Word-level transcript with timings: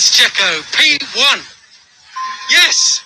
Yes, 0.00 0.16
Checo, 0.16 0.48
P1. 0.72 1.38
Yes. 2.48 3.04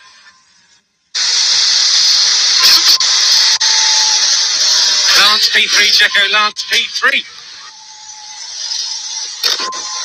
Lance 5.19 5.51
P3, 5.51 5.91
Checo, 5.91 6.23
Lance 6.31 6.63
P3. 6.71 7.19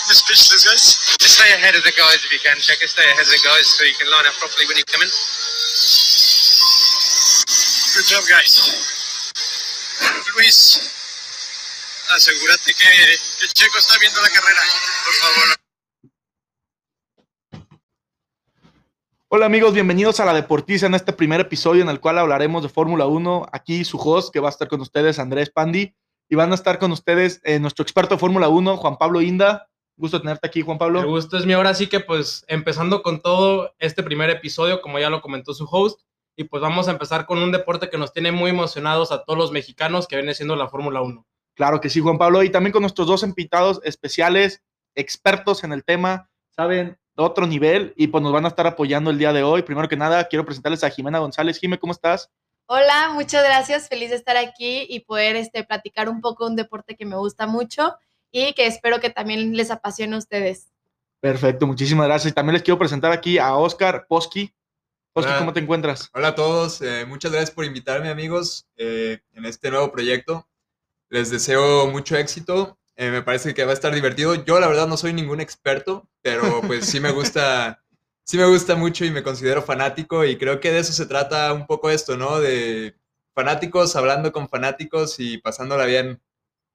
Just 0.09 0.25
speechless, 0.25 0.65
guys. 0.65 0.97
Just 1.21 1.35
stay 1.37 1.53
ahead 1.53 1.75
of 1.75 1.83
the 1.83 1.91
guys 1.91 2.25
if 2.25 2.33
you 2.33 2.39
can, 2.41 2.57
Checo. 2.57 2.89
Stay 2.89 3.05
ahead 3.05 3.21
of 3.21 3.29
the 3.29 3.41
guys 3.45 3.67
so 3.69 3.85
you 3.85 3.93
can 3.93 4.09
line 4.09 4.25
up 4.25 4.33
properly 4.41 4.65
when 4.65 4.77
you 4.77 4.83
come 4.85 5.03
in. 5.03 5.09
Good 7.93 8.07
job, 8.09 8.23
guys. 8.25 8.65
Luis, 10.33 10.81
ah, 12.09 12.15
asegúrate 12.15 12.73
que 12.73 13.13
el 13.45 13.53
checo 13.53 13.77
está 13.77 13.95
viendo 13.99 14.19
la 14.21 14.29
carrera, 14.31 14.63
por 15.05 15.13
favor. 15.13 15.58
Hola 19.39 19.45
amigos, 19.45 19.73
bienvenidos 19.73 20.19
a 20.19 20.25
La 20.25 20.33
Deportiza 20.33 20.87
en 20.87 20.95
este 20.95 21.13
primer 21.13 21.39
episodio 21.39 21.81
en 21.81 21.87
el 21.87 22.01
cual 22.01 22.17
hablaremos 22.17 22.61
de 22.61 22.67
Fórmula 22.67 23.05
1. 23.05 23.45
Aquí 23.53 23.85
su 23.85 23.97
host 23.97 24.33
que 24.33 24.41
va 24.41 24.49
a 24.49 24.51
estar 24.51 24.67
con 24.67 24.81
ustedes, 24.81 25.17
Andrés 25.17 25.49
Pandi, 25.49 25.95
y 26.27 26.35
van 26.35 26.51
a 26.51 26.55
estar 26.55 26.77
con 26.77 26.91
ustedes 26.91 27.39
eh, 27.45 27.57
nuestro 27.57 27.83
experto 27.83 28.15
de 28.15 28.19
Fórmula 28.19 28.49
1, 28.49 28.75
Juan 28.75 28.97
Pablo 28.97 29.21
Inda. 29.21 29.69
Gusto 29.95 30.19
tenerte 30.19 30.45
aquí, 30.45 30.59
Juan 30.59 30.77
Pablo. 30.77 30.99
El 30.99 31.05
gusto 31.05 31.37
es 31.37 31.45
mío. 31.45 31.55
Ahora 31.55 31.73
sí 31.73 31.87
que 31.87 32.01
pues 32.01 32.43
empezando 32.49 33.01
con 33.01 33.21
todo 33.21 33.73
este 33.79 34.03
primer 34.03 34.29
episodio, 34.29 34.81
como 34.81 34.99
ya 34.99 35.09
lo 35.09 35.21
comentó 35.21 35.53
su 35.53 35.65
host, 35.71 36.01
y 36.35 36.43
pues 36.43 36.61
vamos 36.61 36.89
a 36.89 36.91
empezar 36.91 37.25
con 37.25 37.37
un 37.37 37.53
deporte 37.53 37.89
que 37.89 37.97
nos 37.97 38.11
tiene 38.11 38.33
muy 38.33 38.49
emocionados 38.49 39.13
a 39.13 39.23
todos 39.23 39.39
los 39.39 39.53
mexicanos 39.53 40.05
que 40.05 40.17
viene 40.17 40.33
siendo 40.33 40.57
la 40.57 40.67
Fórmula 40.67 41.01
1. 41.01 41.25
Claro 41.55 41.79
que 41.79 41.89
sí, 41.89 42.01
Juan 42.01 42.17
Pablo, 42.17 42.43
y 42.43 42.49
también 42.49 42.73
con 42.73 42.81
nuestros 42.81 43.07
dos 43.07 43.23
invitados 43.23 43.79
especiales, 43.85 44.65
expertos 44.95 45.63
en 45.63 45.71
el 45.71 45.85
tema, 45.85 46.29
saben, 46.51 46.99
otro 47.19 47.47
nivel, 47.47 47.93
y 47.95 48.07
pues 48.07 48.23
nos 48.23 48.31
van 48.31 48.45
a 48.45 48.49
estar 48.49 48.65
apoyando 48.67 49.11
el 49.11 49.17
día 49.17 49.33
de 49.33 49.43
hoy. 49.43 49.61
Primero 49.61 49.87
que 49.87 49.97
nada, 49.97 50.27
quiero 50.27 50.45
presentarles 50.45 50.83
a 50.83 50.89
Jimena 50.89 51.19
González. 51.19 51.59
Jime, 51.59 51.79
¿cómo 51.79 51.93
estás? 51.93 52.29
Hola, 52.65 53.11
muchas 53.13 53.43
gracias. 53.43 53.89
Feliz 53.89 54.11
de 54.11 54.15
estar 54.15 54.37
aquí 54.37 54.85
y 54.87 55.01
poder 55.01 55.35
este, 55.35 55.63
platicar 55.63 56.07
un 56.07 56.21
poco 56.21 56.45
de 56.45 56.51
un 56.51 56.55
deporte 56.55 56.95
que 56.95 57.05
me 57.05 57.17
gusta 57.17 57.47
mucho 57.47 57.95
y 58.31 58.53
que 58.53 58.67
espero 58.67 58.99
que 58.99 59.09
también 59.09 59.55
les 59.55 59.71
apasione 59.71 60.15
a 60.15 60.19
ustedes. 60.19 60.71
Perfecto, 61.19 61.67
muchísimas 61.67 62.07
gracias. 62.07 62.31
Y 62.31 62.35
también 62.35 62.53
les 62.53 62.63
quiero 62.63 62.77
presentar 62.77 63.11
aquí 63.11 63.37
a 63.37 63.55
Oscar 63.55 64.05
Posky. 64.07 64.53
Oscar, 65.13 65.33
Hola. 65.33 65.39
¿cómo 65.39 65.53
te 65.53 65.59
encuentras? 65.59 66.09
Hola 66.13 66.29
a 66.29 66.35
todos, 66.35 66.81
eh, 66.81 67.05
muchas 67.07 67.31
gracias 67.31 67.51
por 67.51 67.65
invitarme 67.65 68.09
amigos 68.09 68.67
eh, 68.77 69.19
en 69.33 69.45
este 69.45 69.71
nuevo 69.71 69.91
proyecto. 69.91 70.47
Les 71.09 71.31
deseo 71.31 71.87
mucho 71.87 72.15
éxito, 72.15 72.77
eh, 72.99 73.11
me 73.11 73.21
parece 73.21 73.53
que 73.53 73.63
va 73.63 73.71
a 73.71 73.75
estar 73.75 73.95
divertido. 73.95 74.35
Yo 74.43 74.59
la 74.59 74.67
verdad 74.67 74.85
no 74.85 74.97
soy 74.97 75.13
ningún 75.13 75.39
experto, 75.39 76.09
pero 76.21 76.59
pues 76.67 76.85
sí 76.85 76.99
me 76.99 77.11
gusta, 77.11 77.81
sí 78.25 78.37
me 78.37 78.45
gusta 78.45 78.75
mucho 78.75 79.05
y 79.05 79.09
me 79.09 79.23
considero 79.23 79.61
fanático 79.61 80.25
y 80.25 80.37
creo 80.37 80.59
que 80.59 80.73
de 80.73 80.79
eso 80.79 80.91
se 80.91 81.05
trata 81.05 81.53
un 81.53 81.65
poco 81.65 81.89
esto, 81.89 82.17
¿no? 82.17 82.41
De 82.41 82.97
fanáticos 83.33 83.95
hablando 83.95 84.33
con 84.33 84.49
fanáticos 84.49 85.17
y 85.17 85.37
pasándola 85.37 85.85
bien, 85.85 86.21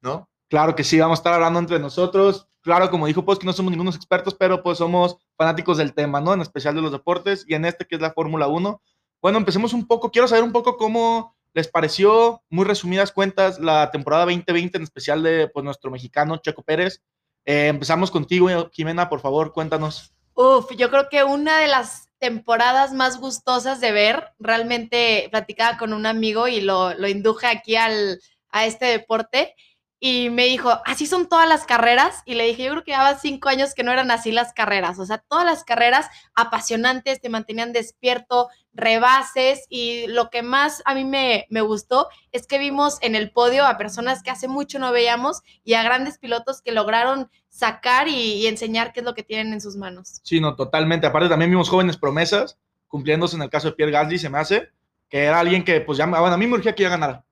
¿no? 0.01 0.27
Claro 0.49 0.75
que 0.75 0.83
sí, 0.83 0.99
vamos 0.99 1.19
a 1.19 1.21
estar 1.21 1.33
hablando 1.35 1.59
entre 1.59 1.77
nosotros. 1.77 2.47
Claro, 2.61 2.89
como 2.89 3.05
dijo 3.05 3.23
Posky, 3.23 3.45
no 3.45 3.53
somos 3.53 3.69
ningunos 3.69 3.95
expertos, 3.95 4.33
pero 4.33 4.63
pues 4.63 4.79
somos 4.79 5.17
fanáticos 5.37 5.77
del 5.77 5.93
tema, 5.93 6.21
¿no? 6.21 6.33
En 6.33 6.41
especial 6.41 6.73
de 6.73 6.81
los 6.81 6.91
deportes 6.91 7.45
y 7.47 7.53
en 7.53 7.65
este 7.65 7.85
que 7.85 7.97
es 7.97 8.01
la 8.01 8.13
Fórmula 8.13 8.47
1. 8.47 8.81
Bueno, 9.21 9.37
empecemos 9.37 9.73
un 9.73 9.85
poco. 9.85 10.09
Quiero 10.09 10.27
saber 10.27 10.43
un 10.43 10.51
poco 10.51 10.75
cómo 10.75 11.34
les 11.55 11.69
pareció, 11.69 12.43
muy 12.49 12.65
resumidas 12.65 13.13
cuentas, 13.13 13.59
la 13.59 13.89
temporada 13.89 14.25
2020, 14.25 14.77
en 14.77 14.83
especial 14.83 15.23
de 15.23 15.47
pues, 15.47 15.63
nuestro 15.63 15.89
mexicano 15.89 16.35
Checo 16.35 16.63
Pérez. 16.63 17.01
Eh, 17.45 17.67
empezamos 17.67 18.11
contigo, 18.11 18.69
Jimena, 18.73 19.07
por 19.07 19.21
favor, 19.21 19.53
cuéntanos. 19.53 20.13
Uf, 20.33 20.75
yo 20.75 20.89
creo 20.89 21.07
que 21.09 21.23
una 21.23 21.59
de 21.59 21.67
las 21.67 22.09
temporadas 22.19 22.91
más 22.91 23.21
gustosas 23.21 23.79
de 23.79 23.93
ver, 23.93 24.33
realmente 24.37 25.29
platicaba 25.31 25.77
con 25.77 25.93
un 25.93 26.05
amigo 26.05 26.49
y 26.49 26.59
lo, 26.59 26.93
lo 26.93 27.07
induje 27.07 27.47
aquí 27.47 27.77
al, 27.77 28.19
a 28.49 28.65
este 28.65 28.87
deporte 28.87 29.55
y 29.99 30.29
me 30.29 30.45
dijo, 30.45 30.71
así 30.85 31.05
son 31.05 31.27
todas 31.27 31.47
las 31.47 31.65
carreras. 31.65 32.21
Y 32.25 32.35
le 32.35 32.45
dije, 32.45 32.63
yo 32.63 32.71
creo 32.71 32.83
que 32.83 32.91
llevaba 32.91 33.17
cinco 33.17 33.49
años 33.49 33.73
que 33.73 33.83
no 33.83 33.91
eran 33.91 34.11
así 34.11 34.31
las 34.31 34.53
carreras. 34.53 34.99
O 34.99 35.05
sea, 35.05 35.19
todas 35.19 35.45
las 35.45 35.63
carreras 35.63 36.07
apasionantes, 36.35 37.21
te 37.21 37.29
mantenían 37.29 37.73
despierto, 37.73 38.49
rebases. 38.73 39.65
Y 39.69 40.07
lo 40.07 40.29
que 40.29 40.43
más 40.43 40.81
a 40.85 40.93
mí 40.93 41.05
me, 41.05 41.47
me 41.49 41.61
gustó 41.61 42.09
es 42.31 42.45
que 42.47 42.59
vimos 42.59 42.97
en 43.01 43.15
el 43.15 43.31
podio 43.31 43.65
a 43.65 43.77
personas 43.77 44.21
que 44.21 44.31
hace 44.31 44.47
mucho 44.47 44.79
no 44.79 44.91
veíamos 44.91 45.41
y 45.63 45.73
a 45.73 45.83
grandes 45.83 46.17
pilotos 46.17 46.61
que 46.61 46.71
lograron 46.71 47.29
sacar 47.49 48.07
y, 48.07 48.33
y 48.33 48.47
enseñar 48.47 48.93
qué 48.93 48.99
es 48.99 49.05
lo 49.05 49.13
que 49.13 49.23
tienen 49.23 49.53
en 49.53 49.61
sus 49.61 49.77
manos. 49.77 50.19
Sí, 50.23 50.41
no, 50.41 50.55
totalmente. 50.55 51.07
Aparte, 51.07 51.29
también 51.29 51.51
vimos 51.51 51.69
jóvenes 51.69 51.97
promesas 51.97 52.57
cumpliéndose 52.95 53.35
en 53.35 53.41
el 53.41 53.49
caso 53.49 53.67
de 53.67 53.75
Pierre 53.75 53.91
Gasly, 53.91 54.17
se 54.17 54.29
me 54.29 54.37
hace, 54.37 54.69
que 55.09 55.23
era 55.23 55.41
alguien 55.41 55.65
que, 55.65 55.81
pues 55.81 55.97
ya, 55.97 56.05
bueno, 56.05 56.27
a 56.27 56.37
mí 56.37 56.47
me 56.47 56.55
urgía 56.55 56.73
que 56.73 56.83
ya 56.83 56.89
ganara. 56.89 57.25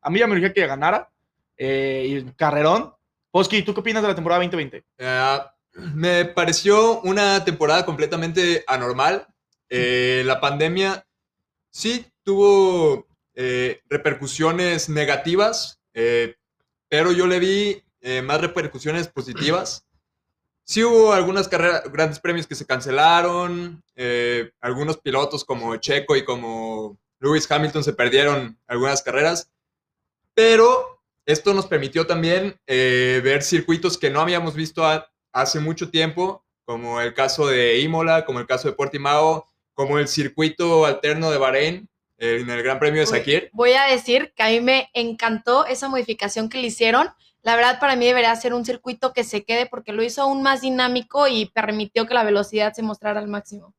A 0.00 0.08
mí 0.08 0.18
ya 0.18 0.26
me 0.26 0.32
urgía 0.32 0.50
que 0.50 0.60
ya 0.60 0.66
ganara. 0.66 1.10
Eh, 1.56 2.06
y 2.08 2.32
carrerón. 2.32 2.94
Posky, 3.34 3.62
¿tú 3.62 3.74
qué 3.74 3.80
opinas 3.80 4.00
de 4.00 4.08
la 4.08 4.14
temporada 4.14 4.40
2020? 4.44 4.84
Eh, 4.96 5.38
me 5.72 6.24
pareció 6.24 7.00
una 7.00 7.44
temporada 7.44 7.84
completamente 7.84 8.62
anormal. 8.68 9.26
Eh, 9.68 10.22
la 10.24 10.40
pandemia 10.40 11.04
sí 11.68 12.06
tuvo 12.22 13.08
eh, 13.34 13.80
repercusiones 13.88 14.88
negativas, 14.88 15.80
pero 15.92 17.10
yo 17.10 17.26
le 17.26 17.40
vi 17.40 17.82
más 18.22 18.40
repercusiones 18.40 19.08
positivas. 19.08 19.84
Sí 20.62 20.84
hubo 20.84 21.12
algunas 21.12 21.48
carreras, 21.48 21.90
grandes 21.92 22.20
premios 22.20 22.46
que 22.46 22.54
se 22.54 22.66
cancelaron, 22.66 23.82
algunos 24.60 24.98
pilotos 24.98 25.44
como 25.44 25.74
Checo 25.76 26.14
y 26.14 26.24
como 26.24 27.00
Lewis 27.18 27.50
Hamilton 27.50 27.82
se 27.82 27.94
perdieron 27.94 28.60
algunas 28.68 29.02
carreras, 29.02 29.50
pero 30.34 30.93
esto 31.26 31.54
nos 31.54 31.66
permitió 31.66 32.06
también 32.06 32.58
eh, 32.66 33.20
ver 33.24 33.42
circuitos 33.42 33.98
que 33.98 34.10
no 34.10 34.20
habíamos 34.20 34.54
visto 34.54 34.84
a- 34.86 35.06
hace 35.32 35.60
mucho 35.60 35.90
tiempo, 35.90 36.44
como 36.64 37.00
el 37.00 37.14
caso 37.14 37.46
de 37.46 37.80
Imola, 37.80 38.24
como 38.24 38.40
el 38.40 38.46
caso 38.46 38.68
de 38.68 38.74
Portimao, 38.74 39.46
como 39.74 39.98
el 39.98 40.06
circuito 40.08 40.86
alterno 40.86 41.30
de 41.30 41.38
Bahrein 41.38 41.88
eh, 42.18 42.38
en 42.40 42.48
el 42.50 42.62
Gran 42.62 42.78
Premio 42.78 43.00
de 43.00 43.06
Sakir. 43.06 43.50
Voy 43.52 43.72
a 43.72 43.84
decir 43.84 44.32
que 44.36 44.42
a 44.44 44.48
mí 44.48 44.60
me 44.60 44.88
encantó 44.94 45.66
esa 45.66 45.88
modificación 45.88 46.48
que 46.48 46.58
le 46.58 46.68
hicieron. 46.68 47.08
La 47.42 47.56
verdad, 47.56 47.78
para 47.80 47.96
mí 47.96 48.06
debería 48.06 48.34
ser 48.36 48.54
un 48.54 48.64
circuito 48.64 49.12
que 49.12 49.24
se 49.24 49.44
quede 49.44 49.66
porque 49.66 49.92
lo 49.92 50.02
hizo 50.02 50.22
aún 50.22 50.42
más 50.42 50.60
dinámico 50.62 51.26
y 51.28 51.46
permitió 51.46 52.06
que 52.06 52.14
la 52.14 52.24
velocidad 52.24 52.72
se 52.72 52.82
mostrara 52.82 53.20
al 53.20 53.28
máximo. 53.28 53.74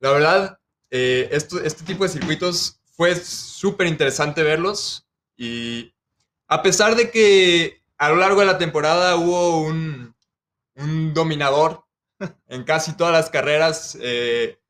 La 0.00 0.10
verdad, 0.10 0.58
eh, 0.90 1.28
esto- 1.32 1.62
este 1.62 1.84
tipo 1.84 2.02
de 2.04 2.10
circuitos 2.10 2.80
fue 2.96 3.14
súper 3.14 3.86
interesante 3.86 4.42
verlos 4.42 5.06
y 5.36 5.93
a 6.54 6.62
pesar 6.62 6.94
de 6.94 7.10
que 7.10 7.82
a 7.98 8.10
lo 8.10 8.16
largo 8.16 8.38
de 8.38 8.46
la 8.46 8.58
temporada 8.58 9.16
hubo 9.16 9.62
un, 9.62 10.14
dominador 11.12 11.84
en 12.46 12.62
casi 12.62 12.96
todas 12.96 13.12
las 13.12 13.28
carreras, 13.28 13.98
eh, 14.00 14.60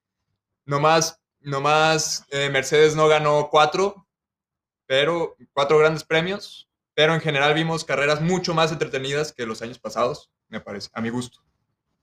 nomás, 0.64 1.20
nomás 1.40 2.24
eh, 2.30 2.48
Mercedes 2.48 2.96
no 2.96 3.06
ganó 3.06 3.48
cuatro, 3.50 4.06
pero 4.86 5.36
cuatro 5.52 5.76
grandes 5.78 6.04
premios, 6.04 6.70
pero 6.94 7.12
en 7.12 7.20
general 7.20 7.52
vimos 7.52 7.84
carreras 7.84 8.22
mucho 8.22 8.54
más 8.54 8.72
entretenidas 8.72 9.34
que 9.34 9.44
los 9.44 9.60
años 9.60 9.78
pasados, 9.78 10.30
me 10.48 10.60
parece, 10.60 10.88
a 10.94 11.02
mi 11.02 11.10
gusto. 11.10 11.40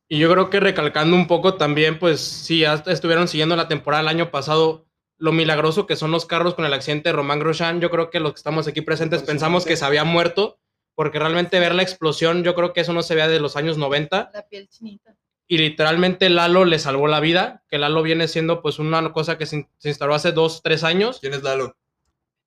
Y 0.08 0.20
yo 0.20 0.32
creo 0.32 0.52
que 0.52 0.60
recalcando 0.60 1.16
un 1.16 1.26
poco 1.26 1.56
también, 1.56 1.98
pues 1.98 2.48
ya 2.48 2.84
estuvieron 2.86 3.28
siguiendo 3.28 3.56
la 3.56 3.68
temporada 3.68 4.02
el 4.02 4.10
año 4.10 4.30
pasado, 4.30 4.86
lo 5.22 5.32
milagroso 5.32 5.86
que 5.86 5.96
son 5.96 6.12
los 6.12 6.26
carros 6.26 6.56
con 6.56 6.66
el 6.66 6.74
accidente 6.74 7.10
de 7.10 7.14
Román 7.14 7.40
Grosjean. 7.40 7.80
Yo 7.80 7.90
creo 7.90 8.10
que 8.10 8.20
los 8.20 8.34
que 8.34 8.38
estamos 8.38 8.68
aquí 8.68 8.82
presentes 8.82 9.22
pensamos 9.24 9.66
que 9.66 9.78
se 9.78 9.86
había 9.86 10.04
muerto, 10.04 10.60
porque 10.96 11.20
realmente 11.20 11.60
ver 11.60 11.76
la 11.76 11.84
explosión, 11.84 12.44
yo 12.44 12.56
creo 12.56 12.74
que 12.74 12.82
eso 12.82 12.92
no 12.92 13.04
se 13.04 13.14
veía 13.16 13.28
de 13.28 13.40
los 13.40 13.56
años 13.56 13.78
90. 13.78 14.32
La 14.34 14.48
piel 14.48 14.68
chinita. 14.68 15.16
Y 15.48 15.58
literalmente 15.58 16.30
Lalo 16.30 16.66
le 16.66 16.80
salvó 16.80 17.08
la 17.08 17.20
vida, 17.20 17.64
que 17.70 17.78
Lalo 17.78 18.02
viene 18.04 18.28
siendo 18.28 18.62
pues 18.62 18.80
una 18.80 19.12
cosa 19.14 19.38
que 19.38 19.46
se, 19.46 19.58
in- 19.58 19.70
se 19.78 19.90
instaló 19.90 20.16
hace 20.16 20.32
dos, 20.32 20.62
tres 20.64 20.84
años. 20.84 21.20
¿Quién 21.20 21.34
es 21.34 21.44
Lalo? 21.44 21.76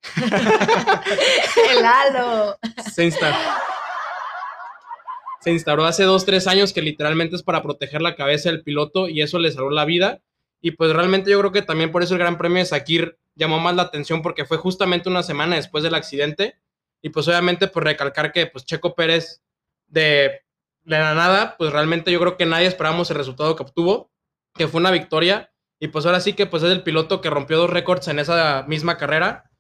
El 1.71 1.85
halo. 1.85 2.59
se, 2.95 3.05
insta- 3.05 3.37
se 5.41 5.51
instauró 5.53 5.85
hace 5.85 6.05
dos, 6.05 6.25
tres 6.25 6.47
años 6.47 6.73
que 6.73 6.83
literalmente 6.83 7.37
es 7.37 7.43
para 7.43 7.63
proteger 7.63 8.03
la 8.03 8.17
cabeza 8.17 8.51
del 8.51 8.63
piloto 8.63 9.09
y 9.09 9.21
eso 9.23 9.39
le 9.39 9.51
salvó 9.53 9.71
la 9.71 9.85
vida. 9.85 10.21
Y 10.65 10.71
pues 10.71 10.95
realmente 10.95 11.31
yo 11.31 11.39
creo 11.41 11.53
que 11.53 11.61
también 11.61 11.93
por 11.93 12.03
eso 12.03 12.15
el 12.15 12.21
Gran 12.21 12.39
Premio 12.39 12.57
de 12.57 12.65
Sakir 12.65 13.19
llamó 13.35 13.61
más 13.61 13.77
la 13.77 13.83
atención 13.83 14.23
porque 14.23 14.47
fue 14.47 14.57
justamente 14.57 15.11
una 15.11 15.23
semana 15.23 15.57
después 15.57 15.85
del 15.85 15.95
accidente. 15.95 16.59
Y 17.03 17.11
pues 17.11 17.29
obviamente 17.29 17.69
pues 17.69 17.85
recalcar 17.85 18.33
que 18.33 18.47
pues 18.47 18.65
Checo 18.65 18.95
Pérez 18.95 19.43
de, 19.89 20.41
de 20.85 20.99
la 20.99 21.15
nada, 21.15 21.57
pues 21.59 21.71
realmente 21.71 22.11
yo 22.11 22.19
creo 22.19 22.39
que 22.39 22.47
nadie 22.47 22.67
esperábamos 22.67 23.11
el 23.11 23.19
resultado 23.19 23.55
que 23.57 23.63
obtuvo, 23.63 24.11
que 24.55 24.67
fue 24.67 24.81
una 24.81 24.91
victoria. 24.91 25.53
Y 25.81 25.89
pues 25.89 26.07
ahora 26.07 26.21
sí 26.21 26.33
que 26.33 26.47
pues 26.47 26.63
es 26.63 26.71
el 26.71 26.83
piloto 26.83 27.21
que 27.21 27.29
rompió 27.29 27.59
dos 27.59 27.69
récords 27.69 28.09
en 28.09 28.19
esa 28.19 28.65
misma 28.67 28.97
carrera. 28.97 29.51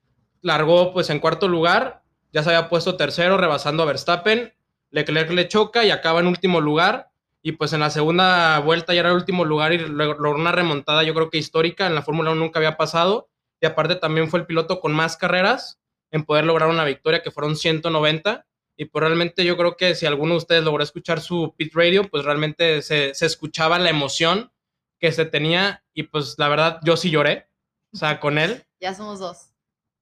Largó 0.41 0.95
pues 0.95 1.11
en 1.11 1.19
cuarto 1.19 1.49
lugar, 1.49 2.03
ya 2.33 2.43
se 2.43 2.49
había 2.49 2.71
puesto 2.71 2.97
tercero, 2.97 3.37
rebasando 3.37 3.83
a 3.83 3.87
Verstappen. 3.87 4.55
Leclerc 4.89 5.31
le 5.33 5.49
choca 5.49 5.85
y 5.85 5.91
acaba 5.91 6.21
en 6.21 6.29
último 6.29 6.63
lugar. 6.63 7.11
Y 7.47 7.53
pues 7.53 7.75
en 7.75 7.81
la 7.81 7.91
segunda 7.91 8.59
vuelta 8.61 8.95
ya 8.95 9.01
era 9.01 9.11
el 9.11 9.17
último 9.17 9.45
lugar 9.45 9.75
y 9.75 9.79
logró 9.79 10.35
una 10.35 10.51
remontada, 10.51 11.03
yo 11.03 11.13
creo 11.13 11.29
que 11.29 11.37
histórica. 11.37 11.87
En 11.87 11.95
la 11.95 12.01
Fórmula 12.01 12.31
1 12.31 12.41
nunca 12.41 12.59
había 12.59 12.79
pasado. 12.79 13.29
Y 13.61 13.67
aparte 13.67 13.97
también 13.97 14.31
fue 14.31 14.41
el 14.41 14.47
piloto 14.47 14.81
con 14.81 14.95
más 14.95 15.19
carreras 15.19 15.79
en 16.11 16.25
poder 16.25 16.47
lograr 16.47 16.71
una 16.71 16.85
victoria, 16.85 17.23
que 17.23 17.31
fueron 17.31 17.55
190. 17.55 18.47
Y 18.79 18.87
pues 18.87 19.05
realmente 19.05 19.45
yo 19.45 19.59
creo 19.59 19.77
que 19.77 19.95
si 19.95 20.07
alguno 20.07 20.33
de 20.33 20.39
ustedes 20.39 20.65
logró 20.65 20.83
escuchar 20.83 21.21
su 21.21 21.55
pit 21.55 21.75
radio, 21.75 22.09
pues 22.09 22.25
realmente 22.25 22.81
se, 22.81 23.15
se 23.15 23.27
escuchaba 23.27 23.79
la 23.79 23.91
emoción 23.91 24.51
que 24.99 25.13
se 25.13 25.27
tenía. 25.27 25.85
Y 25.93 26.05
pues 26.05 26.37
la 26.39 26.49
verdad, 26.49 26.81
yo 26.83 26.97
sí 26.97 27.11
lloré, 27.11 27.51
o 27.93 27.99
sea, 27.99 28.21
con 28.21 28.39
él. 28.39 28.65
Ya 28.81 28.95
somos 28.95 29.19
dos. 29.19 29.51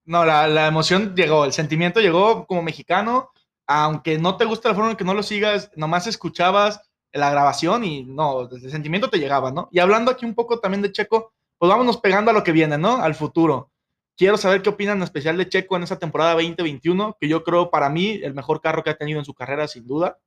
No, 0.04 0.24
la, 0.24 0.46
la 0.46 0.68
emoción 0.68 1.14
llegó, 1.16 1.44
el 1.44 1.52
sentimiento 1.52 2.00
llegó 2.00 2.46
como 2.46 2.62
mexicano, 2.62 3.30
aunque 3.66 4.18
no 4.18 4.36
te 4.36 4.44
guste 4.44 4.68
la 4.68 4.74
forma 4.74 4.90
en 4.90 4.96
que 4.96 5.04
no 5.04 5.14
lo 5.14 5.22
sigas, 5.22 5.70
nomás 5.76 6.08
escuchabas 6.08 6.80
la 7.12 7.30
grabación 7.30 7.84
y 7.84 8.04
no, 8.04 8.48
el 8.50 8.70
sentimiento 8.70 9.10
te 9.10 9.18
llegaba, 9.18 9.50
¿no? 9.50 9.68
Y 9.72 9.78
hablando 9.78 10.10
aquí 10.10 10.24
un 10.24 10.34
poco 10.34 10.58
también 10.60 10.82
de 10.82 10.92
Checo, 10.92 11.32
pues 11.58 11.68
vámonos 11.68 11.98
pegando 11.98 12.30
a 12.30 12.34
lo 12.34 12.44
que 12.44 12.52
viene, 12.52 12.78
¿no? 12.78 12.96
Al 12.96 13.14
futuro. 13.14 13.70
Quiero 14.16 14.36
saber 14.36 14.62
qué 14.62 14.70
opinan 14.70 14.98
en 14.98 15.04
especial 15.04 15.36
de 15.36 15.48
Checo 15.48 15.76
en 15.76 15.84
esa 15.84 15.98
temporada 15.98 16.34
2021, 16.34 17.16
que 17.20 17.28
yo 17.28 17.44
creo 17.44 17.70
para 17.70 17.88
mí 17.88 18.20
el 18.22 18.34
mejor 18.34 18.60
carro 18.60 18.82
que 18.82 18.90
ha 18.90 18.96
tenido 18.96 19.18
en 19.18 19.24
su 19.24 19.34
carrera, 19.34 19.68
sin 19.68 19.86
duda. 19.86 20.18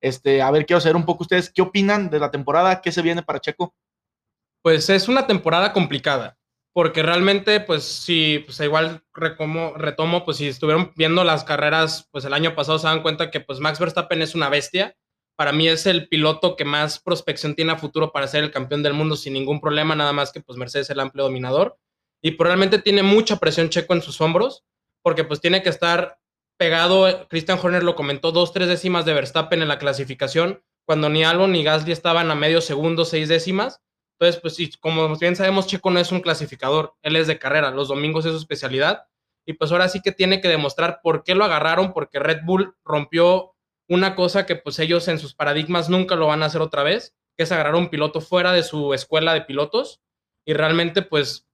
Este, 0.00 0.42
a 0.42 0.50
ver, 0.50 0.66
quiero 0.66 0.80
saber 0.80 0.96
un 0.96 1.06
poco 1.06 1.22
ustedes 1.22 1.50
qué 1.50 1.62
opinan 1.62 2.10
de 2.10 2.18
la 2.18 2.30
temporada, 2.30 2.80
qué 2.80 2.92
se 2.92 3.02
viene 3.02 3.22
para 3.22 3.40
Checo. 3.40 3.74
Pues 4.62 4.90
es 4.90 5.08
una 5.08 5.26
temporada 5.26 5.72
complicada 5.72 6.36
porque 6.72 7.02
realmente, 7.02 7.60
pues 7.60 7.84
sí, 7.84 8.42
pues 8.46 8.58
igual 8.60 9.04
recomo, 9.12 9.74
retomo, 9.76 10.24
pues 10.24 10.38
si 10.38 10.48
estuvieron 10.48 10.92
viendo 10.96 11.22
las 11.22 11.44
carreras, 11.44 12.08
pues 12.10 12.24
el 12.24 12.32
año 12.32 12.54
pasado 12.54 12.78
se 12.78 12.86
dan 12.86 13.02
cuenta 13.02 13.30
que 13.30 13.40
pues 13.40 13.60
Max 13.60 13.78
Verstappen 13.78 14.22
es 14.22 14.34
una 14.34 14.48
bestia. 14.48 14.96
Para 15.42 15.50
mí 15.50 15.66
es 15.66 15.86
el 15.86 16.06
piloto 16.06 16.54
que 16.54 16.64
más 16.64 17.00
prospección 17.00 17.56
tiene 17.56 17.72
a 17.72 17.76
futuro 17.76 18.12
para 18.12 18.28
ser 18.28 18.44
el 18.44 18.52
campeón 18.52 18.84
del 18.84 18.94
mundo 18.94 19.16
sin 19.16 19.32
ningún 19.32 19.60
problema, 19.60 19.96
nada 19.96 20.12
más 20.12 20.30
que 20.30 20.40
pues 20.40 20.56
Mercedes 20.56 20.86
es 20.86 20.90
el 20.90 21.00
amplio 21.00 21.24
dominador. 21.24 21.76
Y 22.22 22.30
probablemente 22.30 22.78
tiene 22.78 23.02
mucha 23.02 23.40
presión 23.40 23.68
Checo 23.68 23.92
en 23.92 24.02
sus 24.02 24.20
hombros, 24.20 24.64
porque 25.02 25.24
pues 25.24 25.40
tiene 25.40 25.60
que 25.64 25.68
estar 25.68 26.20
pegado, 26.56 27.26
Christian 27.28 27.58
Horner 27.60 27.82
lo 27.82 27.96
comentó, 27.96 28.30
dos, 28.30 28.52
tres 28.52 28.68
décimas 28.68 29.04
de 29.04 29.14
Verstappen 29.14 29.62
en 29.62 29.66
la 29.66 29.80
clasificación, 29.80 30.62
cuando 30.86 31.08
ni 31.08 31.24
Albon 31.24 31.50
ni 31.50 31.64
Gasly 31.64 31.90
estaban 31.90 32.30
a 32.30 32.36
medio 32.36 32.60
segundo, 32.60 33.04
seis 33.04 33.28
décimas 33.28 33.80
entonces, 34.22 34.40
pues 34.40 34.78
como 34.78 35.16
bien 35.16 35.34
sabemos, 35.34 35.66
Checo 35.66 35.90
no 35.90 35.98
es 35.98 36.12
un 36.12 36.20
clasificador, 36.20 36.94
él 37.02 37.16
es 37.16 37.26
de 37.26 37.40
carrera, 37.40 37.72
los 37.72 37.88
domingos 37.88 38.24
es 38.24 38.30
su 38.30 38.38
especialidad. 38.38 39.02
Y 39.44 39.54
pues 39.54 39.72
ahora 39.72 39.88
sí 39.88 40.00
que 40.00 40.12
tiene 40.12 40.40
que 40.40 40.46
demostrar 40.46 41.00
por 41.02 41.24
qué 41.24 41.34
lo 41.34 41.44
agarraron, 41.44 41.92
porque 41.92 42.20
Red 42.20 42.42
Bull 42.44 42.76
rompió 42.84 43.51
una 43.92 44.14
cosa 44.14 44.46
que 44.46 44.56
pues 44.56 44.78
ellos 44.78 45.06
en 45.08 45.18
sus 45.18 45.34
paradigmas 45.34 45.90
nunca 45.90 46.16
lo 46.16 46.26
van 46.26 46.42
a 46.42 46.46
hacer 46.46 46.62
otra 46.62 46.82
vez, 46.82 47.14
que 47.36 47.42
es 47.42 47.52
agarrar 47.52 47.74
un 47.74 47.90
piloto 47.90 48.22
fuera 48.22 48.52
de 48.52 48.62
su 48.62 48.94
escuela 48.94 49.34
de 49.34 49.42
pilotos. 49.42 50.00
Y 50.46 50.54
realmente 50.54 51.02
pues 51.02 51.46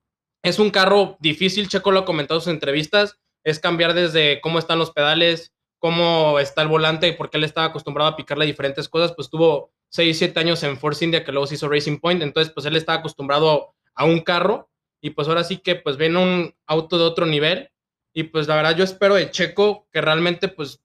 es 0.45 0.61
un 0.61 0.71
carro 0.71 1.17
difícil, 1.19 1.69
Checo 1.69 1.91
lo 1.91 2.01
ha 2.01 2.05
comentado 2.05 2.39
en 2.39 2.45
sus 2.45 2.53
entrevistas, 2.53 3.19
es 3.43 3.59
cambiar 3.59 3.93
desde 3.93 4.41
cómo 4.41 4.61
están 4.61 4.79
los 4.79 4.93
pedales, 4.93 5.53
cómo 5.81 6.39
está 6.39 6.63
el 6.63 6.69
volante 6.69 7.09
y 7.09 7.13
por 7.13 7.29
qué 7.29 7.39
él 7.39 7.45
estaba 7.45 7.67
acostumbrado 7.67 8.11
a 8.11 8.17
picarle 8.17 8.47
diferentes 8.47 8.89
cosas, 8.89 9.13
pues 9.15 9.31
tuvo 9.31 9.73
6, 9.91 10.17
7 10.17 10.39
años 10.39 10.63
en 10.63 10.79
Force 10.79 11.05
India, 11.05 11.25
que 11.25 11.33
luego 11.33 11.49
se 11.49 11.57
hizo 11.57 11.69
Racing 11.69 11.99
Point, 11.99 12.23
entonces 12.23 12.53
pues 12.53 12.67
él 12.67 12.77
estaba 12.77 13.01
acostumbrado 13.01 13.75
a 13.95 14.05
un 14.05 14.21
carro 14.21 14.71
y 15.01 15.11
pues 15.11 15.27
ahora 15.27 15.43
sí 15.43 15.59
que 15.59 15.75
pues 15.75 15.97
viene 15.97 16.23
un 16.23 16.55
auto 16.67 16.99
de 16.99 17.05
otro 17.05 17.27
nivel 17.27 17.71
y 18.15 18.25
pues 18.25 18.47
la 18.47 18.55
verdad 18.55 18.77
yo 18.77 18.85
espero 18.85 19.17
de 19.17 19.31
Checo 19.31 19.89
que 19.91 20.01
realmente 20.01 20.47
pues 20.47 20.81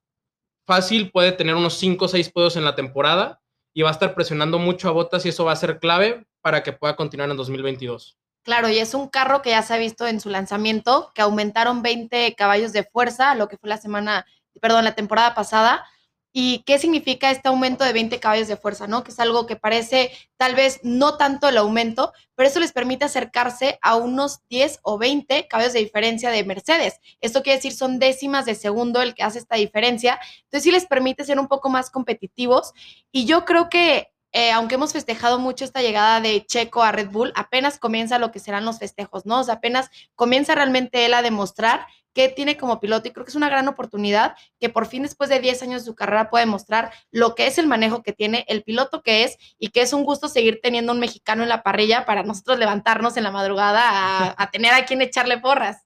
fácil 0.65 1.11
puede 1.11 1.31
tener 1.31 1.55
unos 1.55 1.75
5 1.75 2.05
o 2.05 2.07
6 2.07 2.29
podios 2.31 2.55
en 2.55 2.65
la 2.65 2.75
temporada 2.75 3.41
y 3.73 3.81
va 3.81 3.89
a 3.89 3.93
estar 3.93 4.13
presionando 4.13 4.59
mucho 4.59 4.87
a 4.87 4.91
Botas 4.91 5.25
y 5.25 5.29
eso 5.29 5.45
va 5.45 5.51
a 5.51 5.57
ser 5.57 5.79
clave 5.79 6.25
para 6.41 6.63
que 6.63 6.73
pueda 6.73 6.95
continuar 6.95 7.29
en 7.29 7.37
2022. 7.37 8.17
Claro, 8.43 8.69
y 8.69 8.77
es 8.77 8.93
un 8.93 9.07
carro 9.07 9.41
que 9.41 9.51
ya 9.51 9.61
se 9.61 9.73
ha 9.73 9.77
visto 9.77 10.05
en 10.05 10.19
su 10.19 10.29
lanzamiento, 10.29 11.11
que 11.15 11.21
aumentaron 11.21 11.81
20 11.81 12.35
caballos 12.35 12.73
de 12.73 12.83
fuerza, 12.83 13.35
lo 13.35 13.47
que 13.47 13.57
fue 13.57 13.69
la 13.69 13.77
semana, 13.77 14.25
perdón, 14.61 14.83
la 14.83 14.95
temporada 14.95 15.33
pasada, 15.33 15.85
¿Y 16.35 16.63
qué 16.65 16.79
significa 16.79 17.29
este 17.29 17.47
aumento 17.47 17.83
de 17.83 17.93
20 17.93 18.19
caballos 18.19 18.47
de 18.47 18.57
fuerza? 18.57 18.87
¿no? 18.87 19.03
Que 19.03 19.11
es 19.11 19.19
algo 19.19 19.45
que 19.45 19.55
parece 19.55 20.11
tal 20.35 20.55
vez 20.55 20.79
no 20.81 21.15
tanto 21.15 21.47
el 21.47 21.57
aumento, 21.57 22.11
pero 22.33 22.49
eso 22.49 22.59
les 22.59 22.71
permite 22.71 23.05
acercarse 23.05 23.77
a 23.83 23.95
unos 23.95 24.39
10 24.49 24.79
o 24.81 24.97
20 24.97 25.47
caballos 25.47 25.73
de 25.73 25.79
diferencia 25.79 26.31
de 26.31 26.43
Mercedes. 26.43 26.99
Esto 27.21 27.43
quiere 27.43 27.57
decir 27.57 27.73
son 27.73 27.99
décimas 27.99 28.45
de 28.45 28.55
segundo 28.55 29.03
el 29.03 29.13
que 29.13 29.21
hace 29.21 29.37
esta 29.37 29.57
diferencia. 29.57 30.19
Entonces 30.45 30.63
sí 30.63 30.71
les 30.71 30.87
permite 30.87 31.23
ser 31.23 31.39
un 31.39 31.47
poco 31.47 31.69
más 31.69 31.91
competitivos. 31.91 32.73
Y 33.11 33.25
yo 33.25 33.45
creo 33.45 33.69
que 33.69 34.12
eh, 34.33 34.51
aunque 34.51 34.75
hemos 34.75 34.93
festejado 34.93 35.37
mucho 35.37 35.63
esta 35.63 35.81
llegada 35.81 36.19
de 36.19 36.43
Checo 36.45 36.81
a 36.81 36.91
Red 36.91 37.09
Bull, 37.09 37.31
apenas 37.35 37.77
comienza 37.77 38.17
lo 38.17 38.31
que 38.31 38.39
serán 38.39 38.65
los 38.65 38.79
festejos, 38.79 39.27
¿no? 39.27 39.39
O 39.39 39.43
sea, 39.43 39.55
apenas 39.55 39.91
comienza 40.15 40.55
realmente 40.55 41.05
él 41.05 41.13
a 41.13 41.21
demostrar 41.21 41.85
que 42.13 42.29
tiene 42.29 42.57
como 42.57 42.79
piloto 42.79 43.07
y 43.07 43.11
creo 43.11 43.25
que 43.25 43.29
es 43.29 43.35
una 43.35 43.49
gran 43.49 43.67
oportunidad 43.67 44.35
que 44.59 44.69
por 44.69 44.87
fin 44.87 45.03
después 45.03 45.29
de 45.29 45.39
10 45.39 45.63
años 45.63 45.81
de 45.81 45.85
su 45.85 45.95
carrera 45.95 46.29
puede 46.29 46.45
mostrar 46.45 46.91
lo 47.11 47.35
que 47.35 47.47
es 47.47 47.57
el 47.59 47.67
manejo 47.67 48.03
que 48.03 48.13
tiene, 48.13 48.45
el 48.47 48.63
piloto 48.63 49.01
que 49.03 49.23
es 49.23 49.37
y 49.59 49.69
que 49.69 49.81
es 49.81 49.93
un 49.93 50.03
gusto 50.03 50.27
seguir 50.27 50.59
teniendo 50.61 50.93
un 50.93 50.99
mexicano 50.99 51.43
en 51.43 51.49
la 51.49 51.63
parrilla 51.63 52.05
para 52.05 52.23
nosotros 52.23 52.59
levantarnos 52.59 53.17
en 53.17 53.23
la 53.23 53.31
madrugada 53.31 54.35
a, 54.37 54.51
tener 54.51 54.73
a 54.73 54.85
quien 54.85 55.01
echarle 55.01 55.39
porras. 55.39 55.83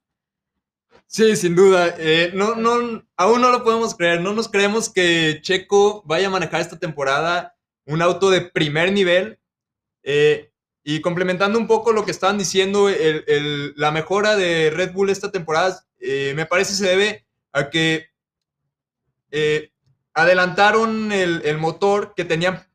Sí, 1.06 1.36
sin 1.38 1.56
duda. 1.56 1.96
Eh, 1.98 2.32
no, 2.34 2.56
no, 2.56 3.04
aún 3.16 3.42
no 3.42 3.50
lo 3.50 3.64
podemos 3.64 3.96
creer. 3.96 4.20
No 4.20 4.34
nos 4.34 4.50
creemos 4.50 4.90
que 4.90 5.40
Checo 5.42 6.04
vaya 6.06 6.28
a 6.28 6.32
manejar 6.32 6.60
esta 6.60 6.78
temporada 6.78 7.57
un 7.88 8.02
auto 8.02 8.30
de 8.30 8.42
primer 8.42 8.92
nivel. 8.92 9.40
Eh, 10.04 10.52
y 10.84 11.02
complementando 11.02 11.58
un 11.58 11.68
poco 11.68 11.92
lo 11.92 12.06
que 12.06 12.12
estaban 12.12 12.38
diciendo, 12.38 12.90
la 13.76 13.92
mejora 13.92 14.38
de 14.38 14.70
Red 14.70 14.94
Bull 14.94 15.10
esta 15.10 15.32
temporada 15.32 15.84
eh, 16.00 16.32
me 16.34 16.46
parece 16.46 16.76
se 16.76 16.86
debe 16.86 17.26
a 17.52 17.70
que 17.70 18.08
eh, 19.32 19.72
adelantaron 20.14 21.12
el, 21.12 21.58
motor 21.58 22.14
que 22.16 22.24
tenían 22.24 22.66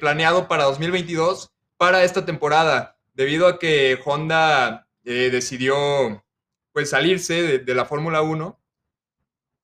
planeado 0.00 0.48
para 0.48 0.64
2022 0.64 1.52
para 1.76 2.04
esta 2.04 2.24
temporada, 2.24 2.96
debido 3.12 3.46
a 3.46 3.58
que 3.58 3.98
Honda 4.02 4.88
decidió 5.02 6.24
pues, 6.72 6.88
salirse 6.88 7.58
de, 7.58 7.74
la 7.74 7.84
Fórmula 7.84 8.22
1. 8.22 8.58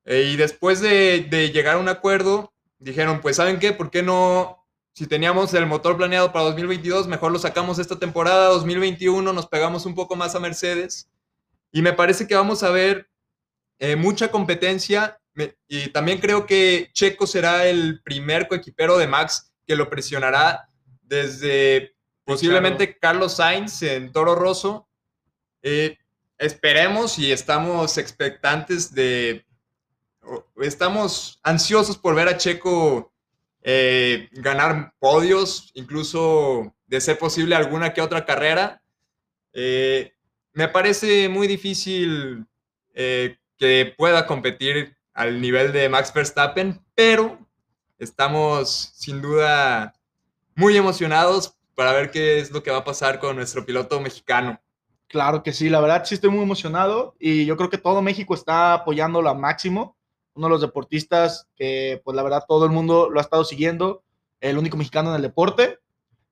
y 0.04 0.36
después 0.36 0.82
de, 0.82 1.26
de 1.30 1.52
llegar 1.52 1.76
a 1.76 1.78
un 1.78 1.88
acuerdo, 1.88 2.52
dijeron, 2.78 3.22
pues 3.22 3.36
¿saben 3.36 3.58
qué? 3.58 3.72
¿Por 3.72 3.90
qué 3.90 4.02
no 4.02 4.57
si 4.98 5.06
teníamos 5.06 5.54
el 5.54 5.64
motor 5.64 5.96
planeado 5.96 6.32
para 6.32 6.46
2022, 6.46 7.06
mejor 7.06 7.30
lo 7.30 7.38
sacamos 7.38 7.78
esta 7.78 8.00
temporada. 8.00 8.48
2021 8.48 9.32
nos 9.32 9.46
pegamos 9.46 9.86
un 9.86 9.94
poco 9.94 10.16
más 10.16 10.34
a 10.34 10.40
Mercedes. 10.40 11.08
Y 11.70 11.82
me 11.82 11.92
parece 11.92 12.26
que 12.26 12.34
vamos 12.34 12.64
a 12.64 12.70
ver 12.70 13.08
eh, 13.78 13.94
mucha 13.94 14.32
competencia. 14.32 15.20
y 15.68 15.90
también 15.90 16.18
creo 16.18 16.46
que 16.46 16.90
Checo 16.94 17.28
será 17.28 17.66
el 17.66 18.02
primer 18.02 18.48
coequipero 18.48 18.98
de 18.98 19.06
Max 19.06 19.52
que 19.68 19.76
lo 19.76 19.88
presionará 19.88 20.68
desde 21.02 21.94
posiblemente 22.24 22.98
Carlos 22.98 23.36
Sainz 23.36 23.82
en 23.82 24.10
Toro 24.10 24.34
Rosso. 24.34 24.88
Eh, 25.62 25.96
esperemos 26.38 27.20
y 27.20 27.30
estamos 27.30 27.98
expectantes 27.98 28.92
de. 28.92 29.46
Estamos 30.56 31.38
ansiosos 31.44 31.96
por 31.96 32.16
ver 32.16 32.26
a 32.26 32.36
Checo 32.36 33.12
eh, 33.62 34.28
ganar 34.32 34.94
podios, 34.98 35.70
incluso 35.74 36.74
de 36.86 37.00
ser 37.00 37.18
posible 37.18 37.54
alguna 37.54 37.92
que 37.92 38.00
otra 38.00 38.24
carrera. 38.24 38.82
Eh, 39.52 40.12
me 40.52 40.68
parece 40.68 41.28
muy 41.28 41.46
difícil 41.46 42.46
eh, 42.94 43.36
que 43.56 43.94
pueda 43.96 44.26
competir 44.26 44.96
al 45.12 45.40
nivel 45.40 45.72
de 45.72 45.88
Max 45.88 46.12
Verstappen, 46.14 46.80
pero 46.94 47.38
estamos 47.98 48.92
sin 48.94 49.20
duda 49.20 49.94
muy 50.54 50.76
emocionados 50.76 51.54
para 51.74 51.92
ver 51.92 52.10
qué 52.10 52.38
es 52.38 52.50
lo 52.50 52.62
que 52.62 52.70
va 52.70 52.78
a 52.78 52.84
pasar 52.84 53.18
con 53.18 53.36
nuestro 53.36 53.66
piloto 53.66 54.00
mexicano. 54.00 54.60
Claro 55.08 55.42
que 55.42 55.52
sí, 55.52 55.68
la 55.68 55.80
verdad 55.80 56.04
sí 56.04 56.14
estoy 56.14 56.30
muy 56.30 56.42
emocionado 56.42 57.16
y 57.18 57.46
yo 57.46 57.56
creo 57.56 57.70
que 57.70 57.78
todo 57.78 58.02
México 58.02 58.34
está 58.34 58.74
apoyándolo 58.74 59.28
al 59.28 59.38
máximo 59.38 59.97
uno 60.38 60.46
de 60.46 60.52
los 60.52 60.60
deportistas 60.60 61.48
que, 61.56 62.00
pues 62.04 62.16
la 62.16 62.22
verdad, 62.22 62.44
todo 62.46 62.64
el 62.64 62.70
mundo 62.70 63.10
lo 63.10 63.18
ha 63.18 63.22
estado 63.22 63.44
siguiendo, 63.44 64.04
el 64.40 64.56
único 64.56 64.76
mexicano 64.76 65.10
en 65.10 65.16
el 65.16 65.22
deporte. 65.22 65.80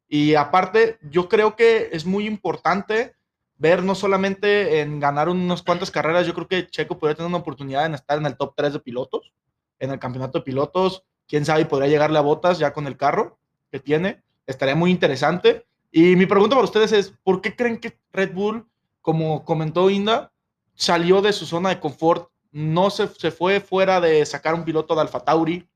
Y 0.09 0.37
aparte, 0.37 0.99
yo 1.03 1.29
creo 1.29 1.57
que 1.57 1.91
es 1.93 2.07
muy 2.07 2.27
importante 2.27 3.17
ver 3.59 3.83
no 3.83 3.95
solamente 3.97 4.81
en 4.81 5.01
ganar 5.01 5.29
unas 5.29 5.63
cuantas 5.63 5.91
carreras, 5.91 6.27
yo 6.27 6.35
creo 6.35 6.47
que 6.47 6.69
Checo 6.69 6.99
podría 6.99 7.17
tener 7.17 7.29
una 7.29 7.39
oportunidad 7.39 7.87
en 7.87 7.95
estar 7.95 8.19
en 8.19 8.27
el 8.27 8.37
top 8.37 8.55
3 8.57 8.75
de 8.75 8.81
pilotos, 8.81 9.33
en 9.81 9.91
el 9.91 9.99
campeonato 9.99 10.39
de 10.39 10.45
pilotos, 10.45 11.03
quién 11.27 11.45
sabe, 11.45 11.67
podría 11.67 11.89
llegarle 11.89 12.19
a 12.19 12.23
botas 12.23 12.59
ya 12.59 12.73
con 12.73 12.87
el 12.87 12.97
carro 12.97 13.39
que 13.73 13.81
tiene, 13.81 14.23
estaría 14.47 14.77
muy 14.77 14.93
interesante. 14.93 15.67
Y 15.91 16.15
mi 16.15 16.27
pregunta 16.27 16.55
para 16.55 16.65
ustedes 16.65 16.93
es, 16.93 17.13
¿por 17.25 17.41
qué 17.41 17.57
creen 17.57 17.79
que 17.79 17.99
Red 18.13 18.33
Bull, 18.33 18.69
como 19.01 19.45
comentó 19.45 19.91
Inda, 19.91 20.33
salió 20.75 21.23
de 21.23 21.33
su 21.33 21.47
zona 21.47 21.71
de 21.71 21.81
confort 21.81 22.31
no 22.57 22.89
se, 22.91 23.07
fue 23.31 23.61
fuera 23.61 24.01
de 24.01 24.25
sacar 24.25 24.55
un 24.55 24.65
piloto 24.65 24.95
de 24.95 25.03
Alfa 25.03 25.21
Tauri 25.21 25.69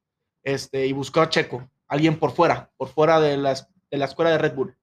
este, 0.43 0.87
y 0.87 0.93
buscó 0.93 1.21
a 1.21 1.29
Checo. 1.29 1.69
alguien 1.89 2.19
por 2.19 2.33
fuera, 2.33 2.71
por 2.79 2.89
fuera 2.89 3.21
de, 3.21 3.37
las, 3.37 3.69
de 3.91 3.99
la 3.99 4.07
escuela 4.07 4.31
de 4.31 4.39
Red 4.39 4.55
Bull. 4.55 4.75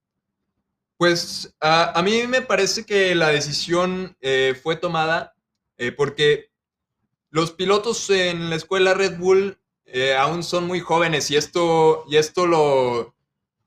Pues 0.97 1.55
a, 1.59 1.97
a 1.97 2.01
mí 2.03 2.27
me 2.27 2.41
parece 2.41 2.85
que 2.85 3.15
la 3.15 3.29
decisión 3.29 4.15
eh, 4.21 4.53
fue 4.61 4.75
tomada 4.75 5.33
eh, 5.77 5.91
porque 5.91 6.51
los 7.29 7.51
pilotos 7.51 8.09
en 8.09 8.49
la 8.49 8.55
escuela 8.55 8.93
Red 8.93 9.17
Bull 9.17 9.57
eh, 9.85 10.15
aún 10.15 10.43
son 10.43 10.67
muy 10.67 10.79
jóvenes 10.79 11.31
y 11.31 11.35
esto, 11.35 12.03
y 12.07 12.17
esto 12.17 12.45
lo... 12.45 13.15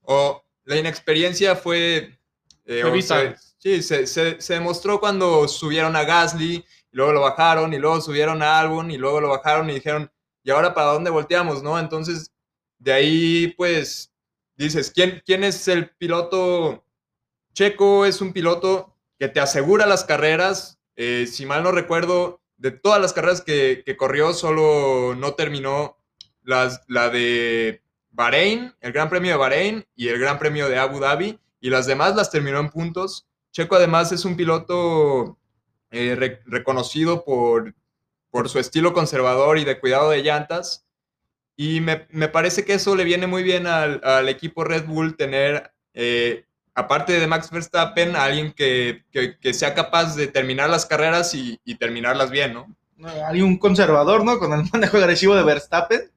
o 0.02 0.44
la 0.64 0.76
inexperiencia 0.76 1.56
fue... 1.56 2.16
Fue 2.64 2.84
o 2.84 3.02
sea, 3.02 3.22
vital. 3.22 3.36
sí, 3.58 3.82
se, 3.82 4.06
se- 4.06 4.40
se 4.40 4.54
demostró 4.54 5.00
cuando 5.00 5.48
subieron 5.48 5.96
a 5.96 6.04
Gasly, 6.04 6.64
y 6.92 6.96
luego 6.96 7.12
lo 7.12 7.20
bajaron, 7.22 7.72
y 7.72 7.78
luego 7.78 8.00
subieron 8.00 8.42
a 8.42 8.58
Albon, 8.58 8.90
y 8.90 8.96
luego 8.98 9.20
lo 9.20 9.28
bajaron 9.28 9.70
y 9.70 9.74
dijeron, 9.74 10.10
¿y 10.42 10.50
ahora 10.50 10.74
para 10.74 10.92
dónde 10.92 11.10
volteamos? 11.10 11.62
¿no? 11.62 11.78
Entonces, 11.78 12.32
de 12.78 12.92
ahí, 12.92 13.54
pues, 13.56 14.12
dices, 14.56 14.90
¿quién, 14.94 15.22
quién 15.24 15.44
es 15.44 15.68
el 15.68 15.90
piloto? 15.90 16.84
Checo 17.54 18.06
es 18.06 18.20
un 18.20 18.32
piloto 18.32 18.96
que 19.18 19.28
te 19.28 19.40
asegura 19.40 19.86
las 19.86 20.04
carreras. 20.04 20.78
eh, 20.96 21.26
si 21.26 21.46
mal 21.46 21.62
no 21.62 21.72
recuerdo, 21.72 22.40
de 22.56 22.70
todas 22.70 23.00
las 23.00 23.12
carreras 23.12 23.40
que, 23.40 23.82
que 23.86 23.96
corrió, 23.96 24.34
solo 24.34 25.14
no 25.16 25.34
terminó 25.34 25.96
las, 26.42 26.82
la 26.88 27.08
de 27.08 27.82
Bahrein, 28.10 28.74
el 28.80 28.92
Gran 28.92 29.08
Premio 29.08 29.32
de 29.32 29.36
Bahrein 29.38 29.86
y 29.94 30.08
el 30.08 30.18
Gran 30.18 30.38
Premio 30.38 30.68
de 30.68 30.78
Abu 30.78 31.00
Dhabi, 31.00 31.38
y 31.60 31.70
las 31.70 31.86
demás 31.86 32.14
las 32.16 32.30
terminó 32.30 32.58
en 32.58 32.70
puntos. 32.70 33.26
Checo 33.52 33.76
además 33.76 34.12
es 34.12 34.24
un 34.24 34.36
piloto 34.36 35.38
eh, 35.90 36.14
re- 36.16 36.42
reconocido 36.46 37.24
por, 37.24 37.74
por 38.30 38.48
su 38.48 38.58
estilo 38.58 38.92
conservador 38.92 39.58
y 39.58 39.64
de 39.64 39.78
cuidado 39.80 40.10
de 40.10 40.22
llantas. 40.22 40.86
Y 41.56 41.80
me, 41.80 42.06
me 42.10 42.28
parece 42.28 42.64
que 42.64 42.74
eso 42.74 42.96
le 42.96 43.04
viene 43.04 43.26
muy 43.26 43.42
bien 43.42 43.66
al, 43.66 44.00
al 44.04 44.28
equipo 44.28 44.64
Red 44.64 44.86
Bull 44.86 45.16
tener, 45.16 45.72
eh, 45.94 46.46
aparte 46.74 47.18
de 47.20 47.26
Max 47.26 47.50
Verstappen, 47.50 48.16
a 48.16 48.24
alguien 48.24 48.52
que, 48.52 49.04
que- 49.10 49.38
que 49.38 49.52
sea 49.52 49.74
capaz 49.74 50.14
de 50.16 50.26
terminar 50.26 50.70
las 50.70 50.86
carreras 50.86 51.34
y, 51.34 51.60
y 51.64 51.74
terminarlas 51.74 52.30
bien, 52.30 52.54
¿no? 52.54 52.66
Hay 53.26 53.40
un 53.42 53.56
conservador, 53.58 54.24
¿no? 54.24 54.38
Con 54.38 54.52
el 54.52 54.64
manejo 54.72 54.96
agresivo 54.98 55.34
de 55.34 55.42
Verstappen. 55.42 56.10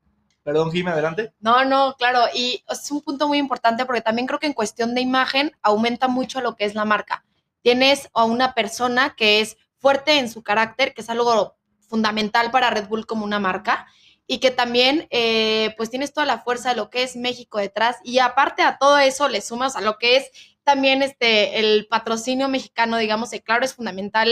Perdón, 0.43 0.71
Jimmy, 0.73 0.89
adelante. 0.91 1.31
No, 1.39 1.63
no, 1.63 1.95
claro, 1.97 2.19
y 2.33 2.61
es 2.69 2.91
un 2.91 3.01
punto 3.01 3.29
muy 3.29 3.37
importante 3.37 3.85
porque 3.85 4.01
también 4.01 4.27
creo 4.27 4.39
que 4.39 4.47
en 4.47 4.51
cuestión 4.53 4.93
de 4.93 4.99
imagen 4.99 5.53
aumenta 5.61 6.09
mucho 6.09 6.41
lo 6.41 6.55
que 6.57 6.65
es 6.65 6.75
la 6.75 6.83
marca. 6.83 7.23
Tienes 7.63 8.09
a 8.13 8.25
una 8.25 8.53
persona 8.53 9.15
que 9.17 9.41
es 9.41 9.57
fuerte 9.79 10.19
en 10.19 10.29
su 10.29 10.43
carácter, 10.43 10.93
que 10.93 11.01
es 11.01 11.09
algo 11.09 11.57
fundamental 11.89 12.51
para 12.51 12.69
Red 12.69 12.87
Bull 12.87 13.07
como 13.07 13.25
una 13.25 13.39
marca, 13.39 13.87
y 14.27 14.37
que 14.37 14.51
también 14.51 15.07
eh, 15.09 15.73
pues 15.75 15.89
tienes 15.89 16.13
toda 16.13 16.25
la 16.25 16.39
fuerza 16.39 16.69
de 16.69 16.75
lo 16.75 16.89
que 16.89 17.03
es 17.03 17.15
México 17.15 17.57
detrás, 17.57 17.97
y 18.03 18.19
aparte 18.19 18.61
a 18.61 18.77
todo 18.77 18.99
eso 18.99 19.27
le 19.27 19.41
sumas 19.41 19.75
a 19.75 19.81
lo 19.81 19.97
que 19.97 20.17
es 20.17 20.29
también 20.63 21.01
este, 21.01 21.59
el 21.59 21.87
patrocinio 21.87 22.47
mexicano, 22.47 22.97
digamos, 22.97 23.31
que 23.31 23.41
claro, 23.41 23.65
es 23.65 23.73
fundamental 23.73 24.29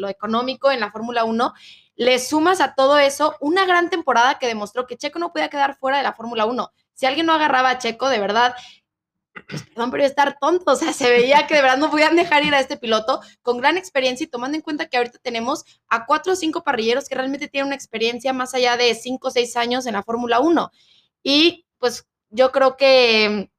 lo 0.00 0.08
económico 0.08 0.70
en 0.70 0.80
la 0.80 0.90
Fórmula 0.90 1.24
1, 1.24 1.52
le 1.94 2.18
sumas 2.18 2.60
a 2.60 2.74
todo 2.74 2.98
eso 2.98 3.36
una 3.40 3.64
gran 3.66 3.90
temporada 3.90 4.38
que 4.38 4.46
demostró 4.46 4.86
que 4.86 4.96
Checo 4.96 5.18
no 5.18 5.32
podía 5.32 5.50
quedar 5.50 5.76
fuera 5.76 5.98
de 5.98 6.02
la 6.02 6.14
Fórmula 6.14 6.46
1. 6.46 6.72
Si 6.94 7.06
alguien 7.06 7.26
no 7.26 7.34
agarraba 7.34 7.70
a 7.70 7.78
Checo, 7.78 8.08
de 8.08 8.18
verdad, 8.18 8.54
pues, 9.48 9.62
perdón, 9.62 9.90
pero 9.90 10.04
estar 10.04 10.38
tonto. 10.38 10.72
O 10.72 10.76
sea, 10.76 10.92
se 10.92 11.10
veía 11.10 11.46
que 11.46 11.54
de 11.54 11.62
verdad 11.62 11.78
no 11.78 11.90
podían 11.90 12.16
dejar 12.16 12.44
ir 12.44 12.54
a 12.54 12.60
este 12.60 12.76
piloto 12.76 13.20
con 13.42 13.58
gran 13.58 13.76
experiencia 13.76 14.24
y 14.24 14.28
tomando 14.28 14.56
en 14.56 14.62
cuenta 14.62 14.86
que 14.86 14.96
ahorita 14.96 15.18
tenemos 15.18 15.64
a 15.88 16.06
cuatro 16.06 16.32
o 16.32 16.36
cinco 16.36 16.62
parrilleros 16.62 17.08
que 17.08 17.14
realmente 17.14 17.48
tienen 17.48 17.66
una 17.66 17.76
experiencia 17.76 18.32
más 18.32 18.54
allá 18.54 18.76
de 18.76 18.94
cinco 18.94 19.28
o 19.28 19.30
seis 19.30 19.56
años 19.56 19.86
en 19.86 19.94
la 19.94 20.02
Fórmula 20.02 20.40
1. 20.40 20.70
Y 21.22 21.66
pues 21.78 22.06
yo 22.30 22.52
creo 22.52 22.76
que 22.76 23.50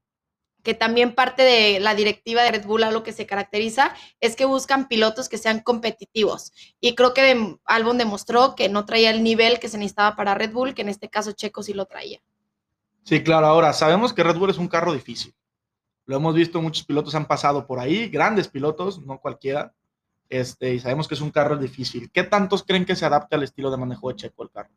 que 0.63 0.74
también 0.74 1.13
parte 1.13 1.44
de 1.44 1.80
la 1.80 1.94
directiva 1.94 2.42
de 2.42 2.51
Red 2.51 2.65
Bull 2.65 2.84
a 2.84 2.92
lo 2.92 3.03
que 3.03 3.12
se 3.12 3.25
caracteriza 3.25 3.94
es 4.22 4.36
que 4.36 4.46
buscan 4.46 4.88
pilotos 4.88 5.27
que 5.27 5.38
sean 5.38 5.60
competitivos. 5.60 6.53
Y 6.80 6.96
creo 6.96 7.13
que 7.13 7.58
Albon 7.65 7.98
demostró 7.98 8.56
que 8.56 8.70
no 8.70 8.86
traía 8.86 9.12
el 9.12 9.24
nivel 9.24 9.60
que 9.60 9.68
se 9.68 9.77
necesitaba 9.77 10.15
para 10.15 10.36
Red 10.36 10.53
Bull, 10.53 10.74
que 10.74 10.82
en 10.82 10.89
este 10.89 11.10
caso 11.10 11.34
Checo 11.34 11.62
sí 11.63 11.74
lo 11.74 11.86
traía. 11.86 12.22
Sí, 13.03 13.22
claro. 13.22 13.48
Ahora, 13.48 13.74
sabemos 13.74 14.13
que 14.13 14.24
Red 14.24 14.38
Bull 14.38 14.51
es 14.51 14.58
un 14.58 14.70
carro 14.70 14.94
difícil. 14.94 15.36
Lo 16.05 16.17
hemos 16.17 16.36
visto, 16.36 16.62
muchos 16.62 16.86
pilotos 16.86 17.15
han 17.15 17.27
pasado 17.27 17.65
por 17.65 17.79
ahí, 17.79 18.10
grandes 18.10 18.48
pilotos, 18.48 19.00
no 19.00 19.19
cualquiera. 19.19 19.74
Este, 20.29 20.74
y 20.74 20.79
sabemos 20.79 21.07
que 21.07 21.15
es 21.15 21.22
un 21.22 21.31
carro 21.31 21.57
difícil. 21.57 22.10
¿Qué 22.12 22.24
tantos 22.24 22.63
creen 22.63 22.86
que 22.86 22.95
se 22.95 23.05
adapte 23.05 23.36
al 23.36 23.43
estilo 23.43 23.69
de 23.69 23.77
manejo 23.77 24.10
de 24.10 24.15
Checo 24.15 24.43
el 24.43 24.50
carro? 24.50 24.72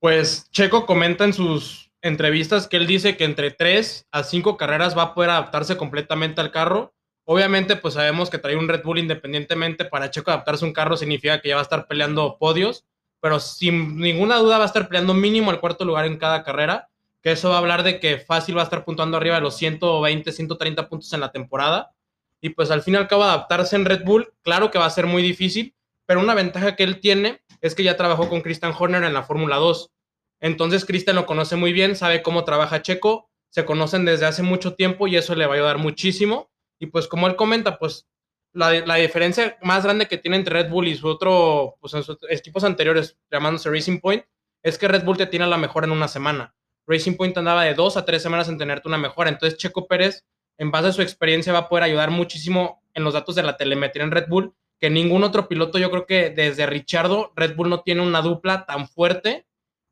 Pues 0.00 0.50
Checo 0.50 0.86
comenta 0.86 1.24
en 1.24 1.32
sus 1.32 1.92
entrevistas 2.00 2.66
que 2.66 2.76
él 2.76 2.86
dice 2.86 3.16
que 3.16 3.24
entre 3.24 3.52
3 3.52 4.08
a 4.10 4.24
5 4.24 4.56
carreras 4.56 4.96
va 4.96 5.02
a 5.02 5.14
poder 5.14 5.30
adaptarse 5.30 5.76
completamente 5.76 6.40
al 6.40 6.50
carro. 6.50 6.92
Obviamente, 7.24 7.76
pues 7.76 7.94
sabemos 7.94 8.28
que 8.28 8.38
traer 8.38 8.58
un 8.58 8.68
Red 8.68 8.82
Bull 8.82 8.98
independientemente 8.98 9.84
para 9.84 10.10
Checo 10.10 10.30
adaptarse 10.30 10.64
a 10.64 10.68
un 10.68 10.74
carro 10.74 10.96
significa 10.96 11.40
que 11.40 11.50
ya 11.50 11.54
va 11.54 11.60
a 11.60 11.62
estar 11.62 11.86
peleando 11.86 12.36
podios, 12.38 12.84
pero 13.20 13.38
sin 13.38 13.96
ninguna 13.98 14.38
duda 14.38 14.58
va 14.58 14.64
a 14.64 14.66
estar 14.66 14.88
peleando 14.88 15.14
mínimo 15.14 15.52
el 15.52 15.60
cuarto 15.60 15.84
lugar 15.84 16.06
en 16.06 16.16
cada 16.16 16.42
carrera, 16.42 16.88
que 17.22 17.32
eso 17.32 17.50
va 17.50 17.56
a 17.56 17.58
hablar 17.58 17.84
de 17.84 18.00
que 18.00 18.18
fácil 18.18 18.56
va 18.56 18.62
a 18.62 18.64
estar 18.64 18.84
puntuando 18.84 19.16
arriba 19.16 19.36
de 19.36 19.42
los 19.42 19.56
120, 19.56 20.32
130 20.32 20.88
puntos 20.88 21.12
en 21.12 21.20
la 21.20 21.30
temporada. 21.30 21.94
Y 22.40 22.50
pues 22.50 22.70
al 22.70 22.82
fin 22.82 22.94
y 22.94 22.96
al 22.96 23.06
cabo 23.06 23.22
adaptarse 23.22 23.76
en 23.76 23.84
Red 23.84 24.04
Bull, 24.04 24.34
claro 24.42 24.70
que 24.70 24.78
va 24.78 24.86
a 24.86 24.90
ser 24.90 25.06
muy 25.06 25.22
difícil, 25.22 25.76
pero 26.04 26.20
una 26.20 26.34
ventaja 26.34 26.74
que 26.74 26.82
él 26.82 27.00
tiene 27.00 27.42
es 27.60 27.76
que 27.76 27.84
ya 27.84 27.96
trabajó 27.96 28.28
con 28.28 28.40
Christian 28.40 28.74
Horner 28.76 29.04
en 29.04 29.14
la 29.14 29.22
Fórmula 29.22 29.56
2. 29.56 29.92
Entonces 30.40 30.84
Christian 30.84 31.14
lo 31.14 31.24
conoce 31.24 31.54
muy 31.54 31.72
bien, 31.72 31.94
sabe 31.94 32.22
cómo 32.22 32.42
trabaja 32.42 32.82
Checo, 32.82 33.30
se 33.48 33.64
conocen 33.64 34.04
desde 34.04 34.26
hace 34.26 34.42
mucho 34.42 34.74
tiempo 34.74 35.06
y 35.06 35.16
eso 35.16 35.36
le 35.36 35.46
va 35.46 35.52
a 35.52 35.56
ayudar 35.56 35.78
muchísimo. 35.78 36.50
Y 36.80 36.86
pues 36.86 37.06
como 37.06 37.28
él 37.28 37.36
comenta, 37.36 37.78
pues 37.78 38.08
la, 38.52 38.72
la 38.84 38.96
diferencia 38.96 39.56
más 39.62 39.84
grande 39.84 40.08
que 40.08 40.18
tiene 40.18 40.36
entre 40.36 40.62
Red 40.62 40.70
Bull 40.70 40.88
y 40.88 40.96
su 40.96 41.06
otro, 41.06 41.76
pues 41.80 41.92
sus 41.92 42.18
equipos 42.28 42.64
anteriores, 42.64 43.16
llamándose 43.30 43.70
Racing 43.70 44.00
Point, 44.00 44.24
es 44.64 44.78
que 44.78 44.88
Red 44.88 45.04
Bull 45.04 45.16
te 45.16 45.26
tiene 45.26 45.46
la 45.46 45.58
mejora 45.58 45.86
en 45.86 45.92
una 45.92 46.08
semana. 46.08 46.56
Racing 46.86 47.14
Point 47.16 47.36
andaba 47.38 47.64
de 47.64 47.74
dos 47.74 47.96
a 47.96 48.04
tres 48.04 48.22
semanas 48.22 48.48
en 48.48 48.58
tenerte 48.58 48.88
una 48.88 48.98
mejora. 48.98 49.30
Entonces 49.30 49.58
Checo 49.58 49.86
Pérez, 49.86 50.24
en 50.58 50.70
base 50.70 50.88
a 50.88 50.92
su 50.92 51.02
experiencia, 51.02 51.52
va 51.52 51.60
a 51.60 51.68
poder 51.68 51.84
ayudar 51.84 52.10
muchísimo 52.10 52.82
en 52.94 53.04
los 53.04 53.14
datos 53.14 53.34
de 53.34 53.42
la 53.42 53.56
telemetría 53.56 54.04
en 54.04 54.10
Red 54.10 54.26
Bull, 54.28 54.54
que 54.78 54.90
ningún 54.90 55.22
otro 55.24 55.48
piloto, 55.48 55.78
yo 55.78 55.90
creo 55.90 56.06
que 56.06 56.30
desde 56.30 56.66
Richardo, 56.66 57.32
Red 57.36 57.54
Bull 57.56 57.70
no 57.70 57.80
tiene 57.82 58.02
una 58.02 58.20
dupla 58.20 58.66
tan 58.66 58.88
fuerte 58.88 59.46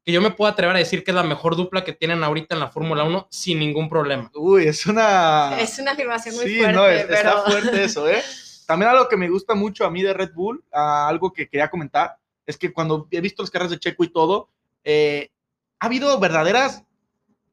que 0.04 0.12
yo 0.12 0.20
me 0.20 0.30
puedo 0.30 0.50
atrever 0.50 0.74
a 0.74 0.78
decir 0.78 1.04
que 1.04 1.10
es 1.10 1.14
la 1.14 1.22
mejor 1.22 1.56
dupla 1.56 1.84
que 1.84 1.92
tienen 1.92 2.24
ahorita 2.24 2.54
en 2.54 2.60
la 2.60 2.68
Fórmula 2.70 3.04
1 3.04 3.28
sin 3.30 3.58
ningún 3.58 3.88
problema. 3.88 4.30
Uy, 4.34 4.66
es 4.66 4.86
una... 4.86 5.60
Es 5.60 5.78
una 5.78 5.92
afirmación 5.92 6.34
muy 6.36 6.46
sí, 6.46 6.56
fuerte, 6.58 6.72
no, 6.74 6.88
es- 6.88 7.04
pero 7.04 7.14
está 7.16 7.42
fuerte 7.42 7.84
eso, 7.84 8.08
¿eh? 8.08 8.22
También 8.66 8.90
algo 8.90 9.08
que 9.08 9.16
me 9.16 9.28
gusta 9.28 9.54
mucho 9.54 9.84
a 9.84 9.90
mí 9.90 10.02
de 10.02 10.12
Red 10.14 10.32
Bull, 10.32 10.64
ah, 10.72 11.06
algo 11.08 11.32
que 11.32 11.48
quería 11.48 11.68
comentar, 11.68 12.16
es 12.46 12.56
que 12.56 12.72
cuando 12.72 13.06
he 13.10 13.20
visto 13.20 13.42
las 13.42 13.50
carreras 13.50 13.72
de 13.72 13.78
Checo 13.78 14.04
y 14.04 14.08
todo, 14.12 14.48
eh, 14.84 15.30
ha 15.80 15.86
habido 15.86 16.18
verdaderas 16.20 16.84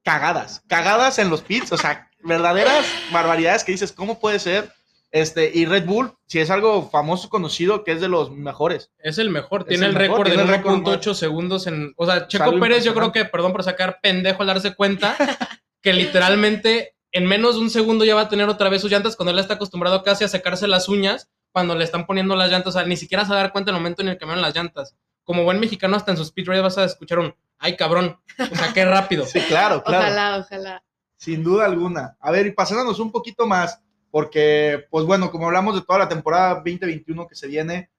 cagadas, 0.03 0.63
cagadas 0.67 1.17
en 1.19 1.29
los 1.29 1.41
pits, 1.41 1.71
o 1.71 1.77
sea, 1.77 2.09
verdaderas 2.23 2.85
barbaridades 3.11 3.63
que 3.63 3.71
dices, 3.71 3.91
¿cómo 3.91 4.19
puede 4.19 4.39
ser? 4.39 4.71
Este, 5.11 5.51
y 5.53 5.65
Red 5.65 5.85
Bull, 5.85 6.13
si 6.27 6.39
es 6.39 6.49
algo 6.49 6.89
famoso, 6.89 7.29
conocido, 7.29 7.83
que 7.83 7.93
es 7.93 8.01
de 8.01 8.09
los 8.09 8.29
mejores. 8.29 8.91
Es 8.99 9.17
el 9.17 9.29
mejor, 9.29 9.61
Es 9.61 9.67
tiene 9.67 9.85
el 9.87 9.93
mejor, 9.93 10.27
récord 10.27 10.47
de 10.47 10.51
récord 10.51 10.75
1.8 10.83 11.13
segundos 11.13 11.65
en... 11.67 11.93
O 11.95 12.05
sea, 12.05 12.27
Checo 12.27 12.59
Pérez 12.59 12.83
yo 12.83 12.93
creo 12.93 13.11
que, 13.11 13.25
perdón 13.25 13.53
por 13.53 13.63
sacar 13.63 13.99
pendejo 14.01 14.41
al 14.41 14.47
darse 14.47 14.75
cuenta, 14.75 15.15
que 15.81 15.93
literalmente 15.93 16.95
en 17.13 17.25
menos 17.25 17.55
de 17.55 17.61
un 17.61 17.69
segundo 17.69 18.03
ya 18.03 18.15
va 18.15 18.21
a 18.21 18.29
tener 18.29 18.49
otra 18.49 18.69
vez 18.69 18.81
sus 18.81 18.91
llantas 18.91 19.15
cuando 19.15 19.31
él 19.31 19.39
está 19.39 19.53
acostumbrado 19.53 20.03
casi 20.03 20.25
a 20.25 20.27
secarse 20.27 20.67
las 20.67 20.89
uñas 20.89 21.29
cuando 21.53 21.73
le 21.73 21.85
están 21.85 22.05
poniendo 22.05 22.35
las 22.35 22.51
llantas, 22.51 22.75
o 22.75 22.77
sea, 22.77 22.87
ni 22.87 22.97
siquiera 22.97 23.23
se 23.23 23.31
va 23.31 23.39
a 23.39 23.43
dar 23.43 23.51
cuenta 23.51 23.71
en 23.71 23.77
el 23.77 23.81
momento 23.81 24.01
en 24.01 24.09
el 24.09 24.15
que 24.15 24.19
cambian 24.19 24.41
las 24.41 24.53
llantas. 24.53 24.95
Como 25.23 25.43
buen 25.43 25.59
mexicano, 25.59 25.95
hasta 25.95 26.11
en 26.11 26.17
sus 26.17 26.27
speed 26.27 26.61
vas 26.61 26.77
a 26.77 26.83
escuchar 26.83 27.17
un, 27.19 27.33
ay 27.59 27.75
cabrón, 27.75 28.19
o 28.39 28.55
sea, 28.55 28.73
qué 28.73 28.85
rápido. 28.85 29.25
Sí, 29.25 29.39
claro, 29.41 29.83
claro. 29.83 30.05
ojalá, 30.05 30.37
ojalá. 30.37 30.83
Sin 31.15 31.43
duda 31.43 31.65
alguna. 31.65 32.15
A 32.19 32.31
ver, 32.31 32.45
y 32.45 32.51
pasándonos 32.51 32.99
un 32.99 33.11
poquito 33.11 33.47
más, 33.47 33.81
porque, 34.11 34.85
pues 34.89 35.05
bueno, 35.05 35.31
como 35.31 35.47
hablamos 35.47 35.75
de 35.75 35.81
toda 35.81 35.99
la 35.99 36.09
temporada 36.09 36.55
2021 36.55 37.27
que 37.27 37.35
se 37.35 37.47
viene, 37.47 37.91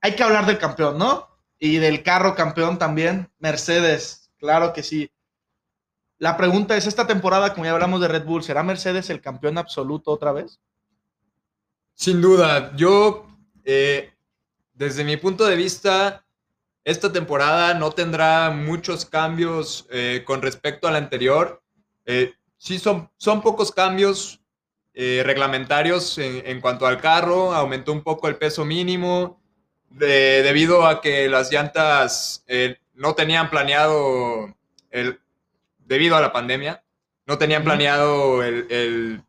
hay 0.00 0.14
que 0.14 0.22
hablar 0.22 0.46
del 0.46 0.58
campeón, 0.58 0.98
¿no? 0.98 1.28
Y 1.58 1.76
del 1.76 2.02
carro 2.02 2.34
campeón 2.34 2.78
también, 2.78 3.30
Mercedes, 3.38 4.30
claro 4.38 4.72
que 4.72 4.82
sí. 4.82 5.10
La 6.18 6.36
pregunta 6.36 6.76
es, 6.76 6.86
esta 6.86 7.06
temporada, 7.06 7.52
como 7.52 7.64
ya 7.64 7.72
hablamos 7.72 8.00
de 8.00 8.08
Red 8.08 8.24
Bull, 8.24 8.42
¿será 8.42 8.62
Mercedes 8.62 9.10
el 9.10 9.20
campeón 9.20 9.58
absoluto 9.58 10.10
otra 10.10 10.32
vez? 10.32 10.60
Sin 11.94 12.20
duda, 12.20 12.74
yo, 12.76 13.26
eh, 13.64 14.12
desde 14.74 15.04
mi 15.04 15.16
punto 15.16 15.46
de 15.46 15.56
vista, 15.56 16.25
esta 16.86 17.12
temporada 17.12 17.74
no 17.74 17.90
tendrá 17.90 18.50
muchos 18.50 19.04
cambios 19.04 19.86
eh, 19.90 20.22
con 20.24 20.40
respecto 20.40 20.86
a 20.86 20.92
la 20.92 20.98
anterior. 20.98 21.60
Eh, 22.06 22.32
sí, 22.58 22.78
son, 22.78 23.10
son 23.16 23.42
pocos 23.42 23.72
cambios 23.72 24.40
eh, 24.94 25.22
reglamentarios 25.26 26.16
en, 26.18 26.46
en 26.46 26.60
cuanto 26.60 26.86
al 26.86 27.00
carro, 27.00 27.52
aumentó 27.52 27.90
un 27.92 28.02
poco 28.02 28.28
el 28.28 28.36
peso 28.36 28.64
mínimo, 28.64 29.42
de- 29.90 30.44
debido 30.44 30.86
a 30.86 31.00
que 31.00 31.28
las 31.28 31.50
llantas 31.50 32.44
no 32.94 33.14
tenían 33.16 33.50
planeado, 33.50 34.54
el, 34.90 35.20
debido 35.78 36.14
a 36.16 36.20
la 36.20 36.32
pandemia, 36.32 36.84
no 37.26 37.36
tenían 37.36 37.64
planeado 37.64 38.44
el, 38.44 38.66
el- 38.70 39.22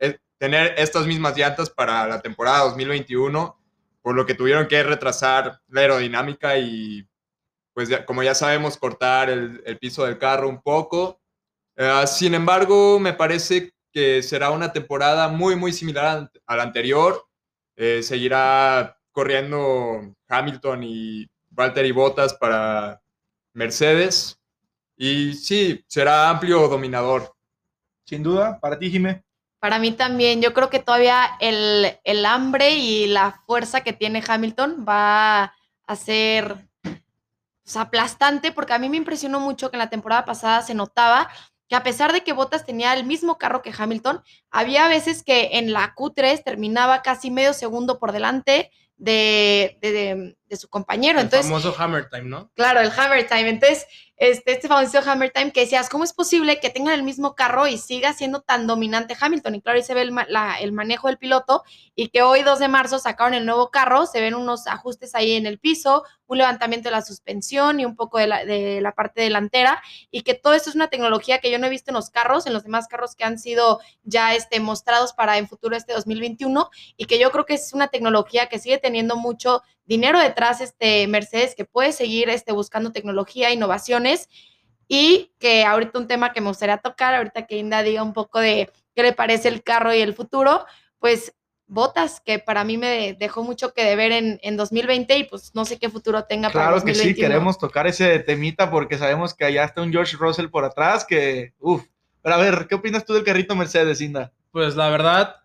el 0.00 0.20
tener 0.36 0.74
estas 0.76 1.06
mismas 1.06 1.34
llantas 1.34 1.70
para 1.70 2.06
la 2.06 2.20
temporada 2.20 2.64
2021, 2.64 3.58
por 4.04 4.14
lo 4.14 4.26
que 4.26 4.34
tuvieron 4.34 4.68
que 4.68 4.82
retrasar 4.82 5.60
la 5.68 5.80
aerodinámica 5.80 6.58
y, 6.58 7.08
pues 7.74 7.88
ya- 7.88 8.04
como 8.06 8.22
ya 8.22 8.34
sabemos, 8.34 8.76
cortar 8.78 9.30
el, 9.30 9.78
piso 9.80 10.04
del 10.04 10.18
carro 10.18 10.48
un 10.50 10.60
poco. 10.62 11.20
Eh, 11.76 12.04
sin 12.06 12.34
embargo, 12.34 13.00
me 13.00 13.14
parece 13.14 13.72
que 13.92 14.22
será 14.22 14.50
una 14.50 14.72
temporada 14.74 15.28
muy, 15.28 15.56
muy 15.56 15.72
similar 15.72 16.06
a, 16.06 16.30
a 16.46 16.56
la 16.56 16.64
anterior. 16.64 17.26
Eh, 17.76 18.02
seguirá 18.02 18.98
corriendo 19.12 20.14
Hamilton 20.28 20.82
y 20.84 21.26
Valtteri 21.50 21.92
Bottas 21.92 22.34
para 22.34 23.00
Mercedes. 23.54 24.38
Y 24.98 25.32
sí, 25.34 25.82
será 25.88 26.28
amplio 26.30 26.68
dominador. 26.68 27.34
Sin 28.06 28.22
duda, 28.22 28.60
para 28.60 28.78
ti, 28.78 28.90
Jimé. 28.90 29.24
Para 29.64 29.78
mí 29.78 29.92
también, 29.92 30.42
yo 30.42 30.52
creo 30.52 30.68
que 30.68 30.78
todavía 30.78 31.24
el, 31.40 31.96
el 32.04 32.26
hambre 32.26 32.74
y 32.76 33.06
la 33.06 33.40
fuerza 33.46 33.80
que 33.80 33.94
tiene 33.94 34.22
Hamilton 34.28 34.84
va 34.86 35.54
a 35.86 35.96
ser 35.96 36.68
aplastante, 37.74 38.52
porque 38.52 38.74
a 38.74 38.78
mí 38.78 38.90
me 38.90 38.98
impresionó 38.98 39.40
mucho 39.40 39.70
que 39.70 39.76
en 39.76 39.78
la 39.78 39.88
temporada 39.88 40.26
pasada 40.26 40.60
se 40.60 40.74
notaba 40.74 41.30
que 41.66 41.76
a 41.76 41.82
pesar 41.82 42.12
de 42.12 42.22
que 42.22 42.34
Bottas 42.34 42.66
tenía 42.66 42.92
el 42.92 43.06
mismo 43.06 43.38
carro 43.38 43.62
que 43.62 43.72
Hamilton, 43.74 44.22
había 44.50 44.86
veces 44.86 45.22
que 45.22 45.48
en 45.54 45.72
la 45.72 45.94
Q3 45.94 46.44
terminaba 46.44 47.00
casi 47.00 47.30
medio 47.30 47.54
segundo 47.54 47.98
por 47.98 48.12
delante 48.12 48.70
de, 48.98 49.78
de- 49.80 49.92
de- 49.92 50.36
de 50.48 50.56
su 50.56 50.68
compañero. 50.68 51.18
El 51.18 51.24
Entonces, 51.26 51.50
famoso 51.50 51.74
Hammer 51.78 52.08
Time, 52.10 52.24
¿no? 52.24 52.50
Claro, 52.54 52.80
el 52.80 52.90
Hammer 52.96 53.26
Time. 53.26 53.48
Entonces, 53.48 53.86
este, 54.16 54.52
este 54.52 54.68
famoso 54.68 55.00
Hammer 55.10 55.30
Time 55.32 55.50
que 55.52 55.60
decías, 55.62 55.88
¿cómo 55.88 56.04
es 56.04 56.12
posible 56.12 56.60
que 56.60 56.70
tengan 56.70 56.94
el 56.94 57.02
mismo 57.02 57.34
carro 57.34 57.66
y 57.66 57.78
siga 57.78 58.12
siendo 58.12 58.42
tan 58.42 58.66
dominante 58.66 59.16
Hamilton? 59.20 59.56
Y 59.56 59.60
claro, 59.62 59.76
ahí 59.78 59.82
se 59.82 59.94
ve 59.94 60.02
el, 60.02 60.14
la- 60.28 60.56
el 60.60 60.70
manejo 60.72 61.08
del 61.08 61.18
piloto 61.18 61.64
y 61.96 62.08
que 62.08 62.22
hoy, 62.22 62.42
2 62.42 62.58
de 62.60 62.68
marzo, 62.68 62.98
sacaron 62.98 63.34
el 63.34 63.44
nuevo 63.46 63.70
carro, 63.70 64.06
se 64.06 64.20
ven 64.20 64.34
unos 64.34 64.66
ajustes 64.68 65.14
ahí 65.16 65.32
en 65.34 65.46
el 65.46 65.58
piso, 65.58 66.04
un 66.26 66.38
levantamiento 66.38 66.88
de 66.88 66.92
la 66.92 67.02
suspensión 67.02 67.80
y 67.80 67.84
un 67.84 67.96
poco 67.96 68.18
de 68.18 68.26
la, 68.28 68.44
de 68.44 68.80
la 68.80 68.92
parte 68.92 69.20
delantera 69.20 69.82
y 70.10 70.22
que 70.22 70.34
todo 70.34 70.54
esto 70.54 70.70
es 70.70 70.76
una 70.76 70.88
tecnología 70.88 71.38
que 71.40 71.50
yo 71.50 71.58
no 71.58 71.66
he 71.66 71.70
visto 71.70 71.90
en 71.90 71.96
los 71.96 72.10
carros, 72.10 72.46
en 72.46 72.52
los 72.54 72.62
demás 72.62 72.86
carros 72.88 73.14
que 73.16 73.24
han 73.24 73.38
sido 73.38 73.80
ya 74.04 74.34
este, 74.34 74.60
mostrados 74.60 75.12
para 75.12 75.36
en 75.38 75.48
futuro 75.48 75.76
este 75.76 75.92
2021 75.92 76.70
y 76.96 77.06
que 77.06 77.18
yo 77.18 77.30
creo 77.30 77.44
que 77.44 77.54
es 77.54 77.72
una 77.74 77.88
tecnología 77.88 78.48
que 78.48 78.58
sigue 78.58 78.78
teniendo 78.78 79.16
mucho 79.16 79.62
dinero 79.86 80.18
detrás 80.18 80.60
este 80.60 81.06
Mercedes 81.08 81.54
que 81.54 81.64
puede 81.64 81.92
seguir 81.92 82.28
este, 82.28 82.52
buscando 82.52 82.92
tecnología, 82.92 83.52
innovaciones 83.52 84.28
y 84.88 85.32
que 85.38 85.64
ahorita 85.64 85.98
un 85.98 86.08
tema 86.08 86.32
que 86.32 86.40
me 86.40 86.48
gustaría 86.48 86.78
tocar, 86.78 87.14
ahorita 87.14 87.46
que 87.46 87.58
Inda 87.58 87.82
diga 87.82 88.02
un 88.02 88.12
poco 88.12 88.38
de 88.38 88.70
qué 88.94 89.02
le 89.02 89.12
parece 89.12 89.48
el 89.48 89.62
carro 89.62 89.94
y 89.94 90.00
el 90.00 90.14
futuro, 90.14 90.64
pues 90.98 91.34
Botas, 91.66 92.20
que 92.20 92.38
para 92.38 92.62
mí 92.62 92.76
me 92.76 93.14
dejó 93.18 93.42
mucho 93.42 93.72
que 93.72 93.84
deber 93.84 94.12
en, 94.12 94.38
en 94.42 94.56
2020 94.56 95.16
y 95.16 95.24
pues 95.24 95.54
no 95.54 95.64
sé 95.64 95.78
qué 95.78 95.88
futuro 95.88 96.24
tenga 96.24 96.50
para 96.50 96.66
Claro 96.66 96.84
que 96.84 96.92
2021. 96.92 97.14
sí, 97.14 97.20
queremos 97.20 97.58
tocar 97.58 97.86
ese 97.86 98.18
temita 98.18 98.70
porque 98.70 98.98
sabemos 98.98 99.32
que 99.34 99.46
allá 99.46 99.64
está 99.64 99.80
un 99.80 99.90
George 99.90 100.16
Russell 100.18 100.48
por 100.48 100.64
atrás 100.64 101.04
que, 101.06 101.54
uff. 101.58 101.84
Pero 102.22 102.34
a 102.36 102.38
ver, 102.38 102.66
¿qué 102.68 102.74
opinas 102.74 103.04
tú 103.04 103.14
del 103.14 103.24
carrito 103.24 103.56
Mercedes, 103.56 104.00
Inda? 104.00 104.32
Pues 104.50 104.76
la 104.76 104.88
verdad, 104.88 105.36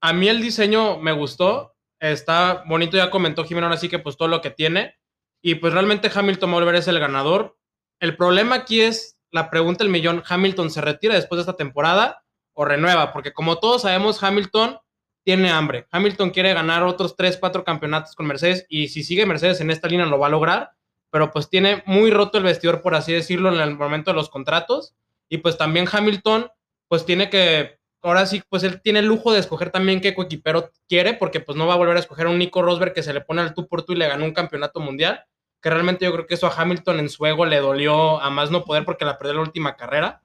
a 0.00 0.12
mí 0.12 0.28
el 0.28 0.40
diseño 0.40 0.98
me 0.98 1.12
gustó. 1.12 1.75
Está 2.00 2.64
bonito, 2.66 2.96
ya 2.96 3.10
comentó 3.10 3.44
Jimena 3.44 3.66
ahora 3.66 3.78
sí 3.78 3.88
que 3.88 3.98
pues 3.98 4.16
todo 4.16 4.28
lo 4.28 4.40
que 4.40 4.50
tiene. 4.50 4.96
Y 5.42 5.56
pues 5.56 5.72
realmente 5.72 6.10
Hamilton 6.12 6.50
volver 6.50 6.82
ser 6.82 6.94
el 6.94 7.00
ganador. 7.00 7.56
El 8.00 8.16
problema 8.16 8.56
aquí 8.56 8.80
es 8.80 9.18
la 9.30 9.50
pregunta 9.50 9.84
del 9.84 9.92
millón, 9.92 10.22
¿Hamilton 10.26 10.70
se 10.70 10.80
retira 10.80 11.14
después 11.14 11.38
de 11.38 11.42
esta 11.42 11.56
temporada 11.56 12.24
o 12.52 12.64
renueva? 12.64 13.12
Porque 13.12 13.32
como 13.32 13.58
todos 13.58 13.82
sabemos, 13.82 14.22
Hamilton 14.22 14.78
tiene 15.24 15.50
hambre. 15.50 15.86
Hamilton 15.90 16.30
quiere 16.30 16.54
ganar 16.54 16.84
otros 16.84 17.16
3, 17.16 17.38
4 17.38 17.64
campeonatos 17.64 18.14
con 18.14 18.26
Mercedes 18.26 18.64
y 18.68 18.88
si 18.88 19.02
sigue 19.02 19.26
Mercedes 19.26 19.60
en 19.60 19.70
esta 19.70 19.88
línea 19.88 20.06
lo 20.06 20.18
va 20.18 20.28
a 20.28 20.30
lograr, 20.30 20.70
pero 21.10 21.30
pues 21.32 21.50
tiene 21.50 21.82
muy 21.86 22.10
roto 22.10 22.38
el 22.38 22.44
vestidor, 22.44 22.82
por 22.82 22.94
así 22.94 23.12
decirlo, 23.12 23.52
en 23.52 23.60
el 23.60 23.76
momento 23.76 24.10
de 24.10 24.16
los 24.16 24.30
contratos. 24.30 24.94
Y 25.28 25.38
pues 25.38 25.58
también 25.58 25.88
Hamilton 25.90 26.50
pues 26.88 27.04
tiene 27.04 27.28
que 27.28 27.75
ahora 28.08 28.26
sí, 28.26 28.42
pues 28.48 28.62
él 28.62 28.80
tiene 28.82 28.98
el 29.00 29.06
lujo 29.06 29.32
de 29.32 29.40
escoger 29.40 29.70
también 29.70 30.00
qué 30.00 30.14
coequipero 30.14 30.70
quiere, 30.88 31.14
porque 31.14 31.40
pues 31.40 31.56
no 31.56 31.66
va 31.66 31.74
a 31.74 31.78
volver 31.78 31.96
a 31.96 32.00
escoger 32.00 32.26
a 32.26 32.30
un 32.30 32.38
Nico 32.38 32.62
Rosberg 32.62 32.92
que 32.92 33.02
se 33.02 33.12
le 33.12 33.20
pone 33.20 33.42
al 33.42 33.54
tú 33.54 33.66
por 33.68 33.82
tú 33.84 33.92
y 33.92 33.96
le 33.96 34.08
ganó 34.08 34.24
un 34.24 34.32
campeonato 34.32 34.80
mundial, 34.80 35.24
que 35.60 35.70
realmente 35.70 36.04
yo 36.04 36.12
creo 36.12 36.26
que 36.26 36.34
eso 36.34 36.46
a 36.46 36.54
Hamilton 36.56 37.00
en 37.00 37.08
su 37.08 37.24
ego 37.26 37.44
le 37.46 37.58
dolió 37.58 38.20
a 38.20 38.30
más 38.30 38.50
no 38.50 38.64
poder 38.64 38.84
porque 38.84 39.04
la 39.04 39.18
perdió 39.18 39.34
la 39.34 39.40
última 39.42 39.76
carrera. 39.76 40.22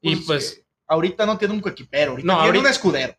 Y 0.00 0.16
pues, 0.16 0.60
Ahorita 0.86 1.24
no 1.24 1.38
tiene 1.38 1.54
un 1.54 1.60
coequipero, 1.60 2.10
ahorita 2.12 2.26
No, 2.26 2.34
tiene 2.34 2.46
ahorita- 2.46 2.66
un 2.66 2.70
escudero. 2.70 3.14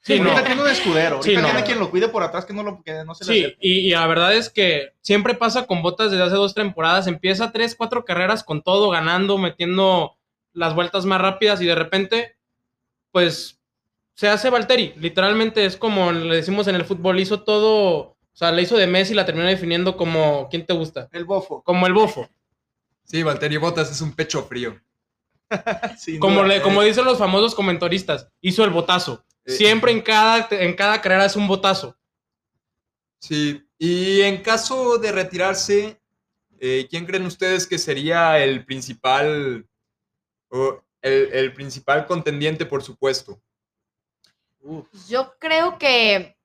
sí, 0.00 0.16
ahorita 0.18 0.40
no. 0.40 0.46
tiene 0.46 0.62
un 0.62 0.68
escudero, 0.68 1.16
ahorita 1.16 1.30
Sí, 1.30 1.36
no. 1.36 1.50
tiene 1.50 1.64
quien 1.64 1.78
lo 1.78 1.90
cuide 1.90 2.08
por 2.08 2.22
atrás 2.22 2.46
que 2.46 2.54
no, 2.54 2.62
lo, 2.62 2.82
que 2.82 3.04
no 3.04 3.14
se 3.14 3.26
le 3.26 3.32
Sí, 3.34 3.56
y, 3.60 3.72
y 3.88 3.90
la 3.90 4.06
verdad 4.06 4.34
es 4.34 4.48
que 4.48 4.94
siempre 5.02 5.34
pasa 5.34 5.66
con 5.66 5.82
Botas 5.82 6.10
desde 6.10 6.24
hace 6.24 6.36
dos 6.36 6.54
temporadas. 6.54 7.06
Empieza 7.06 7.52
tres, 7.52 7.74
cuatro 7.74 8.06
carreras 8.06 8.42
con 8.42 8.62
todo, 8.62 8.88
ganando, 8.88 9.36
metiendo 9.36 10.16
las 10.54 10.74
vueltas 10.74 11.04
más 11.04 11.20
rápidas 11.20 11.60
y 11.60 11.66
de 11.66 11.74
repente, 11.74 12.36
pues 13.12 13.60
se 14.14 14.28
hace 14.28 14.50
Valtteri. 14.50 14.94
Literalmente 14.96 15.64
es 15.64 15.76
como 15.76 16.12
le 16.12 16.36
decimos 16.36 16.68
en 16.68 16.74
el 16.74 16.84
fútbol, 16.84 17.20
hizo 17.20 17.42
todo, 17.42 17.98
o 17.98 18.16
sea, 18.32 18.52
le 18.52 18.62
hizo 18.62 18.76
de 18.76 18.86
Messi 18.86 19.12
y 19.12 19.16
la 19.16 19.24
terminó 19.24 19.46
definiendo 19.48 19.96
como, 19.96 20.48
¿quién 20.50 20.66
te 20.66 20.74
gusta? 20.74 21.08
El 21.12 21.24
bofo. 21.24 21.62
Como 21.62 21.86
el 21.86 21.94
bofo. 21.94 22.28
Sí, 23.04 23.22
Valtteri 23.22 23.56
Bottas 23.56 23.90
es 23.90 24.00
un 24.00 24.12
pecho 24.12 24.42
frío. 24.44 24.80
Como, 26.20 26.44
le, 26.44 26.62
como 26.62 26.80
dicen 26.80 27.04
los 27.04 27.18
famosos 27.18 27.56
comentaristas, 27.56 28.28
hizo 28.40 28.62
el 28.62 28.70
botazo. 28.70 29.24
Eh. 29.44 29.50
Siempre 29.50 29.90
en 29.90 30.00
cada, 30.00 30.46
en 30.48 30.74
cada 30.74 31.00
carrera 31.00 31.24
es 31.24 31.34
un 31.34 31.48
botazo. 31.48 31.98
Sí, 33.18 33.60
y 33.76 34.20
en 34.20 34.42
caso 34.42 34.98
de 34.98 35.10
retirarse, 35.10 36.00
eh, 36.60 36.86
¿quién 36.88 37.04
creen 37.04 37.26
ustedes 37.26 37.66
que 37.66 37.78
sería 37.78 38.38
el 38.38 38.64
principal, 38.64 39.66
o 40.50 40.84
el, 41.02 41.32
el 41.32 41.52
principal 41.52 42.06
contendiente, 42.06 42.66
por 42.66 42.82
supuesto? 42.82 43.40
Uf. 44.60 44.86
Yo 45.08 45.34
creo 45.38 45.78
que 45.78 46.36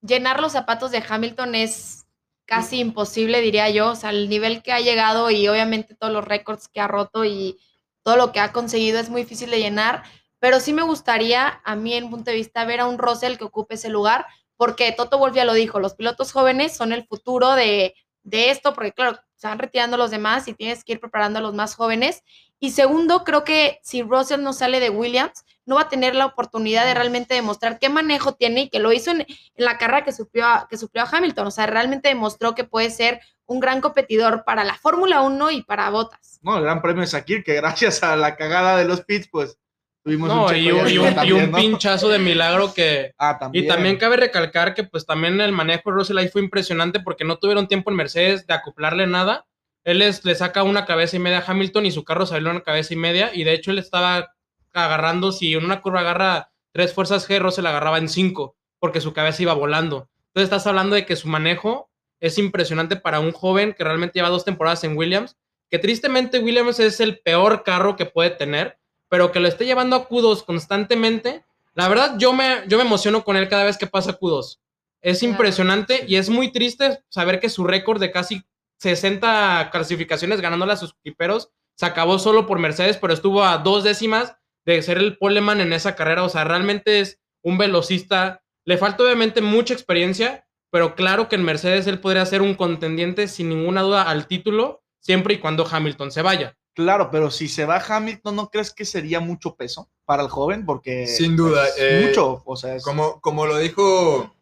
llenar 0.00 0.40
los 0.40 0.52
zapatos 0.52 0.90
de 0.90 1.02
Hamilton 1.06 1.54
es 1.54 2.06
casi 2.44 2.80
imposible, 2.80 3.40
diría 3.40 3.70
yo. 3.70 3.90
O 3.90 3.96
sea, 3.96 4.10
el 4.10 4.28
nivel 4.28 4.62
que 4.62 4.72
ha 4.72 4.80
llegado 4.80 5.30
y 5.30 5.48
obviamente 5.48 5.94
todos 5.94 6.12
los 6.12 6.24
récords 6.24 6.68
que 6.68 6.80
ha 6.80 6.88
roto 6.88 7.24
y 7.24 7.58
todo 8.02 8.16
lo 8.16 8.32
que 8.32 8.40
ha 8.40 8.52
conseguido 8.52 8.98
es 8.98 9.08
muy 9.08 9.22
difícil 9.22 9.50
de 9.50 9.60
llenar. 9.60 10.02
Pero 10.38 10.60
sí 10.60 10.72
me 10.72 10.82
gustaría, 10.82 11.60
a 11.64 11.76
mí 11.76 11.94
en 11.94 12.10
punto 12.10 12.30
de 12.30 12.36
vista, 12.36 12.64
ver 12.64 12.80
a 12.80 12.86
un 12.86 12.98
Russell 12.98 13.36
que 13.36 13.44
ocupe 13.44 13.76
ese 13.76 13.88
lugar, 13.88 14.26
porque 14.56 14.92
Toto 14.92 15.18
Wolff 15.18 15.34
ya 15.34 15.44
lo 15.44 15.54
dijo, 15.54 15.80
los 15.80 15.94
pilotos 15.94 16.32
jóvenes 16.32 16.76
son 16.76 16.92
el 16.92 17.06
futuro 17.06 17.52
de, 17.52 17.94
de 18.22 18.50
esto, 18.50 18.74
porque 18.74 18.92
claro, 18.92 19.18
se 19.42 19.48
van 19.48 19.58
retirando 19.58 19.96
los 19.96 20.12
demás 20.12 20.46
y 20.46 20.54
tienes 20.54 20.84
que 20.84 20.92
ir 20.92 21.00
preparando 21.00 21.40
a 21.40 21.42
los 21.42 21.52
más 21.52 21.74
jóvenes. 21.74 22.22
Y 22.60 22.70
segundo, 22.70 23.24
creo 23.24 23.42
que 23.42 23.80
si 23.82 24.02
Russell 24.02 24.40
no 24.40 24.52
sale 24.52 24.78
de 24.78 24.88
Williams, 24.88 25.44
no 25.66 25.74
va 25.74 25.80
a 25.80 25.88
tener 25.88 26.14
la 26.14 26.26
oportunidad 26.26 26.86
de 26.86 26.94
realmente 26.94 27.34
demostrar 27.34 27.80
qué 27.80 27.88
manejo 27.88 28.34
tiene 28.34 28.60
y 28.60 28.68
que 28.70 28.78
lo 28.78 28.92
hizo 28.92 29.10
en, 29.10 29.22
en 29.22 29.26
la 29.56 29.78
carrera 29.78 30.04
que 30.04 30.12
suplió, 30.12 30.46
a, 30.46 30.68
que 30.70 30.76
suplió 30.76 31.02
a 31.02 31.08
Hamilton. 31.10 31.48
O 31.48 31.50
sea, 31.50 31.66
realmente 31.66 32.08
demostró 32.08 32.54
que 32.54 32.62
puede 32.62 32.90
ser 32.90 33.20
un 33.46 33.58
gran 33.58 33.80
competidor 33.80 34.44
para 34.44 34.62
la 34.62 34.76
Fórmula 34.76 35.22
1 35.22 35.50
y 35.50 35.62
para 35.62 35.90
Botas. 35.90 36.38
No, 36.42 36.56
el 36.56 36.62
gran 36.62 36.80
premio 36.80 37.00
de 37.00 37.08
Sakir, 37.08 37.42
que 37.42 37.54
gracias 37.56 38.04
a 38.04 38.14
la 38.14 38.36
cagada 38.36 38.76
de 38.76 38.84
los 38.84 39.00
pits, 39.00 39.26
pues 39.28 39.58
tuvimos 40.04 40.28
No, 40.28 40.46
un 40.46 40.56
y 40.56 40.70
un, 40.72 40.80
ahí 40.86 40.94
y 40.94 40.98
un- 40.98 41.08
y 41.08 41.14
también, 41.14 41.44
un 41.44 41.50
¿no? 41.52 41.56
pinchazo 41.58 42.08
de 42.08 42.18
milagro 42.18 42.74
que, 42.74 43.12
Ah, 43.18 43.38
también. 43.38 43.64
Y 43.64 43.68
también 43.68 43.96
cabe 43.96 44.16
recalcar 44.16 44.74
que 44.74 44.84
pues 44.84 45.06
también 45.06 45.40
el 45.40 45.52
manejo 45.52 45.90
de 45.90 45.96
Russell 45.96 46.18
ahí 46.18 46.28
fue 46.28 46.42
impresionante 46.42 47.00
porque 47.00 47.24
no 47.24 47.36
tuvieron 47.38 47.68
tiempo 47.68 47.90
en 47.90 47.96
Mercedes 47.96 48.46
de 48.46 48.54
acoplarle 48.54 49.06
nada. 49.06 49.46
Él 49.84 49.98
les- 49.98 50.24
le 50.24 50.34
saca 50.34 50.62
una 50.62 50.84
cabeza 50.86 51.16
y 51.16 51.18
media 51.18 51.38
a 51.38 51.44
Hamilton 51.50 51.86
y 51.86 51.90
su 51.92 52.04
carro 52.04 52.26
salió 52.26 52.50
una 52.50 52.62
cabeza 52.62 52.94
y 52.94 52.96
media 52.96 53.30
y 53.34 53.44
de 53.44 53.52
hecho 53.54 53.70
él 53.70 53.78
estaba 53.78 54.32
agarrando, 54.72 55.32
si 55.32 55.54
en 55.54 55.64
una 55.64 55.80
curva 55.80 56.00
agarra 56.00 56.50
tres 56.72 56.94
fuerzas 56.94 57.28
G, 57.28 57.38
Russell 57.40 57.66
agarraba 57.66 57.98
en 57.98 58.08
cinco 58.08 58.56
porque 58.78 59.00
su 59.00 59.12
cabeza 59.12 59.42
iba 59.42 59.52
volando. 59.54 60.08
Entonces 60.28 60.44
estás 60.44 60.66
hablando 60.66 60.94
de 60.96 61.04
que 61.04 61.14
su 61.16 61.28
manejo 61.28 61.90
es 62.20 62.38
impresionante 62.38 62.96
para 62.96 63.20
un 63.20 63.32
joven 63.32 63.74
que 63.76 63.84
realmente 63.84 64.18
lleva 64.18 64.28
dos 64.30 64.44
temporadas 64.44 64.82
en 64.84 64.96
Williams, 64.96 65.36
que 65.70 65.78
tristemente 65.78 66.38
Williams 66.38 66.80
es 66.80 67.00
el 67.00 67.18
peor 67.18 67.62
carro 67.64 67.96
que 67.96 68.06
puede 68.06 68.30
tener, 68.30 68.78
pero 69.12 69.30
que 69.30 69.40
lo 69.40 69.48
esté 69.48 69.66
llevando 69.66 69.94
a 69.94 70.08
Q2 70.08 70.46
constantemente 70.46 71.44
la 71.74 71.88
verdad, 71.88 72.16
yo 72.18 72.32
me, 72.32 72.62
yo 72.68 72.76
me 72.76 72.84
emociono 72.84 73.24
con 73.24 73.36
él 73.36 73.48
cada 73.48 73.64
vez 73.64 73.78
que 73.78 73.86
pasa 73.86 74.18
Q2. 74.18 74.58
Es 75.00 75.18
Claro. 75.20 75.32
impresionante 75.32 76.04
y 76.06 76.16
es 76.16 76.28
muy 76.28 76.52
triste 76.52 77.02
saber 77.08 77.40
que 77.40 77.48
su 77.48 77.64
récord 77.64 78.00
de 78.00 78.12
casi 78.12 78.42
60 78.78 79.70
clasificaciones 79.72 80.40
ganándole 80.40 80.72
a 80.72 80.76
sus 80.76 80.94
equiperos 81.04 81.50
se 81.74 81.86
acabó 81.86 82.18
solo 82.18 82.46
por 82.46 82.58
Mercedes, 82.58 82.98
pero 82.98 83.14
estuvo 83.14 83.42
a 83.42 83.58
dos 83.58 83.84
décimas 83.84 84.36
de 84.66 84.82
ser 84.82 84.98
el 84.98 85.16
poleman 85.16 85.60
en 85.60 85.72
esa 85.72 85.96
carrera. 85.96 86.24
O 86.24 86.28
sea, 86.28 86.44
realmente 86.44 87.00
es 87.00 87.18
un 87.42 87.58
velocista. 87.58 88.42
Le 88.64 88.76
falta 88.76 89.04
obviamente 89.04 89.40
mucha 89.40 89.72
experiencia, 89.72 90.46
pero 90.70 90.94
claro 90.94 91.28
que 91.28 91.36
en 91.36 91.44
Mercedes 91.44 91.86
él 91.86 92.00
podría 92.00 92.26
ser 92.26 92.42
un 92.42 92.54
contendiente 92.54 93.28
sin 93.28 93.48
ninguna 93.48 93.80
duda 93.80 94.02
al 94.02 94.26
título, 94.26 94.82
siempre 95.00 95.34
y 95.34 95.38
cuando 95.38 95.66
Hamilton 95.68 96.12
se 96.12 96.22
vaya. 96.22 96.56
Claro, 96.74 97.10
pero 97.10 97.30
si 97.30 97.48
se 97.48 97.64
va 97.66 97.76
Hamilton, 97.86 98.36
¿no 98.36 98.48
crees 98.48 98.72
que 98.72 98.84
sería 98.84 99.20
mucho 99.20 99.54
peso 99.56 99.90
para 100.06 100.22
el 100.22 100.28
joven? 100.30 100.64
Porque 100.64 101.06
Sin 101.06 101.36
duda, 101.36 101.66
es 101.68 101.74
eh, 101.78 102.04
mucho, 102.06 102.42
o 102.46 102.56
sea, 102.56 102.76
es- 102.76 102.82
Como, 102.84 103.20
como 103.20 103.46
lo 103.46 103.58
dijo 103.58 104.34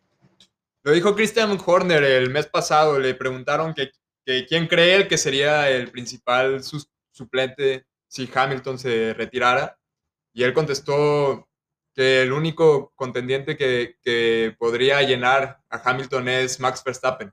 lo 0.82 0.92
dijo 0.92 1.14
Christian 1.14 1.58
Horner 1.64 2.02
el 2.02 2.30
mes 2.30 2.46
pasado, 2.46 2.98
le 2.98 3.14
preguntaron 3.14 3.74
que, 3.74 3.90
que 4.24 4.46
quién 4.46 4.66
cree 4.66 4.94
él 4.94 5.08
que 5.08 5.18
sería 5.18 5.68
el 5.68 5.90
principal 5.90 6.62
sus- 6.64 6.88
suplente 7.10 7.84
si 8.08 8.28
Hamilton 8.32 8.78
se 8.78 9.12
retirara. 9.12 9.76
Y 10.32 10.42
él 10.42 10.54
contestó 10.54 11.46
que 11.94 12.22
el 12.22 12.32
único 12.32 12.92
contendiente 12.94 13.56
que, 13.58 13.96
que 14.00 14.56
podría 14.58 15.02
llenar 15.02 15.60
a 15.68 15.82
Hamilton 15.90 16.28
es 16.28 16.58
Max 16.60 16.82
Verstappen. 16.82 17.30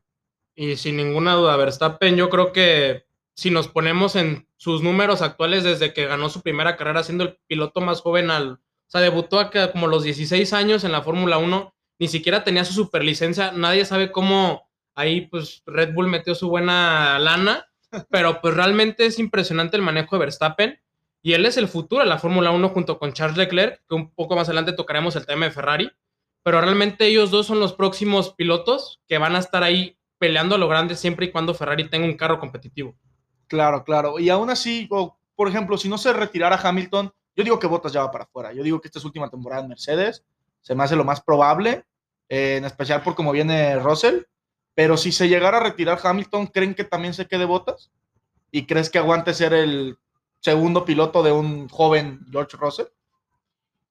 Y 0.53 0.75
sin 0.75 0.97
ninguna 0.97 1.35
duda, 1.35 1.55
Verstappen, 1.55 2.17
yo 2.17 2.29
creo 2.29 2.51
que 2.51 3.05
si 3.37 3.51
nos 3.51 3.67
ponemos 3.67 4.15
en 4.15 4.47
sus 4.57 4.81
números 4.81 5.21
actuales 5.21 5.63
desde 5.63 5.93
que 5.93 6.07
ganó 6.07 6.27
su 6.27 6.41
primera 6.41 6.75
carrera 6.75 7.03
siendo 7.03 7.23
el 7.23 7.37
piloto 7.47 7.81
más 7.81 8.01
joven 8.01 8.31
al, 8.31 8.53
o 8.53 8.59
sea, 8.87 8.99
debutó 8.99 9.39
acá 9.39 9.71
como 9.71 9.85
los 9.85 10.03
16 10.03 10.53
años 10.53 10.83
en 10.83 10.91
la 10.91 11.03
Fórmula 11.03 11.37
1, 11.37 11.73
ni 11.99 12.07
siquiera 12.07 12.43
tenía 12.43 12.65
su 12.65 12.73
superlicencia, 12.73 13.51
nadie 13.51 13.85
sabe 13.85 14.11
cómo 14.11 14.67
ahí 14.95 15.27
pues 15.27 15.61
Red 15.67 15.93
Bull 15.93 16.07
metió 16.07 16.33
su 16.33 16.49
buena 16.49 17.19
lana, 17.19 17.67
pero 18.09 18.41
pues 18.41 18.55
realmente 18.55 19.05
es 19.05 19.19
impresionante 19.19 19.77
el 19.77 19.83
manejo 19.83 20.15
de 20.15 20.21
Verstappen 20.21 20.81
y 21.21 21.33
él 21.33 21.45
es 21.45 21.57
el 21.57 21.67
futuro 21.67 22.01
de 22.01 22.09
la 22.09 22.17
Fórmula 22.17 22.49
1 22.49 22.69
junto 22.69 22.97
con 22.97 23.13
Charles 23.13 23.37
Leclerc, 23.37 23.83
que 23.87 23.95
un 23.95 24.11
poco 24.15 24.35
más 24.35 24.47
adelante 24.47 24.73
tocaremos 24.73 25.15
el 25.15 25.27
tema 25.27 25.45
de 25.45 25.51
Ferrari, 25.51 25.91
pero 26.43 26.59
realmente 26.59 27.05
ellos 27.05 27.29
dos 27.29 27.45
son 27.45 27.59
los 27.59 27.73
próximos 27.73 28.33
pilotos 28.33 28.99
que 29.07 29.19
van 29.19 29.35
a 29.35 29.39
estar 29.39 29.61
ahí 29.61 29.99
peleando 30.17 30.55
a 30.55 30.57
lo 30.57 30.67
grande 30.67 30.95
siempre 30.95 31.27
y 31.27 31.31
cuando 31.31 31.53
Ferrari 31.53 31.87
tenga 31.87 32.07
un 32.07 32.17
carro 32.17 32.39
competitivo. 32.39 32.97
Claro, 33.47 33.83
claro. 33.83 34.19
Y 34.19 34.29
aún 34.29 34.49
así, 34.49 34.87
por 35.35 35.47
ejemplo, 35.47 35.77
si 35.77 35.89
no 35.89 35.97
se 35.97 36.13
retirara 36.13 36.59
Hamilton, 36.61 37.11
yo 37.35 37.43
digo 37.43 37.59
que 37.59 37.67
Bottas 37.67 37.93
ya 37.93 38.01
va 38.01 38.11
para 38.11 38.23
afuera. 38.23 38.51
Yo 38.51 38.63
digo 38.63 38.81
que 38.81 38.87
esta 38.87 38.99
es 38.99 39.05
última 39.05 39.29
temporada 39.29 39.61
en 39.61 39.69
Mercedes. 39.69 40.25
Se 40.61 40.73
me 40.75 40.83
hace 40.83 40.95
lo 40.95 41.03
más 41.03 41.21
probable, 41.21 41.85
eh, 42.27 42.57
en 42.57 42.65
especial 42.65 43.03
por 43.03 43.15
cómo 43.15 43.31
viene 43.31 43.77
Russell. 43.77 44.23
Pero 44.73 44.97
si 44.97 45.11
se 45.11 45.29
llegara 45.29 45.57
a 45.57 45.63
retirar 45.63 45.99
Hamilton, 46.01 46.47
¿creen 46.47 46.75
que 46.75 46.83
también 46.83 47.13
se 47.13 47.27
quede 47.27 47.45
Bottas? 47.45 47.91
¿Y 48.51 48.65
crees 48.65 48.89
que 48.89 48.97
aguante 48.97 49.33
ser 49.33 49.53
el 49.53 49.97
segundo 50.39 50.83
piloto 50.85 51.23
de 51.23 51.31
un 51.31 51.69
joven 51.69 52.25
George 52.31 52.57
Russell? 52.57 52.87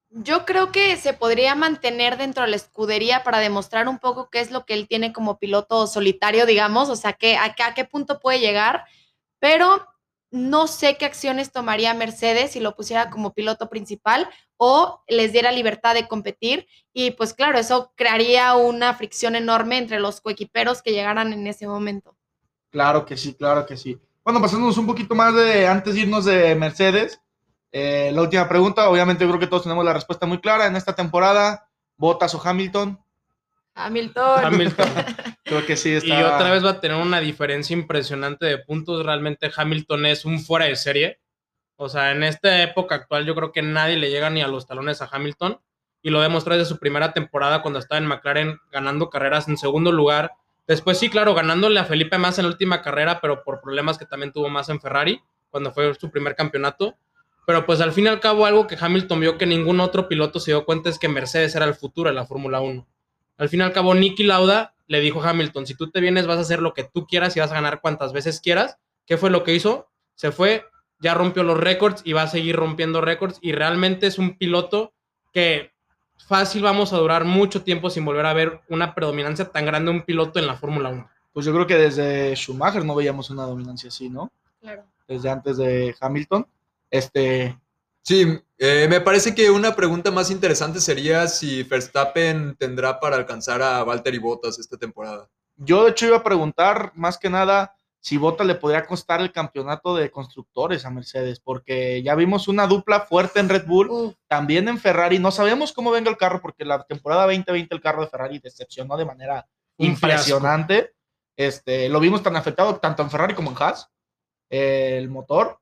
Yo 0.09 0.45
creo 0.45 0.71
que 0.71 0.95
se 0.97 1.13
podría 1.13 1.55
mantener 1.55 2.17
dentro 2.17 2.43
de 2.43 2.49
la 2.49 2.55
escudería 2.55 3.23
para 3.23 3.39
demostrar 3.39 3.87
un 3.87 3.99
poco 3.99 4.29
qué 4.29 4.39
es 4.39 4.51
lo 4.51 4.65
que 4.65 4.73
él 4.73 4.87
tiene 4.87 5.11
como 5.11 5.37
piloto 5.37 5.85
solitario, 5.87 6.45
digamos, 6.45 6.89
o 6.89 6.95
sea, 6.95 7.13
que, 7.13 7.37
a 7.37 7.53
qué 7.75 7.85
punto 7.85 8.19
puede 8.19 8.39
llegar, 8.39 8.85
pero 9.39 9.85
no 10.29 10.67
sé 10.67 10.97
qué 10.97 11.05
acciones 11.05 11.51
tomaría 11.51 11.93
Mercedes 11.93 12.51
si 12.51 12.59
lo 12.59 12.75
pusiera 12.75 13.09
como 13.09 13.33
piloto 13.33 13.69
principal 13.69 14.29
o 14.57 15.01
les 15.07 15.31
diera 15.31 15.51
libertad 15.51 15.93
de 15.93 16.07
competir 16.07 16.67
y 16.93 17.11
pues 17.11 17.33
claro, 17.33 17.57
eso 17.57 17.93
crearía 17.95 18.55
una 18.55 18.93
fricción 18.93 19.35
enorme 19.35 19.77
entre 19.77 19.99
los 19.99 20.19
coequiperos 20.19 20.81
que 20.81 20.91
llegaran 20.91 21.31
en 21.31 21.47
ese 21.47 21.67
momento. 21.67 22.15
Claro 22.69 23.05
que 23.05 23.15
sí, 23.15 23.33
claro 23.35 23.65
que 23.65 23.77
sí. 23.77 23.99
Bueno, 24.23 24.41
pasándonos 24.41 24.77
un 24.77 24.87
poquito 24.87 25.15
más 25.15 25.33
de 25.33 25.67
antes 25.67 25.93
de 25.93 26.01
irnos 26.01 26.25
de 26.25 26.53
Mercedes, 26.55 27.21
eh, 27.71 28.11
la 28.13 28.21
última 28.21 28.49
pregunta, 28.49 28.89
obviamente 28.89 29.23
yo 29.23 29.29
creo 29.29 29.39
que 29.39 29.47
todos 29.47 29.63
tenemos 29.63 29.85
la 29.85 29.93
respuesta 29.93 30.25
muy 30.25 30.39
clara. 30.39 30.67
En 30.67 30.75
esta 30.75 30.93
temporada, 30.93 31.69
Bottas 31.95 32.35
o 32.35 32.41
Hamilton, 32.43 32.99
Hamilton. 33.77 34.45
Hamilton. 34.45 34.87
creo 35.47 35.65
que 35.65 35.77
sí 35.77 35.97
y 36.03 36.11
otra 36.11 36.51
vez 36.51 36.63
va 36.63 36.71
a 36.71 36.79
tener 36.79 36.97
una 36.97 37.19
diferencia 37.19 37.73
impresionante 37.73 38.45
de 38.45 38.57
puntos. 38.59 39.05
Realmente 39.05 39.49
Hamilton 39.55 40.05
es 40.05 40.25
un 40.25 40.39
fuera 40.39 40.65
de 40.65 40.75
serie. 40.75 41.19
O 41.75 41.89
sea, 41.89 42.11
en 42.11 42.23
esta 42.23 42.63
época 42.63 42.95
actual 42.95 43.25
yo 43.25 43.35
creo 43.35 43.51
que 43.51 43.61
nadie 43.61 43.97
le 43.97 44.09
llega 44.09 44.29
ni 44.29 44.41
a 44.41 44.47
los 44.47 44.67
talones 44.67 45.01
a 45.01 45.09
Hamilton. 45.11 45.59
Y 46.01 46.09
lo 46.09 46.21
demostró 46.21 46.55
desde 46.55 46.69
su 46.69 46.77
primera 46.77 47.13
temporada 47.13 47.61
cuando 47.61 47.79
estaba 47.79 47.97
en 47.97 48.05
McLaren 48.05 48.59
ganando 48.71 49.09
carreras 49.09 49.47
en 49.47 49.57
segundo 49.57 49.91
lugar. 49.91 50.31
Después 50.67 50.99
sí, 50.99 51.09
claro, 51.09 51.33
ganándole 51.33 51.79
a 51.79 51.85
Felipe 51.85 52.17
más 52.17 52.37
en 52.37 52.45
la 52.45 52.51
última 52.51 52.81
carrera, 52.81 53.19
pero 53.21 53.43
por 53.43 53.61
problemas 53.61 53.97
que 53.97 54.05
también 54.05 54.31
tuvo 54.31 54.49
más 54.49 54.69
en 54.69 54.79
Ferrari, 54.79 55.21
cuando 55.49 55.71
fue 55.71 55.93
su 55.95 56.11
primer 56.11 56.35
campeonato. 56.35 56.95
Pero 57.45 57.65
pues 57.65 57.79
al 57.79 57.93
fin 57.93 58.05
y 58.05 58.07
al 58.09 58.19
cabo 58.19 58.45
algo 58.45 58.67
que 58.67 58.77
Hamilton 58.79 59.19
vio 59.21 59.37
que 59.37 59.45
ningún 59.45 59.79
otro 59.79 60.07
piloto 60.09 60.39
se 60.39 60.51
dio 60.51 60.65
cuenta 60.65 60.89
es 60.89 60.99
que 60.99 61.07
Mercedes 61.07 61.55
era 61.55 61.65
el 61.65 61.73
futuro 61.73 62.09
de 62.09 62.15
la 62.15 62.25
Fórmula 62.25 62.59
1. 62.59 62.85
Al 63.37 63.49
fin 63.49 63.61
y 63.61 63.63
al 63.63 63.71
cabo, 63.71 63.95
Nicky 63.95 64.23
Lauda 64.23 64.75
le 64.87 64.99
dijo 65.01 65.21
Hamilton, 65.21 65.67
si 65.67 65.75
tú 65.75 65.89
te 65.91 66.01
vienes 66.01 66.27
vas 66.27 66.37
a 66.37 66.41
hacer 66.41 66.61
lo 66.61 66.73
que 66.73 66.83
tú 66.83 67.05
quieras 67.05 67.35
y 67.35 67.39
vas 67.39 67.51
a 67.51 67.55
ganar 67.55 67.81
cuantas 67.81 68.13
veces 68.13 68.39
quieras. 68.41 68.77
¿Qué 69.05 69.17
fue 69.17 69.29
lo 69.29 69.43
que 69.43 69.53
hizo? 69.53 69.89
Se 70.15 70.31
fue, 70.31 70.65
ya 70.99 71.13
rompió 71.13 71.43
los 71.43 71.57
récords 71.57 72.01
y 72.03 72.13
va 72.13 72.23
a 72.23 72.27
seguir 72.27 72.55
rompiendo 72.55 73.01
récords 73.01 73.39
y 73.41 73.51
realmente 73.51 74.07
es 74.07 74.17
un 74.17 74.37
piloto 74.37 74.93
que 75.31 75.71
fácil 76.27 76.63
vamos 76.63 76.93
a 76.93 76.97
durar 76.97 77.25
mucho 77.25 77.63
tiempo 77.63 77.89
sin 77.89 78.03
volver 78.03 78.25
a 78.25 78.33
ver 78.33 78.61
una 78.69 78.95
predominancia 78.95 79.45
tan 79.45 79.65
grande 79.65 79.91
de 79.91 79.97
un 79.97 80.03
piloto 80.03 80.39
en 80.39 80.47
la 80.47 80.55
Fórmula 80.55 80.89
1. 80.89 81.09
Pues 81.31 81.45
yo 81.45 81.53
creo 81.53 81.67
que 81.67 81.77
desde 81.77 82.35
Schumacher 82.35 82.83
no 82.83 82.95
veíamos 82.95 83.29
una 83.29 83.43
dominancia 83.43 83.89
así, 83.89 84.09
¿no? 84.09 84.31
Claro. 84.59 84.83
Desde 85.07 85.29
antes 85.29 85.57
de 85.57 85.95
Hamilton. 85.99 86.47
Este, 86.89 87.57
Sí, 88.07 88.41
eh, 88.57 88.87
me 88.89 89.01
parece 89.01 89.35
que 89.35 89.51
una 89.51 89.75
pregunta 89.75 90.11
más 90.11 90.31
interesante 90.31 90.79
sería 90.79 91.27
si 91.27 91.63
Verstappen 91.63 92.55
tendrá 92.55 93.01
para 93.01 93.17
alcanzar 93.17 93.61
a 93.61 93.83
Valtteri 93.83 94.17
Bottas 94.17 94.57
esta 94.59 94.77
temporada. 94.77 95.29
yo 95.57 95.83
de 95.83 95.89
hecho 95.91 96.05
iba 96.05 96.15
a 96.15 96.23
preguntar 96.23 96.93
más 96.95 97.17
que 97.17 97.29
nada 97.29 97.75
si 97.99 98.15
Bottas 98.15 98.47
le 98.47 98.55
podría 98.55 98.85
costar 98.85 99.19
el 99.19 99.33
campeonato 99.33 99.93
de 99.93 100.09
constructores 100.09 100.85
a 100.85 100.89
Mercedes, 100.89 101.41
porque 101.41 102.01
ya 102.01 102.15
vimos 102.15 102.47
una 102.47 102.65
dupla 102.65 103.01
fuerte 103.01 103.41
en 103.41 103.49
Red 103.49 103.65
Bull, 103.67 104.15
también 104.29 104.69
en 104.69 104.77
Ferrari. 104.77 105.19
No 105.19 105.29
sabemos 105.29 105.73
cómo 105.73 105.91
venga 105.91 106.09
el 106.09 106.15
carro, 106.15 106.39
porque 106.41 106.63
la 106.63 106.83
temporada 106.83 107.23
2020 107.23 107.75
el 107.75 107.81
carro 107.81 108.03
de 108.03 108.07
Ferrari 108.07 108.39
decepcionó 108.39 108.95
de 108.95 109.03
manera 109.03 109.45
Un 109.75 109.87
impresionante. 109.87 110.93
Este, 111.35 111.89
lo 111.89 111.99
vimos 111.99 112.23
tan 112.23 112.37
afectado 112.37 112.77
tanto 112.77 113.03
en 113.03 113.11
Ferrari 113.11 113.33
como 113.33 113.51
en 113.51 113.57
Haas. 113.59 113.91
Eh, 114.49 114.95
el 114.97 115.09
motor. 115.09 115.59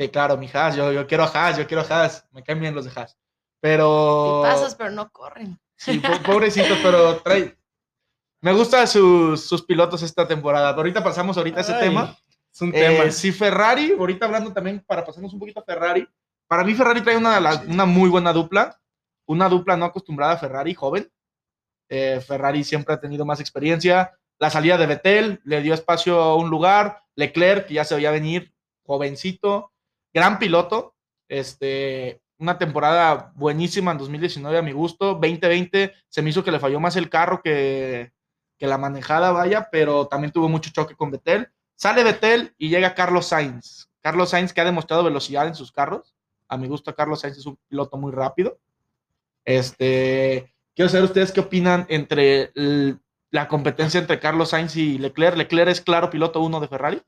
Sí, 0.00 0.08
claro, 0.08 0.38
mi 0.38 0.48
Haas, 0.52 0.76
yo, 0.76 0.92
yo 0.92 1.06
quiero 1.06 1.24
Haas, 1.24 1.58
yo 1.58 1.66
quiero 1.66 1.84
Haas. 1.86 2.26
Me 2.32 2.42
caen 2.42 2.58
bien 2.58 2.74
los 2.74 2.86
de 2.86 2.90
Haas. 2.98 3.18
Pero. 3.60 4.42
tipazos, 4.42 4.74
pero 4.74 4.90
no 4.90 5.10
corren. 5.10 5.60
Sí, 5.76 5.98
po- 5.98 6.22
pobrecitos, 6.32 6.78
pero 6.82 7.18
trae. 7.18 7.54
Me 8.40 8.52
gustan 8.54 8.88
sus, 8.88 9.44
sus 9.46 9.62
pilotos 9.62 10.02
esta 10.02 10.26
temporada. 10.26 10.70
Ahorita 10.70 11.04
pasamos 11.04 11.36
ahorita 11.36 11.58
a 11.58 11.60
ese 11.60 11.74
Ay, 11.74 11.80
tema. 11.88 12.16
Es 12.50 12.62
un 12.62 12.70
Eh, 12.74 12.80
tema. 12.80 13.10
si 13.10 13.30
Ferrari, 13.32 13.92
ahorita 13.98 14.24
hablando 14.24 14.52
también 14.54 14.82
para 14.86 15.04
pasarnos 15.04 15.34
un 15.34 15.38
poquito 15.38 15.60
a 15.60 15.64
Ferrari, 15.64 16.08
para 16.48 16.64
mí 16.64 16.72
Ferrari 16.74 17.02
trae 17.02 17.18
una, 17.18 17.38
la- 17.38 17.62
una 17.68 17.84
muy 17.84 18.08
buena 18.08 18.32
dupla, 18.32 18.80
una 19.26 19.50
dupla 19.50 19.76
no 19.76 19.84
acostumbrada 19.84 20.32
a 20.32 20.38
Ferrari, 20.38 20.72
joven. 20.74 21.12
Eh, 21.90 22.22
Ferrari 22.26 22.64
siempre 22.64 22.94
ha 22.94 23.00
tenido 23.00 23.26
más 23.26 23.40
experiencia. 23.40 24.16
La 24.38 24.48
salida 24.48 24.78
de 24.78 24.86
Vettel 24.86 25.40
le 25.44 25.60
dio 25.60 25.74
espacio 25.74 26.18
a 26.22 26.36
un 26.36 26.48
lugar. 26.48 27.02
Leclerc, 27.16 27.66
que 27.66 27.74
ya 27.74 27.84
se 27.84 27.94
veía 27.94 28.10
venir, 28.10 28.54
jovencito, 28.86 29.72
gran 30.12 30.38
piloto. 30.38 30.94
Este, 31.28 32.20
una 32.38 32.58
temporada 32.58 33.32
buenísima 33.36 33.92
en 33.92 33.98
2019 33.98 34.58
a 34.58 34.62
mi 34.62 34.72
gusto. 34.72 35.14
2020 35.14 35.92
se 36.08 36.22
me 36.22 36.30
hizo 36.30 36.42
que 36.42 36.50
le 36.50 36.58
falló 36.58 36.80
más 36.80 36.96
el 36.96 37.10
carro 37.10 37.42
que, 37.42 38.12
que 38.58 38.66
la 38.66 38.78
manejada, 38.78 39.32
vaya, 39.32 39.68
pero 39.70 40.06
también 40.06 40.32
tuvo 40.32 40.48
mucho 40.48 40.70
choque 40.70 40.94
con 40.94 41.10
Vettel. 41.10 41.48
Sale 41.76 42.04
Vettel 42.04 42.54
y 42.58 42.68
llega 42.68 42.94
Carlos 42.94 43.26
Sainz. 43.26 43.88
Carlos 44.02 44.30
Sainz 44.30 44.52
que 44.52 44.60
ha 44.60 44.64
demostrado 44.66 45.04
velocidad 45.04 45.46
en 45.46 45.54
sus 45.54 45.72
carros. 45.72 46.14
A 46.48 46.56
mi 46.56 46.68
gusto, 46.68 46.94
Carlos 46.94 47.20
Sainz 47.20 47.38
es 47.38 47.46
un 47.46 47.58
piloto 47.68 47.96
muy 47.96 48.12
rápido. 48.12 48.58
Este, 49.44 50.52
quiero 50.74 50.88
saber 50.88 51.04
ustedes 51.04 51.32
qué 51.32 51.40
opinan 51.40 51.86
entre 51.88 52.52
la 53.30 53.48
competencia 53.48 54.00
entre 54.00 54.20
Carlos 54.20 54.50
Sainz 54.50 54.76
y 54.76 54.98
Leclerc. 54.98 55.36
Leclerc 55.36 55.70
es 55.70 55.80
claro 55.80 56.10
piloto 56.10 56.40
uno 56.40 56.60
de 56.60 56.68
Ferrari. 56.68 57.02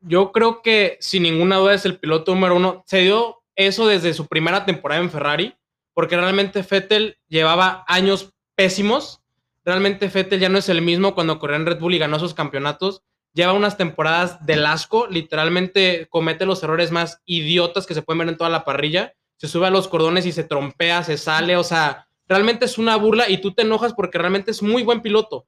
Yo 0.00 0.32
creo 0.32 0.62
que 0.62 0.98
sin 1.00 1.22
ninguna 1.22 1.56
duda 1.56 1.74
es 1.74 1.84
el 1.84 1.98
piloto 1.98 2.34
número 2.34 2.56
uno. 2.56 2.84
Se 2.86 2.98
dio 2.98 3.42
eso 3.54 3.86
desde 3.86 4.14
su 4.14 4.26
primera 4.26 4.64
temporada 4.64 5.00
en 5.00 5.10
Ferrari, 5.10 5.54
porque 5.94 6.16
realmente 6.16 6.62
Vettel 6.62 7.18
llevaba 7.28 7.84
años 7.88 8.32
pésimos. 8.54 9.22
Realmente 9.64 10.08
Vettel 10.08 10.40
ya 10.40 10.48
no 10.48 10.58
es 10.58 10.68
el 10.68 10.82
mismo 10.82 11.14
cuando 11.14 11.38
corrió 11.38 11.56
en 11.56 11.66
Red 11.66 11.80
Bull 11.80 11.94
y 11.94 11.98
ganó 11.98 12.18
sus 12.18 12.34
campeonatos. 12.34 13.02
Lleva 13.32 13.52
unas 13.52 13.76
temporadas 13.76 14.44
del 14.46 14.64
asco, 14.64 15.06
literalmente 15.08 16.06
comete 16.08 16.46
los 16.46 16.62
errores 16.62 16.90
más 16.90 17.20
idiotas 17.26 17.86
que 17.86 17.94
se 17.94 18.02
pueden 18.02 18.20
ver 18.20 18.28
en 18.28 18.36
toda 18.36 18.50
la 18.50 18.64
parrilla. 18.64 19.14
Se 19.36 19.48
sube 19.48 19.66
a 19.66 19.70
los 19.70 19.88
cordones 19.88 20.24
y 20.24 20.32
se 20.32 20.44
trompea, 20.44 21.02
se 21.02 21.18
sale, 21.18 21.56
o 21.56 21.64
sea, 21.64 22.08
realmente 22.28 22.64
es 22.64 22.78
una 22.78 22.96
burla 22.96 23.28
y 23.28 23.38
tú 23.38 23.52
te 23.52 23.62
enojas 23.62 23.92
porque 23.92 24.18
realmente 24.18 24.50
es 24.50 24.62
muy 24.62 24.82
buen 24.82 25.02
piloto, 25.02 25.46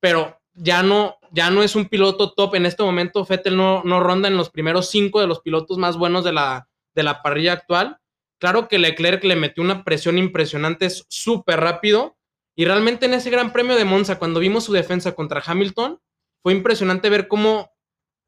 pero 0.00 0.39
ya 0.54 0.82
no, 0.82 1.16
ya 1.30 1.50
no 1.50 1.62
es 1.62 1.76
un 1.76 1.86
piloto 1.88 2.32
top. 2.32 2.54
En 2.54 2.66
este 2.66 2.82
momento, 2.82 3.24
Vettel 3.24 3.56
no, 3.56 3.82
no 3.84 4.00
ronda 4.00 4.28
en 4.28 4.36
los 4.36 4.50
primeros 4.50 4.90
cinco 4.90 5.20
de 5.20 5.26
los 5.26 5.40
pilotos 5.40 5.78
más 5.78 5.96
buenos 5.96 6.24
de 6.24 6.32
la, 6.32 6.68
de 6.94 7.02
la 7.02 7.22
parrilla 7.22 7.52
actual. 7.52 7.98
Claro 8.38 8.68
que 8.68 8.78
Leclerc 8.78 9.22
le 9.24 9.36
metió 9.36 9.62
una 9.62 9.84
presión 9.84 10.18
impresionante, 10.18 10.86
es 10.86 11.04
súper 11.08 11.60
rápido. 11.60 12.16
Y 12.56 12.64
realmente 12.64 13.06
en 13.06 13.14
ese 13.14 13.30
gran 13.30 13.52
premio 13.52 13.76
de 13.76 13.84
Monza, 13.84 14.18
cuando 14.18 14.40
vimos 14.40 14.64
su 14.64 14.72
defensa 14.72 15.14
contra 15.14 15.42
Hamilton, 15.44 16.00
fue 16.42 16.52
impresionante 16.52 17.10
ver 17.10 17.28
cómo 17.28 17.70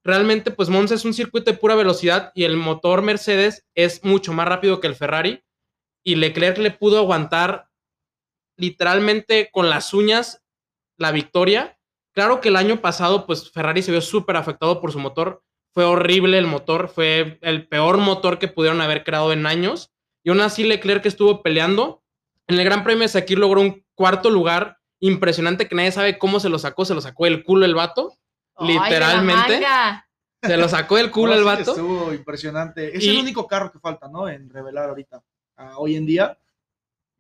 realmente 0.05 0.51
pues 0.51 0.69
Monza 0.69 0.95
es 0.95 1.05
un 1.05 1.15
circuito 1.15 1.51
de 1.51 1.57
pura 1.57 1.75
velocidad 1.75 2.33
y 2.35 2.45
el 2.45 2.57
motor 2.57 3.03
Mercedes 3.03 3.67
es 3.75 4.05
mucho 4.05 4.33
más 4.33 4.49
rápido 4.49 4.81
que 4.81 4.89
el 4.89 4.97
Ferrari 4.97 5.43
y 6.05 6.17
Leclerc 6.17 6.59
le 6.59 6.73
pudo 6.73 6.99
aguantar 6.99 7.69
literalmente 8.57 9.49
con 9.53 9.71
las 9.71 9.95
uñas 9.95 10.43
la 10.99 11.13
victoria. 11.13 11.79
Claro 12.13 12.41
que 12.41 12.49
el 12.49 12.57
año 12.57 12.81
pasado 12.81 13.27
pues 13.27 13.51
Ferrari 13.51 13.83
se 13.83 13.91
vio 13.91 14.01
súper 14.01 14.37
afectado 14.37 14.81
por 14.81 14.93
su 14.93 14.99
motor, 14.99 15.43
fue 15.73 15.85
horrible 15.85 16.37
el 16.39 16.47
motor, 16.47 16.89
fue 16.89 17.39
el 17.41 17.67
peor 17.69 17.97
motor 17.99 18.39
que 18.39 18.49
pudieron 18.49 18.81
haber 18.81 19.05
creado 19.05 19.33
en 19.33 19.47
años 19.47 19.91
y 20.23 20.31
aún 20.31 20.41
así 20.41 20.65
Leclerc 20.65 21.05
estuvo 21.07 21.43
peleando. 21.43 22.03
En 22.47 22.59
el 22.59 22.65
Gran 22.65 22.85
Premio 22.85 23.03
de 23.03 23.09
Sakir 23.09 23.39
logró 23.39 23.61
un 23.61 23.85
cuarto 23.95 24.29
lugar 24.29 24.79
impresionante 25.01 25.67
que 25.69 25.75
nadie 25.75 25.93
sabe 25.93 26.19
cómo 26.19 26.39
se 26.41 26.49
lo 26.51 26.59
sacó, 26.59 26.85
se 26.85 26.95
lo 26.95 27.01
sacó 27.01 27.27
el 27.27 27.43
culo 27.45 27.65
el 27.65 27.75
vato 27.75 28.13
literalmente. 28.61 29.63
Se 30.43 30.57
lo 30.57 30.69
sacó 30.69 30.97
del 30.97 31.11
culo 31.11 31.35
el 31.35 31.45
vato. 31.45 31.71
Estuvo 31.71 32.13
impresionante. 32.13 32.97
Es 32.97 33.05
Y- 33.05 33.11
el 33.11 33.19
único 33.19 33.47
carro 33.47 33.71
que 33.71 33.79
falta, 33.79 34.09
¿no? 34.09 34.29
En 34.29 34.51
revelar 34.51 34.89
ahorita. 34.89 35.23
Ah, 35.57 35.75
hoy 35.77 35.97
en 35.97 36.05
día. 36.05 36.37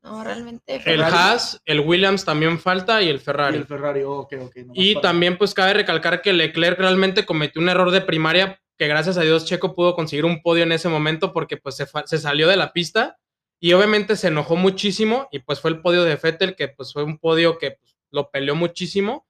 No, 0.03 0.25
realmente. 0.25 0.83
El. 0.85 1.03
Haas, 1.03 1.61
el 1.65 1.81
Williams 1.81 2.25
también 2.25 2.59
falta 2.59 3.01
y 3.03 3.09
el 3.09 3.17
Y 3.17 3.19
Ferrari. 3.21 3.57
el 3.57 3.67
Ferrari, 3.67 4.03
oh, 4.03 4.21
ok, 4.21 4.33
ok. 4.43 4.57
Y 4.75 4.95
para- 4.95 5.03
también 5.03 5.39
pues 5.39 5.55
cabe 5.55 5.75
recalcar 5.75 6.23
que 6.23 6.33
Leclerc 6.33 6.79
realmente 6.79 7.25
cometió 7.25 7.63
un 7.63 7.69
error 7.69 7.91
de 7.93 8.01
primaria 8.01 8.61
que 8.79 8.89
gracias 8.89 9.17
a 9.17 9.23
Dios 9.23 9.45
Checo 9.45 9.77
pudo 9.77 9.95
conseguir 9.95 10.25
un 10.25 10.43
podio 10.43 10.65
en 10.65 10.73
ese 10.73 10.89
momento 10.89 11.33
porque 11.33 11.57
pues 11.57 11.77
se, 11.77 11.87
se 12.07 12.19
salió 12.19 12.49
de 12.49 12.57
la 12.57 12.73
pista 12.73 13.19
y 13.61 13.75
obviamente 13.75 14.17
se 14.17 14.27
enojó 14.29 14.57
muchísimo 14.57 15.29
y 15.31 15.39
pues 15.39 15.61
fue 15.61 15.71
el 15.71 15.81
podio 15.81 16.03
de 16.03 16.17
Vettel 16.17 16.57
que 16.57 16.67
pues 16.69 16.93
fue 16.93 17.05
un 17.05 17.19
podio 17.19 17.59
que 17.59 17.73
pues, 17.73 17.97
lo 18.11 18.29
peleó 18.31 18.57
muchísimo. 18.57 19.29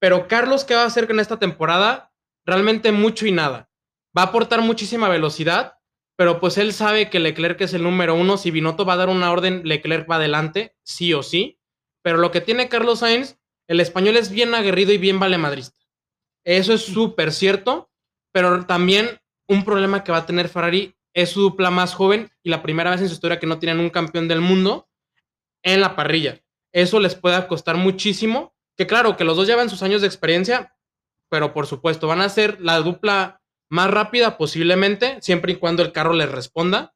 Pero 0.00 0.26
Carlos, 0.26 0.64
¿qué 0.64 0.74
va 0.74 0.82
a 0.82 0.86
hacer 0.86 1.08
en 1.10 1.20
esta 1.20 1.38
temporada? 1.38 2.10
Realmente 2.44 2.90
mucho 2.90 3.24
y 3.26 3.30
nada. 3.32 3.68
Va 4.16 4.22
a 4.22 4.26
aportar 4.26 4.62
muchísima 4.62 5.08
velocidad, 5.08 5.77
pero 6.18 6.40
pues 6.40 6.58
él 6.58 6.72
sabe 6.72 7.10
que 7.10 7.20
Leclerc 7.20 7.60
es 7.60 7.74
el 7.74 7.84
número 7.84 8.16
uno. 8.16 8.38
Si 8.38 8.50
Binotto 8.50 8.84
va 8.84 8.94
a 8.94 8.96
dar 8.96 9.08
una 9.08 9.30
orden, 9.30 9.62
Leclerc 9.64 10.10
va 10.10 10.16
adelante, 10.16 10.74
sí 10.82 11.14
o 11.14 11.22
sí. 11.22 11.60
Pero 12.02 12.18
lo 12.18 12.32
que 12.32 12.40
tiene 12.40 12.68
Carlos 12.68 12.98
Sainz, 12.98 13.38
el 13.68 13.78
español 13.78 14.16
es 14.16 14.28
bien 14.28 14.52
aguerrido 14.52 14.90
y 14.92 14.98
bien 14.98 15.20
valemadrista. 15.20 15.78
Eso 16.42 16.72
es 16.72 16.84
súper 16.84 17.30
cierto, 17.30 17.92
pero 18.32 18.66
también 18.66 19.20
un 19.46 19.64
problema 19.64 20.02
que 20.02 20.10
va 20.10 20.18
a 20.18 20.26
tener 20.26 20.48
Ferrari 20.48 20.96
es 21.14 21.30
su 21.30 21.40
dupla 21.40 21.70
más 21.70 21.94
joven 21.94 22.32
y 22.42 22.50
la 22.50 22.62
primera 22.62 22.90
vez 22.90 23.00
en 23.00 23.06
su 23.06 23.14
historia 23.14 23.38
que 23.38 23.46
no 23.46 23.60
tienen 23.60 23.78
un 23.78 23.90
campeón 23.90 24.26
del 24.26 24.40
mundo 24.40 24.88
en 25.62 25.80
la 25.80 25.94
parrilla. 25.94 26.42
Eso 26.72 26.98
les 26.98 27.14
puede 27.14 27.46
costar 27.46 27.76
muchísimo, 27.76 28.56
que 28.76 28.88
claro, 28.88 29.16
que 29.16 29.22
los 29.22 29.36
dos 29.36 29.46
llevan 29.46 29.70
sus 29.70 29.84
años 29.84 30.00
de 30.00 30.08
experiencia, 30.08 30.74
pero 31.28 31.54
por 31.54 31.68
supuesto 31.68 32.08
van 32.08 32.22
a 32.22 32.28
ser 32.28 32.60
la 32.60 32.80
dupla 32.80 33.40
más 33.68 33.90
rápida 33.90 34.38
posiblemente, 34.38 35.18
siempre 35.20 35.52
y 35.52 35.56
cuando 35.56 35.82
el 35.82 35.92
carro 35.92 36.12
les 36.12 36.30
responda. 36.30 36.94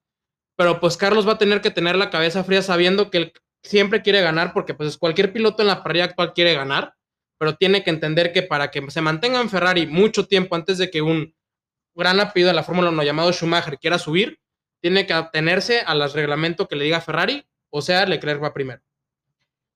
Pero 0.57 0.81
pues 0.81 0.97
Carlos 0.97 1.27
va 1.27 1.33
a 1.33 1.39
tener 1.39 1.61
que 1.61 1.71
tener 1.71 1.97
la 1.97 2.11
cabeza 2.11 2.45
fría 2.45 2.63
sabiendo 2.63 3.11
que 3.11 3.19
él 3.19 3.33
siempre 3.63 4.03
quiere 4.03 4.21
ganar, 4.21 4.53
porque 4.53 4.75
pues 4.75 4.99
cualquier 4.99 5.33
piloto 5.33 5.63
en 5.63 5.69
la 5.69 5.83
parrilla 5.83 6.05
actual 6.05 6.33
quiere 6.35 6.55
ganar, 6.55 6.95
pero 7.39 7.57
tiene 7.57 7.83
que 7.83 7.91
entender 7.91 8.33
que 8.33 8.43
para 8.43 8.71
que 8.71 8.91
se 8.91 9.01
mantenga 9.01 9.41
en 9.41 9.51
Ferrari 9.51 9.87
mucho 9.87 10.27
tiempo 10.27 10.55
antes 10.55 10.79
de 10.79 10.91
que 10.91 11.03
un 11.03 11.35
gran 11.95 12.21
apellido 12.21 12.49
de 12.49 12.55
la 12.55 12.63
Fórmula 12.63 12.91
1 12.91 13.03
llamado 13.03 13.33
Schumacher 13.33 13.79
quiera 13.79 13.99
subir, 13.99 14.41
tiene 14.81 15.07
que 15.07 15.13
atenerse 15.13 15.81
a 15.81 15.95
los 15.95 16.13
reglamentos 16.13 16.69
que 16.69 16.77
le 16.77 16.85
diga 16.85 17.01
Ferrari, 17.01 17.47
o 17.71 17.81
sea, 17.81 18.05
Leclerc 18.05 18.43
va 18.43 18.53
primero. 18.53 18.83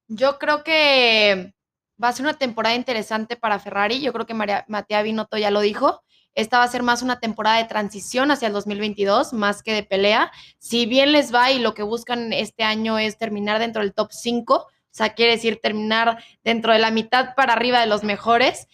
Yo 0.08 0.38
creo 0.38 0.62
que 0.62 1.54
va 2.02 2.08
a 2.08 2.12
ser 2.12 2.24
una 2.24 2.34
temporada 2.34 2.74
interesante 2.74 3.36
para 3.36 3.58
Ferrari. 3.58 4.00
Yo 4.00 4.12
creo 4.12 4.26
que 4.26 4.34
María, 4.34 4.64
Matías 4.68 5.02
Binotto 5.02 5.38
ya 5.38 5.50
lo 5.50 5.60
dijo. 5.60 6.02
Esta 6.36 6.58
va 6.58 6.64
a 6.64 6.68
ser 6.68 6.84
más 6.84 7.02
una 7.02 7.18
temporada 7.18 7.56
de 7.56 7.64
transición 7.64 8.30
hacia 8.30 8.46
el 8.46 8.52
2022, 8.52 9.32
más 9.32 9.62
que 9.62 9.72
de 9.72 9.82
pelea. 9.82 10.30
Si 10.58 10.86
bien 10.86 11.10
les 11.10 11.34
va 11.34 11.50
y 11.50 11.58
lo 11.58 11.74
que 11.74 11.82
buscan 11.82 12.32
este 12.32 12.62
año 12.62 12.98
es 12.98 13.18
terminar 13.18 13.58
dentro 13.58 13.82
del 13.82 13.94
top 13.94 14.12
5, 14.12 14.54
o 14.54 14.68
sea, 14.90 15.14
quiere 15.14 15.32
decir 15.32 15.60
terminar 15.60 16.22
dentro 16.44 16.72
de 16.72 16.78
la 16.78 16.90
mitad 16.90 17.34
para 17.34 17.54
arriba 17.54 17.80
de 17.80 17.86
los 17.86 18.04
mejores. 18.04 18.68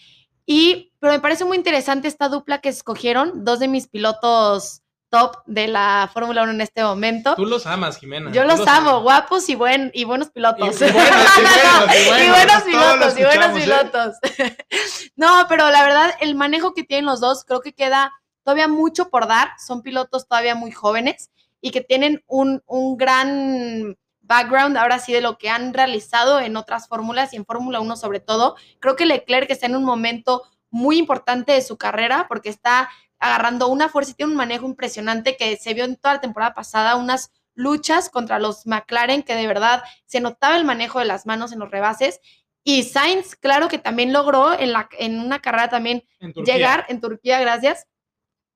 Y, 0.45 0.93
pero 0.99 1.13
me 1.13 1.21
parece 1.21 1.45
muy 1.45 1.57
interesante 1.57 2.09
esta 2.09 2.29
dupla 2.29 2.59
que 2.59 2.69
escogieron, 2.69 3.45
dos 3.45 3.61
de 3.61 3.69
mis 3.69 3.89
pilotos 3.89 4.82
top 5.13 5.43
de 5.45 5.69
la 5.69 6.09
Fórmula 6.11 6.43
1 6.43 6.53
en 6.53 6.61
este 6.63 6.83
momento. 6.83 7.35
Tú 7.37 7.45
los 7.45 7.67
amas, 7.67 7.99
Jimena. 7.99 8.33
Yo 8.33 8.43
tú 8.43 8.49
los 8.49 8.67
amo, 8.67 8.91
amas. 8.93 9.03
guapos 9.03 9.49
y, 9.51 9.55
buen, 9.55 9.91
y 9.93 10.05
buenos 10.05 10.31
pilotos. 10.31 10.81
Y- 10.81 10.85
y 10.87 10.91
buenos, 10.91 12.67
y 12.67 12.71
y 12.71 12.71
pilotos, 12.71 13.19
y 13.19 13.25
buenos 13.25 13.57
¿eh? 13.57 13.61
pilotos. 13.61 14.17
no, 15.17 15.45
pero 15.51 15.69
la 15.71 15.83
verdad, 15.85 16.15
el 16.21 16.35
manejo 16.35 16.73
que 16.73 16.83
tienen 16.83 17.05
los 17.05 17.21
dos, 17.21 17.45
creo 17.45 17.61
que 17.61 17.75
queda 17.75 18.11
todavía 18.43 18.69
mucho 18.69 19.11
por 19.11 19.29
dar. 19.29 19.51
Son 19.65 19.83
pilotos 19.83 20.27
todavía 20.27 20.55
muy 20.55 20.73
jóvenes 20.73 21.31
y 21.61 21.73
que 21.73 21.83
tienen 21.83 22.25
un, 22.27 22.63
un 22.65 22.97
gran 22.97 23.99
background 24.23 24.79
ahora 24.79 24.99
sí 24.99 25.13
de 25.13 25.21
lo 25.21 25.37
que 25.37 25.51
han 25.51 25.75
realizado 25.75 26.41
en 26.41 26.57
otras 26.57 26.89
fórmulas 26.89 27.35
y 27.35 27.37
en 27.37 27.45
Fórmula 27.45 27.81
1 27.81 27.97
sobre 27.97 28.21
todo. 28.21 28.57
Creo 28.81 28.97
que 28.97 29.05
Leclerc 29.05 29.51
está 29.51 29.67
en 29.67 29.77
un 29.77 29.85
momento 29.85 30.43
muy 30.71 30.97
importante 30.97 31.53
de 31.53 31.61
su 31.61 31.77
carrera 31.77 32.25
porque 32.31 32.49
está 32.49 32.89
agarrando 33.23 33.69
una 33.69 33.89
fuerza 33.89 34.11
y 34.11 34.15
tiene 34.15 34.33
un 34.33 34.37
manejo 34.37 34.67
impresionante 34.67 35.37
que 35.37 35.57
se 35.57 35.75
vio 35.75 35.85
en 35.85 35.97
toda 35.97 36.15
la 36.15 36.21
temporada 36.21 36.55
pasada, 36.55 36.97
unas 36.97 37.31
luchas 37.55 38.11
contra 38.11 38.41
los 38.41 38.67
McLaren 38.67 39.23
que 39.23 39.37
de 39.37 39.47
verdad 39.47 39.85
se 40.07 40.21
notaba 40.21 40.57
el 40.57 40.65
manejo 40.65 40.99
de 40.99 41.05
las 41.05 41.25
manos 41.25 41.53
en 41.53 41.61
los 41.61 41.71
rebases. 41.71 42.21
Y 42.65 42.83
Sainz, 42.83 43.37
claro 43.37 43.69
que 43.69 43.79
también 43.79 44.13
logró 44.13 44.59
en, 44.59 44.73
la, 44.73 44.89
en 44.99 45.21
una 45.21 45.41
carrera 45.41 45.69
también 45.69 46.05
En 46.19 46.33
llegar 46.33 46.85
en 46.89 47.01
Turquía, 47.01 47.41
gracias, 47.41 47.87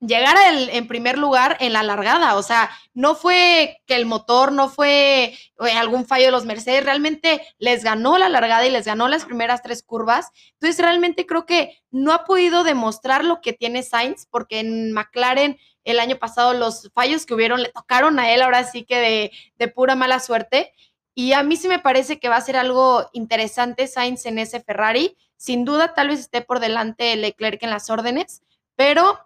llegar 0.07 0.37
en 0.51 0.87
primer 0.87 1.19
lugar 1.19 1.57
en 1.61 1.73
la 1.73 1.83
largada. 1.83 2.37
O 2.37 2.43
sea, 2.43 2.71
no 2.95 3.15
fue 3.15 3.83
que 3.87 3.95
el 3.95 4.07
motor, 4.07 4.53
no 4.53 4.69
fue 4.69 5.35
eh, 5.35 5.73
algún 5.77 6.07
fallo 6.07 6.27
de 6.27 6.31
los 6.31 6.45
Mercedes, 6.45 6.85
realmente 6.85 7.43
les 7.59 7.85
ganó 7.85 8.19
la 8.19 8.29
largada 8.29 8.67
y 8.67 8.71
les 8.71 8.87
ganó 8.87 9.09
las 9.09 9.25
primeras 9.25 9.63
tres 9.63 9.83
curvas. 9.83 10.31
Entonces, 10.55 10.81
realmente 10.83 11.27
creo 11.27 11.47
que 11.47 11.79
no 11.91 12.13
ha 12.13 12.25
podido 12.25 12.65
demostrar 12.65 13.25
lo 13.25 13.41
que 13.41 13.53
tiene 13.53 13.83
Sainz, 13.83 14.27
porque 14.31 14.61
en 14.61 14.93
McLaren 14.93 15.59
el 15.85 16.01
año 16.01 16.17
pasado 16.17 16.53
los 16.53 16.91
fallos 16.95 17.27
que 17.27 17.35
hubieron 17.35 17.63
le 17.63 17.71
tocaron 17.71 18.19
a 18.19 18.33
él, 18.33 18.43
ahora 18.43 18.65
sí 18.65 18.85
que 18.85 18.97
de, 18.97 19.33
de 19.59 19.69
pura 19.69 19.95
mala 19.95 20.21
suerte. 20.21 20.73
Y 21.15 21.33
a 21.33 21.43
mí 21.43 21.57
sí 21.57 21.69
me 21.69 21.79
parece 21.79 22.19
que 22.19 22.29
va 22.29 22.37
a 22.37 22.41
ser 22.41 22.57
algo 22.57 23.09
interesante 23.13 23.87
Sainz 23.87 24.27
en 24.27 24.39
ese 24.39 24.61
Ferrari. 24.61 25.17
Sin 25.37 25.65
duda, 25.65 25.95
tal 25.95 26.09
vez 26.09 26.21
esté 26.21 26.43
por 26.43 26.61
delante 26.61 27.15
Leclerc 27.17 27.63
en 27.63 27.71
las 27.71 27.89
órdenes, 27.89 28.43
pero 28.75 29.26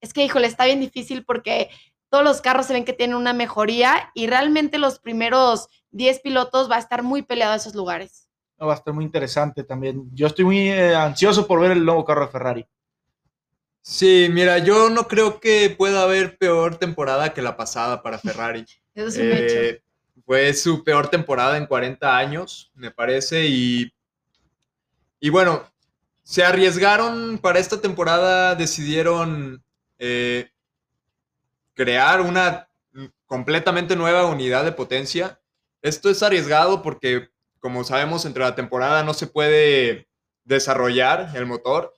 es 0.00 0.12
que, 0.12 0.24
híjole, 0.24 0.46
está 0.46 0.64
bien 0.64 0.80
difícil 0.80 1.24
porque 1.24 1.70
todos 2.10 2.24
los 2.24 2.40
carros 2.40 2.66
se 2.66 2.72
ven 2.72 2.84
que 2.84 2.92
tienen 2.92 3.16
una 3.16 3.32
mejoría 3.32 4.10
y 4.14 4.26
realmente 4.26 4.78
los 4.78 4.98
primeros 4.98 5.68
10 5.90 6.20
pilotos 6.20 6.70
va 6.70 6.76
a 6.76 6.80
estar 6.80 7.02
muy 7.02 7.22
peleado 7.22 7.54
esos 7.54 7.74
lugares. 7.74 8.28
Va 8.60 8.72
a 8.72 8.76
estar 8.76 8.92
muy 8.92 9.04
interesante 9.04 9.62
también. 9.62 10.08
Yo 10.12 10.26
estoy 10.26 10.44
muy 10.44 10.68
eh, 10.68 10.94
ansioso 10.94 11.46
por 11.46 11.60
ver 11.60 11.72
el 11.72 11.84
nuevo 11.84 12.04
carro 12.04 12.26
de 12.26 12.32
Ferrari. 12.32 12.66
Sí, 13.82 14.28
mira, 14.30 14.58
yo 14.58 14.90
no 14.90 15.06
creo 15.06 15.40
que 15.40 15.70
pueda 15.70 16.02
haber 16.02 16.36
peor 16.36 16.76
temporada 16.76 17.32
que 17.32 17.40
la 17.40 17.56
pasada 17.56 18.02
para 18.02 18.18
Ferrari. 18.18 18.64
Eso 18.94 19.08
es 19.08 19.16
un 19.18 19.32
hecho. 19.32 19.54
Eh, 19.54 19.82
fue 20.26 20.52
su 20.52 20.84
peor 20.84 21.08
temporada 21.08 21.56
en 21.56 21.66
40 21.66 22.16
años, 22.16 22.70
me 22.74 22.90
parece, 22.90 23.46
y, 23.46 23.90
y 25.20 25.30
bueno, 25.30 25.64
se 26.22 26.44
arriesgaron 26.44 27.38
para 27.38 27.58
esta 27.58 27.80
temporada, 27.80 28.54
decidieron 28.54 29.64
eh, 29.98 30.50
crear 31.74 32.20
una 32.20 32.68
completamente 33.26 33.96
nueva 33.96 34.26
unidad 34.26 34.64
de 34.64 34.72
potencia. 34.72 35.40
Esto 35.82 36.10
es 36.10 36.22
arriesgado 36.22 36.82
porque, 36.82 37.28
como 37.60 37.84
sabemos, 37.84 38.24
entre 38.24 38.42
la 38.42 38.54
temporada 38.54 39.02
no 39.04 39.14
se 39.14 39.26
puede 39.26 40.08
desarrollar 40.44 41.30
el 41.36 41.46
motor. 41.46 41.94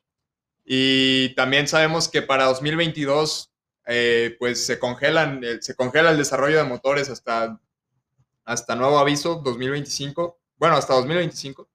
Y 0.65 1.35
también 1.35 1.69
sabemos 1.69 2.09
que 2.09 2.23
para 2.23 2.45
2022 2.45 3.53
eh, 3.87 4.37
pues 4.39 4.65
se 4.67 4.79
congelan, 4.79 5.43
el- 5.43 5.63
se 5.63 5.75
congela 5.75 6.11
el 6.11 6.19
desarrollo 6.19 6.59
de 6.59 6.65
motores 6.65 7.09
hasta, 7.09 7.61
hasta 8.45 8.77
nuevo 8.77 8.99
aviso 8.99 9.37
2025. 9.37 10.39
Bueno, 10.59 10.77
hasta 10.77 10.95
2025. 10.95 11.69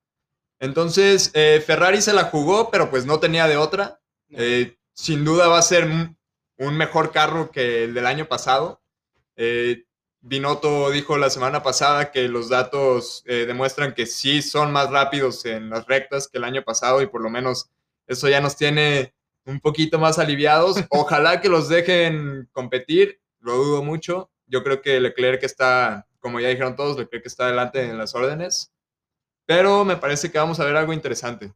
Entonces, 0.60 1.32
eh, 1.34 1.64
Ferrari 1.66 2.02
se 2.02 2.14
la 2.14 2.26
jugó, 2.26 2.72
pero 2.72 2.90
pues 2.90 3.06
no 3.06 3.20
tenía 3.20 3.48
de 3.48 3.58
otra. 3.58 4.00
Eh, 4.32 4.78
sin 4.96 5.26
duda 5.26 5.48
va 5.48 5.60
a 5.60 5.62
ser 5.62 5.86
un, 6.58 6.78
mejor 6.78 7.12
carro 7.12 7.52
que 7.52 7.84
el 7.84 7.94
del 7.94 8.08
año 8.08 8.28
pasado. 8.28 8.82
Eh, 9.36 9.84
Binotto 10.22 10.90
dijo 10.90 11.18
la 11.18 11.30
semana 11.30 11.62
pasada 11.62 12.12
que 12.12 12.28
los 12.30 12.50
datos 12.50 13.22
eh, 13.28 13.46
demuestran 13.46 13.94
que 13.94 14.08
sí 14.08 14.42
son 14.42 14.72
más 14.72 14.90
rápidos 14.90 15.46
en 15.46 15.70
las 15.70 15.86
rectas 15.86 16.28
que 16.28 16.40
el 16.40 16.46
año 16.46 16.64
pasado 16.64 17.02
y 17.02 17.08
por 17.08 17.22
lo 17.22 17.30
menos 17.30 17.70
eso 18.08 18.30
ya 18.30 18.42
nos 18.42 18.56
tiene 18.56 19.14
un 19.46 19.60
poquito 19.60 20.00
más 20.00 20.18
aliviados. 20.18 20.78
Ojalá 20.90 21.42
que 21.42 21.50
los 21.50 21.70
dejen 21.70 22.50
competir, 22.54 23.20
lo 23.40 23.56
dudo 23.58 23.84
mucho. 23.84 24.32
Yo 24.48 24.64
creo 24.64 24.82
que 24.82 25.00
Leclerc 25.00 25.44
está, 25.44 26.08
como 26.20 26.40
ya 26.40 26.48
dijeron 26.48 26.76
todos, 26.76 26.98
Leclerc 26.98 27.26
está 27.26 27.46
adelante 27.46 27.84
en 27.84 27.98
las 27.98 28.16
órdenes. 28.16 28.72
Pero 29.46 29.84
me 29.84 29.98
parece 29.98 30.32
que 30.32 30.40
vamos 30.40 30.60
a 30.60 30.66
ver 30.66 30.78
algo 30.78 30.94
interesante. 30.94 31.54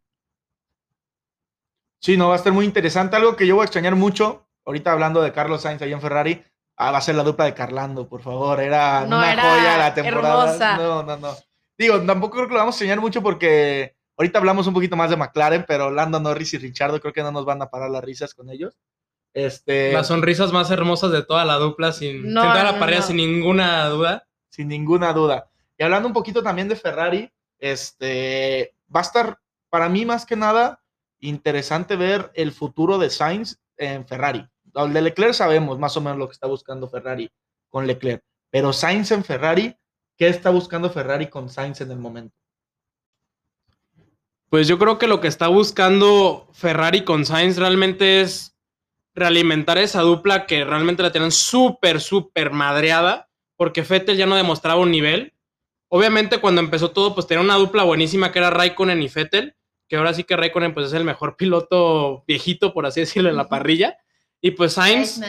Sí, 1.99 2.17
no, 2.17 2.27
va 2.29 2.35
a 2.35 2.38
estar 2.38 2.53
muy 2.53 2.65
interesante. 2.65 3.15
Algo 3.15 3.35
que 3.35 3.45
yo 3.47 3.55
voy 3.55 3.63
a 3.63 3.65
extrañar 3.65 3.95
mucho, 3.95 4.47
ahorita 4.65 4.91
hablando 4.91 5.21
de 5.21 5.31
Carlos 5.33 5.62
Sainz 5.62 5.81
ahí 5.81 5.91
en 5.93 6.01
Ferrari, 6.01 6.43
ah, 6.77 6.91
va 6.91 6.97
a 6.99 7.01
ser 7.01 7.15
la 7.15 7.23
dupla 7.23 7.45
de 7.45 7.53
Carlando, 7.53 8.07
por 8.07 8.21
favor. 8.21 8.59
Era 8.62 9.01
No, 9.05 9.17
una 9.17 9.33
era 9.33 9.41
joya 9.43 9.77
la 9.77 9.93
temporada. 9.93 10.43
hermosa. 10.45 10.77
No, 10.77 11.03
no, 11.03 11.17
no. 11.17 11.35
Digo, 11.77 11.99
tampoco 12.01 12.35
creo 12.38 12.47
que 12.47 12.53
lo 12.53 12.59
vamos 12.59 12.75
a 12.75 12.77
extrañar 12.77 12.99
mucho 13.01 13.21
porque 13.21 13.95
ahorita 14.17 14.39
hablamos 14.39 14.67
un 14.67 14.73
poquito 14.73 14.95
más 14.95 15.09
de 15.09 15.17
McLaren, 15.17 15.65
pero 15.67 15.91
Lando 15.91 16.19
Norris 16.19 16.53
y 16.53 16.57
Richardo 16.57 16.99
creo 16.99 17.13
que 17.13 17.23
no 17.23 17.31
nos 17.31 17.45
van 17.45 17.62
a 17.62 17.69
parar 17.69 17.89
las 17.89 18.03
risas 18.03 18.33
con 18.33 18.49
ellos. 18.49 18.77
Este, 19.33 19.93
Las 19.93 20.07
sonrisas 20.07 20.51
más 20.51 20.71
hermosas 20.71 21.12
de 21.12 21.23
toda 21.23 21.45
la 21.45 21.55
dupla, 21.55 21.91
sin, 21.91 22.33
No, 22.33 22.41
sin 22.41 22.51
toda 22.51 22.63
la 22.63 22.79
parrilla, 22.79 23.01
sin 23.03 23.17
ninguna 23.17 23.85
duda. 23.88 24.25
sin 24.49 24.67
ninguna 24.67 25.13
duda. 25.13 25.49
Y 25.77 25.83
hablando 25.83 26.07
un 26.07 26.13
poquito 26.13 26.41
también 26.41 26.67
de 26.67 26.75
Ferrari, 26.75 27.31
este, 27.59 28.75
va 28.93 28.99
a 29.01 29.03
estar 29.03 29.39
para 29.69 29.88
mí 29.88 30.05
más 30.05 30.25
que 30.25 30.35
nada 30.35 30.81
interesante 31.19 31.95
ver 31.95 32.32
el 32.34 32.51
futuro 32.51 32.97
de 32.97 33.10
Sainz 33.10 33.60
en 33.77 34.08
Ferrari. 34.08 34.47
El 34.75 34.93
de 34.93 35.01
Leclerc 35.01 35.34
sabemos 35.34 35.79
más 35.79 35.95
o 35.97 36.01
menos 36.01 36.17
lo 36.17 36.27
que 36.27 36.34
está 36.34 36.47
buscando 36.47 36.89
Ferrari 36.89 37.29
con 37.69 37.88
Leclerc, 37.88 38.23
pero 38.49 38.73
Sainz 38.73 39.12
en 39.12 39.23
Ferrari, 39.23 39.75
¿qué 40.17 40.27
está 40.27 40.49
buscando 40.49 40.89
Ferrari 40.89 41.27
con 41.27 41.49
Sainz 41.49 41.82
en 41.82 41.91
el 41.91 41.99
momento? 41.99 42.36
Pues 44.49 44.67
yo 44.67 44.79
creo 44.79 44.97
que 44.97 45.08
lo 45.08 45.21
que 45.21 45.27
está 45.27 45.47
buscando 45.47 46.49
Ferrari 46.53 47.03
con 47.03 47.25
Sainz 47.25 47.58
realmente 47.58 48.21
es 48.21 48.58
realimentar 49.13 49.77
esa 49.77 50.01
dupla 50.01 50.47
que 50.47 50.63
realmente 50.65 51.03
la 51.03 51.12
tienen 51.12 51.32
súper, 51.32 52.01
súper 52.01 52.51
madreada, 52.51 53.29
porque 53.58 53.84
Fettel 53.84 54.17
ya 54.17 54.25
no 54.25 54.36
demostraba 54.36 54.82
un 54.82 54.91
nivel. 54.91 55.34
Obviamente 55.88 56.39
cuando 56.39 56.62
empezó 56.62 56.91
todo, 56.91 57.13
pues 57.13 57.27
tenía 57.27 57.43
una 57.43 57.55
dupla 57.55 57.84
buenísima 57.84 58.32
que 58.32 58.39
era 58.39 58.49
Raikkonen 58.49 59.01
y 59.01 59.10
Fettel, 59.10 59.55
que 59.89 59.97
ahora 59.97 60.13
sí 60.13 60.23
que 60.23 60.38
Raikkonen 60.38 60.73
pues 60.73 60.88
es 60.88 60.93
el 60.93 61.04
mejor 61.04 61.36
piloto 61.36 62.23
viejito, 62.28 62.73
por 62.73 62.86
así 62.86 62.99
decirlo, 63.02 63.30
en 63.30 63.36
la 63.36 63.49
parrilla. 63.49 63.97
Y 64.39 64.52
pues 64.52 64.73
Sainz. 64.73 65.19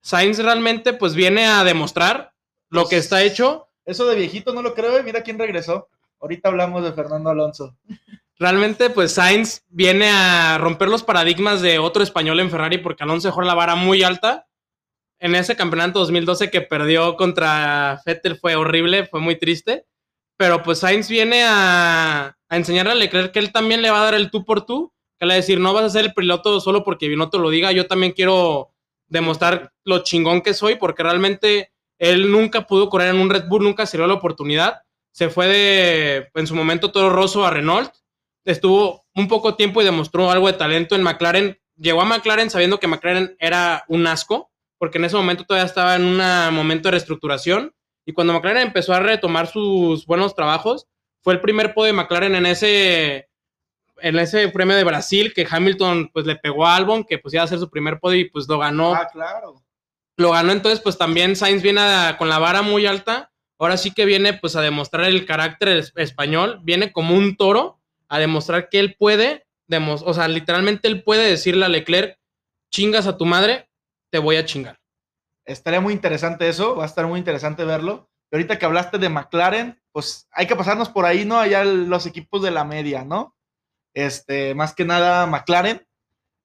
Sainz 0.00 0.38
realmente 0.38 0.92
pues 0.92 1.14
viene 1.14 1.46
a 1.46 1.64
demostrar 1.64 2.34
lo 2.68 2.86
que 2.88 2.96
está 2.96 3.22
hecho. 3.22 3.68
Eso 3.86 4.06
de 4.06 4.16
viejito 4.16 4.52
no 4.52 4.62
lo 4.62 4.74
creo, 4.74 4.98
y 4.98 5.02
mira 5.04 5.22
quién 5.22 5.38
regresó. 5.38 5.88
Ahorita 6.20 6.48
hablamos 6.48 6.82
de 6.82 6.92
Fernando 6.92 7.30
Alonso. 7.30 7.76
Realmente, 8.36 8.90
pues 8.90 9.12
Sainz 9.12 9.62
viene 9.68 10.10
a 10.10 10.58
romper 10.58 10.88
los 10.88 11.04
paradigmas 11.04 11.62
de 11.62 11.78
otro 11.78 12.02
español 12.02 12.40
en 12.40 12.50
Ferrari 12.50 12.78
porque 12.78 13.04
Alonso 13.04 13.28
dejó 13.28 13.42
la 13.42 13.54
vara 13.54 13.76
muy 13.76 14.02
alta. 14.02 14.48
En 15.20 15.36
ese 15.36 15.54
campeonato 15.54 16.00
2012 16.00 16.50
que 16.50 16.60
perdió 16.60 17.14
contra 17.16 18.02
Vettel 18.04 18.36
fue 18.36 18.56
horrible, 18.56 19.06
fue 19.06 19.20
muy 19.20 19.38
triste. 19.38 19.86
Pero 20.36 20.62
pues 20.62 20.80
Sainz 20.80 21.08
viene 21.08 21.44
a, 21.44 22.36
enseñarle 22.50 22.92
a 22.92 22.96
Leclerc 22.96 23.32
que 23.32 23.38
él 23.38 23.52
también 23.52 23.82
le 23.82 23.90
va 23.90 24.00
a 24.00 24.04
dar 24.04 24.14
el 24.14 24.30
tú 24.30 24.44
por 24.44 24.66
tú. 24.66 24.92
Que 25.18 25.26
le 25.26 25.30
va 25.30 25.34
a 25.34 25.36
decir, 25.36 25.60
no 25.60 25.72
vas 25.72 25.84
a 25.84 25.90
ser 25.90 26.06
el 26.06 26.14
piloto 26.14 26.60
solo 26.60 26.82
porque 26.82 27.08
Binotto 27.08 27.38
lo 27.38 27.50
diga, 27.50 27.70
yo 27.70 27.86
también 27.86 28.12
quiero 28.12 28.72
demostrar 29.06 29.72
lo 29.84 30.02
chingón 30.02 30.40
que 30.40 30.54
soy 30.54 30.74
porque 30.74 31.04
realmente 31.04 31.72
él 31.98 32.32
nunca 32.32 32.66
pudo 32.66 32.90
correr 32.90 33.14
en 33.14 33.20
un 33.20 33.30
Red 33.30 33.44
Bull, 33.48 33.62
nunca 33.62 33.86
se 33.86 33.96
dio 33.96 34.06
la 34.06 34.14
oportunidad. 34.14 34.82
Se 35.12 35.30
fue 35.30 35.46
de, 35.46 36.28
en 36.34 36.46
su 36.46 36.56
momento, 36.56 36.90
Toro 36.90 37.10
Rosso 37.10 37.46
a 37.46 37.50
Renault 37.50 37.92
estuvo 38.44 39.06
un 39.14 39.28
poco 39.28 39.54
tiempo 39.54 39.80
y 39.80 39.84
demostró 39.84 40.30
algo 40.30 40.46
de 40.46 40.54
talento 40.54 40.94
en 40.94 41.02
McLaren. 41.02 41.58
Llegó 41.76 42.02
a 42.02 42.04
McLaren 42.04 42.50
sabiendo 42.50 42.78
que 42.78 42.88
McLaren 42.88 43.36
era 43.38 43.84
un 43.88 44.06
asco, 44.06 44.50
porque 44.78 44.98
en 44.98 45.06
ese 45.06 45.16
momento 45.16 45.44
todavía 45.44 45.66
estaba 45.66 45.96
en 45.96 46.04
un 46.04 46.54
momento 46.54 46.88
de 46.88 46.92
reestructuración. 46.92 47.73
Y 48.06 48.12
cuando 48.12 48.32
McLaren 48.32 48.62
empezó 48.66 48.92
a 48.92 49.00
retomar 49.00 49.46
sus 49.46 50.04
buenos 50.06 50.34
trabajos, 50.34 50.86
fue 51.22 51.34
el 51.34 51.40
primer 51.40 51.72
podio 51.74 51.86
de 51.92 51.92
McLaren 52.02 52.34
en 52.34 52.46
ese, 52.46 53.28
en 54.02 54.18
ese 54.18 54.48
premio 54.48 54.76
de 54.76 54.84
Brasil, 54.84 55.32
que 55.34 55.46
Hamilton 55.48 56.10
pues 56.12 56.26
le 56.26 56.36
pegó 56.36 56.66
a 56.66 56.76
Albon, 56.76 57.04
que 57.04 57.18
pues 57.18 57.32
iba 57.34 57.42
a 57.42 57.46
ser 57.46 57.58
su 57.58 57.70
primer 57.70 57.98
podio 58.00 58.20
y 58.20 58.28
pues 58.28 58.46
lo 58.48 58.58
ganó 58.58 58.94
Ah, 58.94 59.08
claro. 59.10 59.62
lo 60.16 60.30
ganó, 60.32 60.52
entonces 60.52 60.80
pues 60.80 60.98
también 60.98 61.34
Sainz 61.34 61.62
viene 61.62 61.80
a- 61.80 62.16
con 62.18 62.28
la 62.28 62.38
vara 62.38 62.62
muy 62.62 62.86
alta. 62.86 63.30
Ahora 63.58 63.76
sí 63.78 63.92
que 63.92 64.04
viene 64.04 64.34
pues 64.34 64.54
a 64.56 64.60
demostrar 64.60 65.06
el 65.06 65.24
carácter 65.26 65.68
es- 65.68 65.92
español, 65.96 66.60
viene 66.62 66.92
como 66.92 67.14
un 67.16 67.36
toro 67.36 67.80
a 68.08 68.18
demostrar 68.18 68.68
que 68.68 68.80
él 68.80 68.96
puede, 68.98 69.46
demos- 69.66 70.02
o 70.04 70.12
sea, 70.12 70.28
literalmente 70.28 70.88
él 70.88 71.02
puede 71.02 71.28
decirle 71.30 71.64
a 71.64 71.68
Leclerc, 71.70 72.18
chingas 72.70 73.06
a 73.06 73.16
tu 73.16 73.24
madre, 73.24 73.70
te 74.10 74.18
voy 74.18 74.36
a 74.36 74.44
chingar. 74.44 74.78
Estaría 75.44 75.80
muy 75.80 75.92
interesante 75.92 76.48
eso, 76.48 76.76
va 76.76 76.84
a 76.84 76.86
estar 76.86 77.06
muy 77.06 77.18
interesante 77.18 77.64
verlo. 77.64 78.08
Y 78.30 78.36
ahorita 78.36 78.58
que 78.58 78.66
hablaste 78.66 78.98
de 78.98 79.08
McLaren, 79.08 79.80
pues 79.92 80.28
hay 80.32 80.46
que 80.46 80.56
pasarnos 80.56 80.88
por 80.88 81.04
ahí, 81.04 81.24
¿no? 81.24 81.38
Allá 81.38 81.64
los 81.64 82.06
equipos 82.06 82.42
de 82.42 82.50
la 82.50 82.64
media, 82.64 83.04
¿no? 83.04 83.36
Este, 83.94 84.54
más 84.54 84.74
que 84.74 84.84
nada 84.84 85.26
McLaren. 85.26 85.86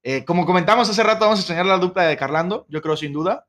Eh, 0.03 0.23
como 0.23 0.45
comentamos 0.45 0.89
hace 0.89 1.03
rato, 1.03 1.25
vamos 1.25 1.39
a 1.39 1.41
extrañar 1.41 1.65
la 1.65 1.77
dupla 1.77 2.03
de 2.03 2.17
Carlando, 2.17 2.65
yo 2.69 2.81
creo 2.81 2.95
sin 2.95 3.13
duda. 3.13 3.47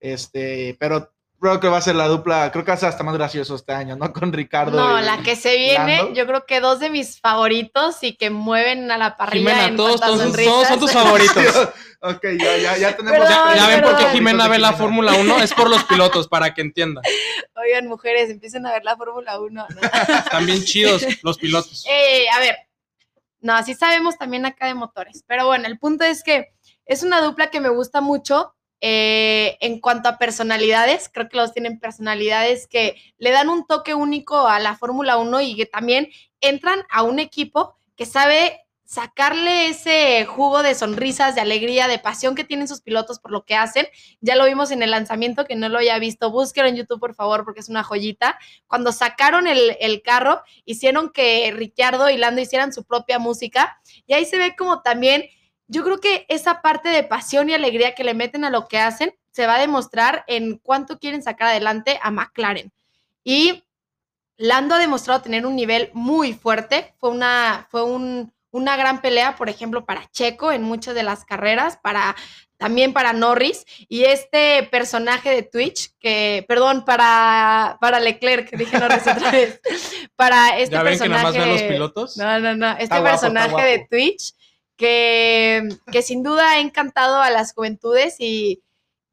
Este, 0.00 0.76
pero 0.78 1.11
creo 1.42 1.58
que 1.58 1.66
va 1.68 1.78
a 1.78 1.82
ser 1.82 1.96
la 1.96 2.06
dupla, 2.06 2.52
creo 2.52 2.64
que 2.64 2.70
va 2.70 2.74
a 2.76 2.78
ser 2.78 2.88
hasta 2.88 3.02
más 3.02 3.14
gracioso 3.16 3.56
este 3.56 3.72
año, 3.72 3.96
¿no? 3.96 4.12
Con 4.12 4.32
Ricardo. 4.32 4.78
No, 4.78 5.00
y- 5.00 5.02
la 5.04 5.18
que 5.18 5.34
se 5.34 5.56
viene, 5.56 5.96
Lando. 5.98 6.14
yo 6.14 6.24
creo 6.26 6.46
que 6.46 6.60
dos 6.60 6.78
de 6.78 6.88
mis 6.88 7.20
favoritos 7.20 8.02
y 8.02 8.14
que 8.14 8.30
mueven 8.30 8.90
a 8.92 8.96
la 8.96 9.16
parrilla 9.16 9.50
Jimena, 9.50 9.66
en 9.68 9.76
todos, 9.76 10.00
todos- 10.00 10.32
todos 10.32 10.68
son 10.68 10.78
tus 10.78 10.92
favoritos. 10.92 11.34
ok, 12.00 12.22
ya, 12.38 12.56
ya, 12.58 12.76
ya 12.78 12.96
tenemos. 12.96 13.18
Perdón, 13.18 13.48
Ya, 13.50 13.56
ya 13.56 13.66
ven 13.66 13.82
por 13.82 13.96
qué. 13.96 14.04
Jimena 14.12 14.46
ve 14.48 14.58
la 14.60 14.72
Fórmula 14.72 15.14
1, 15.14 15.42
es 15.42 15.52
por 15.52 15.68
los 15.68 15.82
pilotos, 15.84 16.28
para 16.28 16.54
que 16.54 16.60
entiendan. 16.60 17.02
Oigan, 17.56 17.88
mujeres, 17.88 18.30
empiecen 18.30 18.64
a 18.66 18.72
ver 18.72 18.84
la 18.84 18.96
Fórmula 18.96 19.40
1. 19.40 19.66
¿no? 19.68 19.80
Están 20.16 20.46
bien 20.46 20.62
chidos 20.64 21.04
los 21.22 21.38
pilotos. 21.38 21.84
Eh, 21.90 22.26
a 22.32 22.38
ver, 22.38 22.56
no, 23.40 23.54
así 23.54 23.74
sabemos 23.74 24.16
también 24.16 24.46
acá 24.46 24.66
de 24.66 24.74
motores, 24.74 25.24
pero 25.26 25.46
bueno, 25.46 25.66
el 25.66 25.76
punto 25.78 26.04
es 26.04 26.22
que 26.22 26.52
es 26.86 27.02
una 27.02 27.20
dupla 27.20 27.48
que 27.50 27.60
me 27.60 27.68
gusta 27.68 28.00
mucho 28.00 28.54
eh, 28.84 29.58
en 29.60 29.78
cuanto 29.80 30.08
a 30.08 30.18
personalidades, 30.18 31.08
creo 31.08 31.28
que 31.28 31.36
los 31.36 31.52
tienen 31.52 31.78
personalidades 31.78 32.66
que 32.66 32.96
le 33.16 33.30
dan 33.30 33.48
un 33.48 33.64
toque 33.64 33.94
único 33.94 34.48
a 34.48 34.58
la 34.58 34.76
Fórmula 34.76 35.18
1 35.18 35.40
y 35.42 35.54
que 35.54 35.66
también 35.66 36.08
entran 36.40 36.82
a 36.90 37.04
un 37.04 37.20
equipo 37.20 37.76
que 37.94 38.06
sabe 38.06 38.58
sacarle 38.84 39.68
ese 39.68 40.26
jugo 40.26 40.64
de 40.64 40.74
sonrisas, 40.74 41.36
de 41.36 41.40
alegría, 41.40 41.86
de 41.86 42.00
pasión 42.00 42.34
que 42.34 42.42
tienen 42.42 42.66
sus 42.66 42.80
pilotos 42.80 43.20
por 43.20 43.30
lo 43.30 43.44
que 43.44 43.54
hacen. 43.54 43.86
Ya 44.20 44.34
lo 44.34 44.46
vimos 44.46 44.72
en 44.72 44.82
el 44.82 44.90
lanzamiento, 44.90 45.44
que 45.44 45.54
no 45.54 45.68
lo 45.68 45.78
haya 45.78 45.98
visto, 46.00 46.32
búsquelo 46.32 46.66
en 46.66 46.74
YouTube, 46.74 46.98
por 46.98 47.14
favor, 47.14 47.44
porque 47.44 47.60
es 47.60 47.68
una 47.68 47.84
joyita. 47.84 48.36
Cuando 48.66 48.90
sacaron 48.90 49.46
el, 49.46 50.02
carro, 50.02 50.42
hicieron 50.64 51.10
que 51.10 51.52
Ricciardo 51.56 52.10
y 52.10 52.16
Lando 52.16 52.42
hicieran 52.42 52.72
su 52.72 52.82
propia 52.82 53.20
música. 53.20 53.80
Y 54.08 54.14
ahí 54.14 54.26
se 54.26 54.38
ve 54.38 54.56
como 54.58 54.82
también, 54.82 55.24
yo 55.68 55.84
creo 55.84 56.00
que 56.00 56.26
esa 56.28 56.62
parte 56.62 56.88
de 56.88 57.04
pasión 57.04 57.48
y 57.48 57.54
alegría 57.54 57.94
que 57.94 58.04
le 58.04 58.14
meten 58.14 58.44
a 58.44 58.50
lo 58.50 58.68
que 58.68 58.78
hacen 58.78 59.14
se 59.30 59.46
va 59.46 59.56
a 59.56 59.60
demostrar 59.60 60.24
en 60.26 60.58
cuánto 60.58 60.98
quieren 60.98 61.22
sacar 61.22 61.48
adelante 61.48 61.98
a 62.02 62.10
McLaren. 62.10 62.72
Y 63.24 63.64
Lando 64.36 64.74
ha 64.74 64.78
demostrado 64.78 65.22
tener 65.22 65.46
un 65.46 65.54
nivel 65.54 65.90
muy 65.92 66.32
fuerte. 66.32 66.94
Fue 66.98 67.10
una, 67.10 67.66
fue 67.70 67.84
un, 67.84 68.32
una 68.50 68.76
gran 68.76 69.00
pelea, 69.00 69.36
por 69.36 69.48
ejemplo, 69.48 69.84
para 69.84 70.10
Checo 70.10 70.52
en 70.52 70.62
muchas 70.62 70.94
de 70.94 71.02
las 71.02 71.24
carreras, 71.24 71.76
para 71.76 72.16
también 72.56 72.92
para 72.92 73.12
Norris 73.12 73.64
y 73.88 74.04
este 74.04 74.62
personaje 74.70 75.30
de 75.30 75.42
Twitch 75.42 75.90
que, 75.98 76.44
perdón, 76.46 76.84
para, 76.84 77.76
para 77.80 77.98
Leclerc, 77.98 78.48
que 78.50 78.56
dije 78.56 78.78
Norris 78.78 79.02
otra 79.02 79.32
vez, 79.32 79.60
para 80.16 80.56
este 80.58 80.76
¿Ya 80.76 80.82
ven 80.84 80.92
que 80.92 80.98
personaje. 80.98 81.08
nada 81.08 81.22
más 81.24 81.32
ven 81.34 81.48
los 81.48 81.62
pilotos? 81.62 82.16
No, 82.16 82.38
no, 82.38 82.54
no. 82.54 82.70
Este 82.72 82.84
Está 82.84 83.00
guapo, 83.00 83.14
está 83.16 83.30
personaje 83.32 83.66
de. 83.66 83.86
Twitch 83.90 84.34
que, 84.82 86.02
sin 86.02 86.24
duda 86.24 86.52
ha 86.52 86.60
encantado 86.60 87.20
a 87.20 87.30
las 87.30 87.54
juventudes 87.54 88.16
y, 88.18 88.62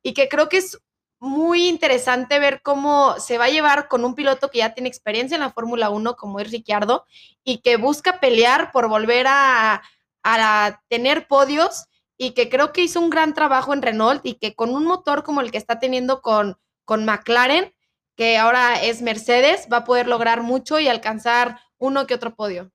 y 0.02 0.14
que 0.14 0.28
creo 0.28 0.50
que 0.50 0.58
es 0.58 0.80
muy 1.20 1.68
interesante 1.68 2.40
ver 2.40 2.62
cómo 2.64 3.20
se 3.20 3.38
va 3.38 3.46
a 3.46 3.50
llevar 3.50 3.88
con 3.88 4.04
un 4.04 4.16
piloto 4.16 4.50
que 4.50 4.60
ya 4.60 4.74
tiene 4.74 4.90
experiencia 4.90 5.36
en 5.36 5.42
la 5.42 5.52
Fórmula 5.52 5.92
1, 5.92 6.16
como 6.16 6.40
es 6.40 6.50
Ricciardo, 6.50 7.06
y 7.44 7.60
que 7.60 7.78
busca 7.78 8.20
pelear 8.20 8.72
por 8.72 8.88
volver 8.88 9.28
a, 9.28 9.84
a 10.24 10.82
tener 10.88 11.28
podios 11.28 11.86
y 12.18 12.32
que 12.32 12.50
creo 12.50 12.74
que 12.74 12.82
hizo 12.82 13.00
un 13.00 13.10
gran 13.12 13.34
trabajo 13.34 13.74
en 13.74 13.82
Renault 13.82 14.26
y 14.26 14.36
que 14.36 14.56
con 14.56 14.72
un 14.72 14.86
motor 14.86 15.24
como 15.24 15.42
el 15.42 15.52
que 15.52 15.58
está 15.60 15.80
teniendo 15.80 16.22
con, 16.22 16.58
con 16.84 17.06
McLaren, 17.06 17.74
que 18.16 18.38
ahora 18.38 18.82
es 18.82 19.02
Mercedes, 19.02 19.68
va 19.72 19.78
a 19.78 19.84
poder 19.84 20.08
lograr 20.08 20.42
mucho 20.42 20.80
y 20.80 20.88
alcanzar 20.88 21.60
uno 21.78 22.08
que 22.08 22.16
otro 22.16 22.34
podio. 22.36 22.72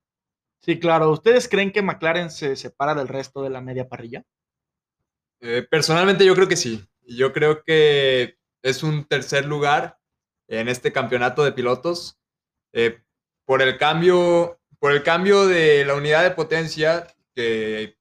Sí, 0.64 0.78
claro. 0.80 1.10
¿Ustedes 1.10 1.48
creen 1.48 1.72
que 1.72 1.82
McLaren 1.82 2.30
se 2.30 2.56
separa 2.56 2.94
del 2.94 3.08
resto 3.08 3.42
de 3.42 3.50
la 3.50 3.60
media 3.60 3.88
parrilla? 3.88 4.24
Eh, 5.40 5.66
personalmente 5.70 6.24
yo 6.24 6.34
creo 6.34 6.48
que 6.48 6.56
sí. 6.56 6.82
Yo 7.02 7.32
creo 7.32 7.62
que 7.62 8.38
es 8.62 8.82
un 8.82 9.04
tercer 9.04 9.44
lugar 9.44 9.98
en 10.48 10.68
este 10.68 10.92
campeonato 10.92 11.44
de 11.44 11.52
pilotos. 11.52 12.18
eh, 12.72 13.00
por 13.46 13.60
el 13.62 13.76
cambio, 13.78 14.58
por 14.78 14.92
el 14.92 15.02
cambio 15.02 15.46
de 15.46 15.84
la 15.84 15.94
unidad 15.96 16.22
de 16.22 16.30
potencia 16.30 17.06
que 17.34 17.98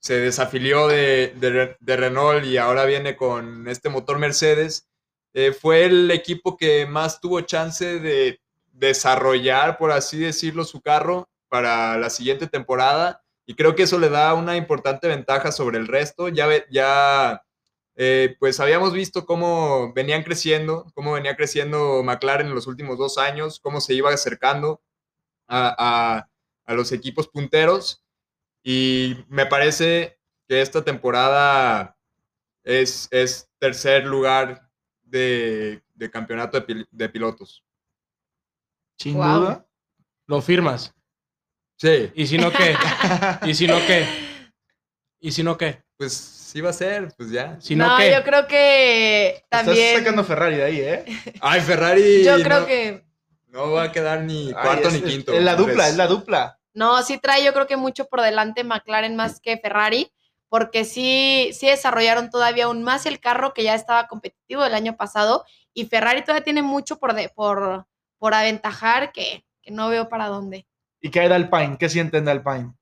se 0.00 0.20
desafilió 0.20 0.86
de, 0.88 1.34
de 1.36 1.50
Re- 1.50 1.76
de 1.80 1.96
Renault 1.96 2.44
y 2.44 2.58
ahora 2.58 2.84
viene 2.84 3.16
con 3.16 3.68
este 3.68 3.88
motor 3.88 4.18
Mercedes, 4.18 4.90
eh, 5.34 5.52
fue 5.52 5.86
el 5.86 6.10
equipo 6.10 6.58
que 6.58 6.86
más 6.86 7.20
tuvo 7.22 7.40
chance 7.42 8.00
de 8.00 8.40
desarrollar, 8.72 9.78
por 9.78 9.92
así 9.92 10.18
decirlo, 10.20 10.64
su 10.64 10.82
carro 10.82 11.30
para 11.52 11.98
la 11.98 12.08
siguiente 12.08 12.46
temporada. 12.46 13.22
y 13.44 13.54
creo 13.54 13.74
que 13.74 13.82
eso 13.82 13.98
le 13.98 14.08
da 14.08 14.32
una 14.34 14.56
importante 14.56 15.06
ventaja 15.08 15.52
sobre 15.52 15.76
el 15.76 15.86
resto. 15.86 16.28
Ya, 16.28 16.46
ya 16.70 17.44
eh, 17.96 18.36
pues 18.40 18.58
habíamos 18.60 18.92
visto 18.94 19.26
cómo 19.26 19.92
venían 19.92 20.22
creciendo, 20.22 20.86
cómo 20.94 21.12
venía 21.12 21.36
creciendo 21.36 22.02
McLaren 22.02 22.46
en 22.46 22.54
los 22.54 22.66
últimos 22.66 22.96
dos 22.98 23.18
años, 23.18 23.60
cómo 23.60 23.80
se 23.82 23.92
iba 23.94 24.10
acercando 24.10 24.80
a, 25.46 25.74
a- 25.78 26.28
a 26.64 26.74
los 26.74 26.92
equipos 26.92 27.28
punteros. 27.28 28.02
Y 28.62 29.16
me 29.28 29.44
parece 29.44 30.18
que 30.48 30.62
esta 30.62 30.82
temporada 30.82 31.98
es, 32.64 33.08
es 33.10 33.50
tercer 33.58 34.06
lugar 34.06 34.70
de, 35.02 35.82
de 35.94 36.10
campeonato 36.10 36.58
de, 36.60 36.66
pil- 36.66 36.88
de 36.90 37.08
pilotos. 37.10 37.62
Sin 38.98 39.16
Wow. 39.16 39.40
duda. 39.40 39.66
Lo 40.28 40.40
firmas. 40.40 40.94
Sí, 41.82 42.12
¿Y 42.14 42.28
si 42.28 42.38
no 42.38 42.52
qué? 42.52 42.76
¿Y 43.44 43.54
si 43.54 43.66
no 43.66 43.76
qué? 43.84 44.06
¿Y 45.18 45.32
si 45.32 45.42
no 45.42 45.58
qué? 45.58 45.82
pues 45.96 46.12
sí 46.12 46.60
va 46.60 46.70
a 46.70 46.72
ser, 46.72 47.12
pues 47.16 47.32
ya. 47.32 47.60
Si 47.60 47.74
no, 47.74 47.88
no, 47.88 47.96
qué? 47.96 48.12
yo 48.12 48.22
creo 48.22 48.46
que 48.46 49.42
también. 49.48 49.78
Estás 49.88 49.98
sacando 50.00 50.22
Ferrari 50.22 50.56
de 50.58 50.62
ahí, 50.64 50.80
¿eh? 50.80 51.04
Ay, 51.40 51.60
Ferrari. 51.60 52.22
Yo 52.24 52.40
creo 52.40 52.60
no, 52.60 52.66
que. 52.66 53.04
no 53.48 53.72
va 53.72 53.82
a 53.84 53.92
quedar 53.92 54.20
ni 54.22 54.46
Ay, 54.48 54.52
cuarto 54.54 54.88
es- 54.88 54.94
ni 54.94 55.02
quinto. 55.02 55.32
Es 55.32 55.42
la 55.42 55.56
dupla, 55.56 55.88
es 55.88 55.96
la 55.96 56.06
dupla. 56.06 56.60
No, 56.72 57.02
sí 57.02 57.18
trae 57.18 57.42
yo 57.44 57.52
creo 57.52 57.66
que 57.66 57.76
mucho 57.76 58.04
por 58.06 58.20
delante 58.22 58.62
McLaren 58.62 59.16
más 59.16 59.40
que 59.40 59.58
Ferrari, 59.58 60.12
porque 60.48 60.84
sí, 60.84 61.50
sí 61.52 61.66
desarrollaron 61.66 62.30
todavía 62.30 62.66
aún 62.66 62.84
más 62.84 63.06
el 63.06 63.18
carro 63.18 63.54
que 63.54 63.64
ya 63.64 63.74
estaba 63.74 64.06
competitivo 64.06 64.64
el 64.64 64.74
año 64.74 64.96
pasado 64.96 65.44
y 65.74 65.86
Ferrari 65.86 66.22
todavía 66.22 66.44
tiene 66.44 66.62
mucho 66.62 67.00
por, 67.00 67.14
de- 67.14 67.28
por, 67.28 67.86
por 68.18 68.34
aventajar 68.34 69.10
que, 69.10 69.44
que 69.62 69.72
no 69.72 69.88
veo 69.88 70.08
para 70.08 70.28
dónde. 70.28 70.64
¿Y 71.02 71.10
qué 71.10 71.20
hay 71.20 71.28
de 71.28 71.34
Alpine? 71.34 71.76
¿Qué 71.78 71.88
sienten 71.88 72.24
de 72.24 72.30
Alpine? 72.30 72.72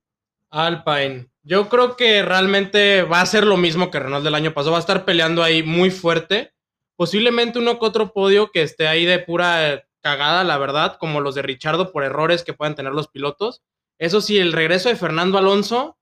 Alpine. 0.50 1.30
Yo 1.42 1.68
creo 1.70 1.96
que 1.96 2.22
realmente 2.22 3.02
va 3.02 3.22
a 3.22 3.26
ser 3.26 3.46
lo 3.46 3.56
mismo 3.56 3.90
que 3.90 3.98
Renault 3.98 4.22
del 4.22 4.34
año 4.34 4.52
pasado. 4.52 4.72
Va 4.72 4.76
a 4.76 4.80
estar 4.80 5.06
peleando 5.06 5.42
ahí 5.42 5.62
muy 5.62 5.90
fuerte. 5.90 6.52
Posiblemente 6.96 7.58
uno 7.58 7.78
que 7.78 7.86
otro 7.86 8.12
podio 8.12 8.50
que 8.52 8.62
esté 8.62 8.86
ahí 8.86 9.06
de 9.06 9.20
pura 9.20 9.84
cagada, 10.02 10.44
la 10.44 10.58
verdad, 10.58 10.98
como 10.98 11.20
los 11.20 11.34
de 11.34 11.42
Richardo 11.42 11.92
por 11.92 12.04
errores 12.04 12.44
que 12.44 12.52
puedan 12.52 12.74
tener 12.74 12.92
los 12.92 13.08
pilotos. 13.08 13.62
Eso 13.98 14.20
sí, 14.20 14.38
el 14.38 14.52
regreso 14.52 14.90
de 14.90 14.96
Fernando 14.96 15.38
Alonso, 15.38 15.98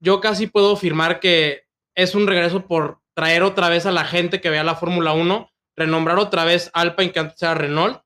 yo 0.00 0.20
casi 0.20 0.48
puedo 0.48 0.72
afirmar 0.72 1.20
que 1.20 1.64
es 1.94 2.16
un 2.16 2.26
regreso 2.26 2.66
por 2.66 3.00
traer 3.14 3.42
otra 3.44 3.68
vez 3.68 3.86
a 3.86 3.92
la 3.92 4.04
gente 4.04 4.40
que 4.40 4.50
vea 4.50 4.64
la 4.64 4.76
Fórmula 4.76 5.12
1, 5.12 5.50
renombrar 5.76 6.18
otra 6.18 6.44
vez 6.44 6.70
Alpine 6.72 7.12
que 7.12 7.20
antes 7.20 7.42
era 7.42 7.54
Renault. 7.54 8.02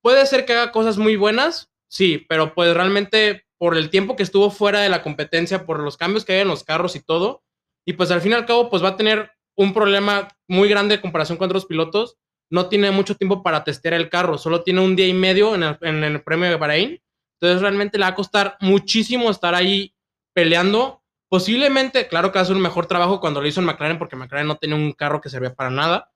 Puede 0.00 0.24
ser 0.26 0.46
que 0.46 0.52
haga 0.52 0.72
cosas 0.72 0.98
muy 0.98 1.16
buenas, 1.16 1.73
sí, 1.94 2.26
pero 2.28 2.54
pues 2.54 2.74
realmente 2.74 3.46
por 3.56 3.76
el 3.76 3.88
tiempo 3.88 4.16
que 4.16 4.24
estuvo 4.24 4.50
fuera 4.50 4.80
de 4.80 4.88
la 4.88 5.02
competencia, 5.02 5.64
por 5.64 5.78
los 5.78 5.96
cambios 5.96 6.24
que 6.24 6.34
hay 6.34 6.40
en 6.40 6.48
los 6.48 6.64
carros 6.64 6.96
y 6.96 7.00
todo, 7.00 7.44
y 7.86 7.92
pues 7.92 8.10
al 8.10 8.20
fin 8.20 8.32
y 8.32 8.34
al 8.34 8.46
cabo 8.46 8.68
pues 8.68 8.82
va 8.82 8.88
a 8.88 8.96
tener 8.96 9.30
un 9.56 9.72
problema 9.72 10.28
muy 10.48 10.68
grande 10.68 10.96
en 10.96 11.00
comparación 11.00 11.38
con 11.38 11.46
otros 11.46 11.66
pilotos. 11.66 12.16
No 12.50 12.68
tiene 12.68 12.90
mucho 12.90 13.14
tiempo 13.14 13.42
para 13.42 13.64
testear 13.64 13.94
el 13.94 14.10
carro, 14.10 14.38
solo 14.38 14.62
tiene 14.62 14.80
un 14.80 14.96
día 14.96 15.06
y 15.06 15.14
medio 15.14 15.54
en 15.54 16.04
el, 16.04 16.22
premio 16.22 16.50
de 16.50 16.56
Bahrein. 16.56 17.00
Entonces 17.40 17.62
realmente 17.62 17.98
le 17.98 18.04
va 18.04 18.10
a 18.10 18.14
costar 18.14 18.56
muchísimo 18.60 19.30
estar 19.30 19.54
ahí 19.54 19.94
peleando. 20.32 21.02
Posiblemente, 21.28 22.08
claro 22.08 22.32
que 22.32 22.38
hace 22.38 22.52
un 22.52 22.60
mejor 22.60 22.86
trabajo 22.86 23.20
cuando 23.20 23.40
lo 23.40 23.46
hizo 23.46 23.60
en 23.60 23.66
McLaren, 23.66 23.98
porque 23.98 24.16
McLaren 24.16 24.46
no 24.46 24.56
tenía 24.56 24.76
un 24.76 24.92
carro 24.92 25.20
que 25.20 25.30
servía 25.30 25.54
para 25.54 25.70
nada. 25.70 26.12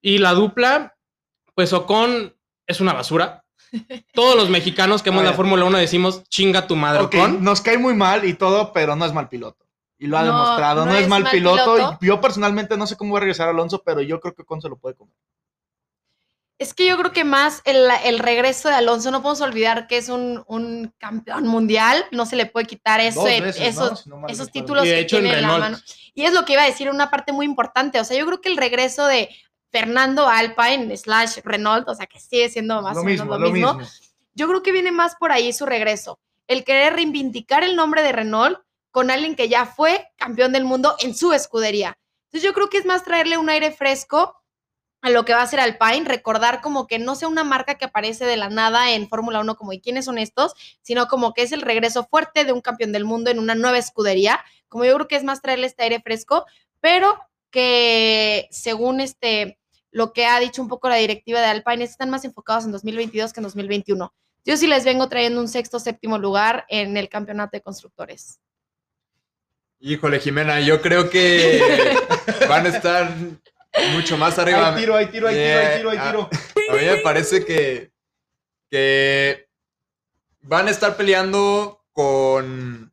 Y 0.00 0.18
la 0.18 0.32
dupla, 0.32 0.96
pues 1.54 1.72
Ocon 1.72 2.36
es 2.66 2.80
una 2.80 2.92
basura. 2.92 3.44
Todos 4.12 4.36
los 4.36 4.48
mexicanos 4.50 5.02
que 5.02 5.10
hemos 5.10 5.24
la. 5.24 5.32
Fórmula 5.32 5.64
1 5.64 5.78
decimos 5.78 6.22
chinga 6.28 6.66
tu 6.66 6.76
madre, 6.76 7.02
Ok, 7.02 7.14
Ocon. 7.14 7.42
nos 7.44 7.60
cae 7.60 7.78
muy 7.78 7.94
mal 7.94 8.24
y 8.24 8.34
todo, 8.34 8.72
pero 8.72 8.96
no 8.96 9.04
es 9.04 9.12
mal 9.12 9.28
piloto. 9.28 9.66
Y 9.98 10.06
lo 10.06 10.16
ha 10.16 10.22
No, 10.22 10.26
demostrado. 10.32 10.84
No, 10.84 10.92
no 10.92 10.96
es, 10.96 11.02
es 11.04 11.08
mal, 11.08 11.22
mal 11.24 11.32
piloto. 11.32 11.98
yo 12.00 12.20
personalmente 12.20 12.76
no 12.76 12.86
sé 12.86 12.96
cómo 12.96 13.12
va 13.14 13.18
a 13.18 13.20
regresar 13.20 13.48
Alonso, 13.48 13.82
pero 13.84 14.00
yo 14.00 14.20
creo 14.20 14.34
que 14.34 14.42
Ocon 14.42 14.62
se 14.62 14.68
lo 14.68 14.76
puede 14.76 14.94
comer. 14.94 15.14
Es 16.60 16.74
que 16.74 16.86
yo 16.86 16.96
creo 16.98 17.12
que 17.12 17.22
más 17.22 17.62
el, 17.64 17.88
el 18.04 18.18
regreso 18.18 18.68
de 18.68 18.74
Alonso, 18.74 19.12
no 19.12 19.22
podemos 19.22 19.40
olvidar 19.42 19.86
que 19.86 19.96
es 19.96 20.08
un, 20.08 20.42
un 20.48 20.92
campeón 20.98 21.46
mundial, 21.46 22.04
no 22.10 22.26
se 22.26 22.34
le 22.34 22.46
puede 22.46 22.66
quitar 22.66 22.98
eso, 22.98 23.22
veces, 23.22 23.58
¿no? 23.60 23.64
esos, 23.84 24.00
Si 24.00 24.08
no 24.08 24.16
mal 24.18 24.28
esos 24.30 24.50
títulos 24.50 24.84
Y 24.84 24.88
de 24.88 24.94
que 24.94 25.00
hecho 25.02 25.20
tiene 25.20 25.36
en 25.36 25.42
la 25.42 25.58
mano. 25.58 25.78
Y 26.14 26.24
es 26.24 26.32
lo 26.32 26.44
que 26.44 26.54
iba 26.54 26.62
a 26.62 26.66
decir, 26.66 26.90
una 26.90 27.10
parte 27.10 27.30
muy 27.32 27.46
importante. 27.46 28.00
O 28.00 28.04
sea, 28.04 28.18
yo 28.18 28.26
creo 28.26 28.40
que 28.40 28.48
el 28.48 28.56
regreso 28.56 29.06
de 29.06 29.28
Fernando 29.70 30.28
Alpine 30.28 30.96
slash 30.96 31.38
Renault, 31.44 31.88
o 31.88 31.94
sea, 31.94 32.06
que 32.06 32.20
sigue 32.20 32.48
siendo 32.48 32.80
más 32.82 32.94
lo 32.94 33.02
o 33.02 33.04
menos 33.04 33.26
mismo, 33.26 33.38
lo 33.38 33.50
mismo, 33.50 33.74
mismo. 33.74 33.92
yo 34.34 34.48
creo 34.48 34.62
que 34.62 34.72
viene 34.72 34.92
más 34.92 35.16
por 35.16 35.32
ahí 35.32 35.52
su 35.52 35.66
regreso. 35.66 36.18
El 36.46 36.64
querer 36.64 36.94
reivindicar 36.94 37.62
el 37.62 37.76
nombre 37.76 38.02
de 38.02 38.12
Renault 38.12 38.58
con 38.90 39.10
alguien 39.10 39.36
que 39.36 39.48
ya 39.48 39.66
fue 39.66 40.08
campeón 40.16 40.52
del 40.52 40.64
mundo 40.64 40.96
en 41.00 41.14
su 41.14 41.32
escudería. 41.32 41.98
Entonces 42.24 42.42
yo 42.42 42.54
creo 42.54 42.68
que 42.68 42.78
es 42.78 42.86
más 42.86 43.04
traerle 43.04 43.38
un 43.38 43.48
aire 43.50 43.70
fresco 43.70 44.34
a 45.00 45.10
lo 45.10 45.24
que 45.24 45.32
va 45.32 45.42
a 45.42 45.46
ser 45.46 45.60
Alpine, 45.60 46.04
recordar 46.04 46.60
como 46.60 46.86
que 46.86 46.98
no 46.98 47.14
sea 47.14 47.28
una 47.28 47.44
marca 47.44 47.76
que 47.76 47.84
aparece 47.84 48.24
de 48.24 48.36
la 48.36 48.48
nada 48.48 48.90
en 48.92 49.08
Fórmula 49.08 49.40
1 49.40 49.56
como 49.56 49.72
¿y 49.72 49.80
quiénes 49.80 50.06
son 50.06 50.18
estos? 50.18 50.54
Sino 50.82 51.06
como 51.06 51.34
que 51.34 51.42
es 51.42 51.52
el 51.52 51.62
regreso 51.62 52.04
fuerte 52.10 52.44
de 52.44 52.52
un 52.52 52.60
campeón 52.60 52.92
del 52.92 53.04
mundo 53.04 53.30
en 53.30 53.38
una 53.38 53.54
nueva 53.54 53.78
escudería. 53.78 54.40
Como 54.68 54.84
yo 54.84 54.94
creo 54.94 55.08
que 55.08 55.16
es 55.16 55.24
más 55.24 55.40
traerle 55.40 55.66
este 55.66 55.84
aire 55.84 56.00
fresco, 56.00 56.46
pero 56.80 57.18
que 57.50 58.48
según 58.50 59.00
este 59.00 59.57
lo 59.90 60.12
que 60.12 60.26
ha 60.26 60.38
dicho 60.40 60.62
un 60.62 60.68
poco 60.68 60.88
la 60.88 60.96
directiva 60.96 61.40
de 61.40 61.46
Alpine, 61.46 61.84
es 61.84 61.90
que 61.90 61.92
están 61.92 62.10
más 62.10 62.24
enfocados 62.24 62.64
en 62.64 62.72
2022 62.72 63.32
que 63.32 63.40
en 63.40 63.44
2021. 63.44 64.14
Yo 64.44 64.56
sí 64.56 64.66
les 64.66 64.84
vengo 64.84 65.08
trayendo 65.08 65.40
un 65.40 65.48
sexto, 65.48 65.78
séptimo 65.78 66.18
lugar 66.18 66.64
en 66.68 66.96
el 66.96 67.08
campeonato 67.08 67.56
de 67.56 67.62
constructores. 67.62 68.40
Híjole, 69.80 70.20
Jimena, 70.20 70.60
yo 70.60 70.80
creo 70.80 71.08
que 71.08 71.60
van 72.48 72.66
a 72.66 72.68
estar 72.70 73.14
mucho 73.92 74.16
más 74.16 74.38
arriba. 74.38 74.74
Hay 74.74 74.80
tiro, 74.80 74.96
hay 74.96 75.06
tiro, 75.06 75.28
hay 75.28 75.34
tiro, 75.36 75.58
hay 75.58 75.76
tiro, 75.76 75.90
hay 75.90 75.98
tiro. 75.98 76.30
A 76.70 76.76
mí 76.76 76.84
me 76.84 76.96
parece 76.98 77.44
que, 77.44 77.92
que 78.70 79.48
van 80.40 80.66
a 80.66 80.70
estar 80.70 80.96
peleando 80.96 81.84
con, 81.92 82.92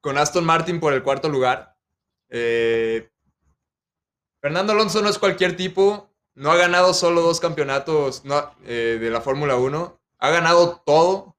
con 0.00 0.16
Aston 0.16 0.44
Martin 0.44 0.80
por 0.80 0.92
el 0.92 1.02
cuarto 1.02 1.28
lugar. 1.28 1.76
Eh, 2.28 3.10
Fernando 4.40 4.72
Alonso 4.72 5.02
no 5.02 5.08
es 5.08 5.18
cualquier 5.18 5.56
tipo, 5.56 6.10
no 6.34 6.50
ha 6.50 6.56
ganado 6.56 6.94
solo 6.94 7.20
dos 7.20 7.40
campeonatos 7.40 8.22
eh, 8.64 8.98
de 9.00 9.10
la 9.10 9.20
Fórmula 9.20 9.56
1, 9.56 10.00
ha 10.18 10.30
ganado 10.30 10.82
todo, 10.86 11.36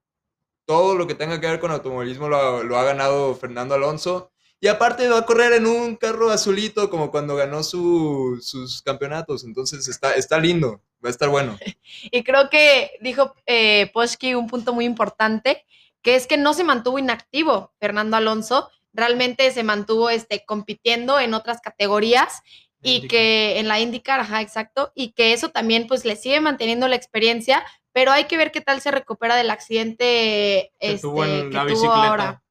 todo 0.65 0.95
lo 0.95 1.07
que 1.07 1.15
tenga 1.15 1.39
que 1.39 1.47
ver 1.47 1.59
con 1.59 1.71
automovilismo 1.71 2.29
lo, 2.29 2.37
ha- 2.77 2.83
ganado 2.83 3.35
Fernando 3.35 3.75
Alonso. 3.75 4.31
Y 4.63 4.67
aparte 4.67 5.09
va 5.09 5.17
a 5.19 5.25
correr 5.25 5.53
en 5.53 5.65
un 5.65 5.95
carro 5.95 6.29
azulito 6.29 6.91
como 6.91 7.09
cuando 7.09 7.35
ganó 7.35 7.63
su- 7.63 8.39
sus 8.43 8.83
campeonatos. 8.83 9.43
Entonces 9.43 9.87
está, 9.87 10.13
está 10.13 10.37
lindo, 10.39 10.81
va 11.03 11.07
a 11.07 11.11
estar 11.11 11.29
bueno. 11.29 11.57
Y 12.11 12.23
creo 12.23 12.49
que 12.51 12.91
dijo 13.01 13.33
eh, 13.47 13.91
un 14.35 14.47
punto 14.47 14.73
muy 14.73 14.85
importante, 14.85 15.65
que 16.03 16.13
es 16.15 16.27
que 16.27 16.37
no 16.37 16.53
se 16.53 16.63
mantuvo 16.63 16.99
inactivo 16.99 17.73
Fernando 17.79 18.17
Alonso, 18.17 18.69
realmente 18.93 19.49
se 19.51 19.63
mantuvo 19.63 20.09
este, 20.11 20.45
compitiendo 20.45 21.19
en 21.19 21.33
otras 21.33 21.59
categorías 21.61 22.41
y 22.81 22.95
IndyCar. 22.95 23.09
que 23.09 23.59
en 23.59 23.67
la 23.67 23.79
IndyCar, 23.79 24.19
ajá, 24.21 24.41
exacto, 24.41 24.91
y 24.95 25.11
que 25.13 25.33
eso 25.33 25.49
también 25.49 25.87
pues 25.87 26.05
le 26.05 26.15
sigue 26.15 26.41
manteniendo 26.41 26.87
la 26.87 26.95
experiencia, 26.95 27.63
pero 27.93 28.11
hay 28.11 28.25
que 28.25 28.37
ver 28.37 28.51
qué 28.51 28.61
tal 28.61 28.81
se 28.81 28.91
recupera 28.91 29.35
del 29.35 29.49
accidente 29.49 30.71
Que 30.79 30.93
este, 30.93 31.01
tuvo 31.01 31.25
en 31.25 31.49
que 31.49 31.55
la 31.55 31.61
tuvo 31.61 31.69
bicicleta. 31.69 32.07
ahora. 32.07 32.43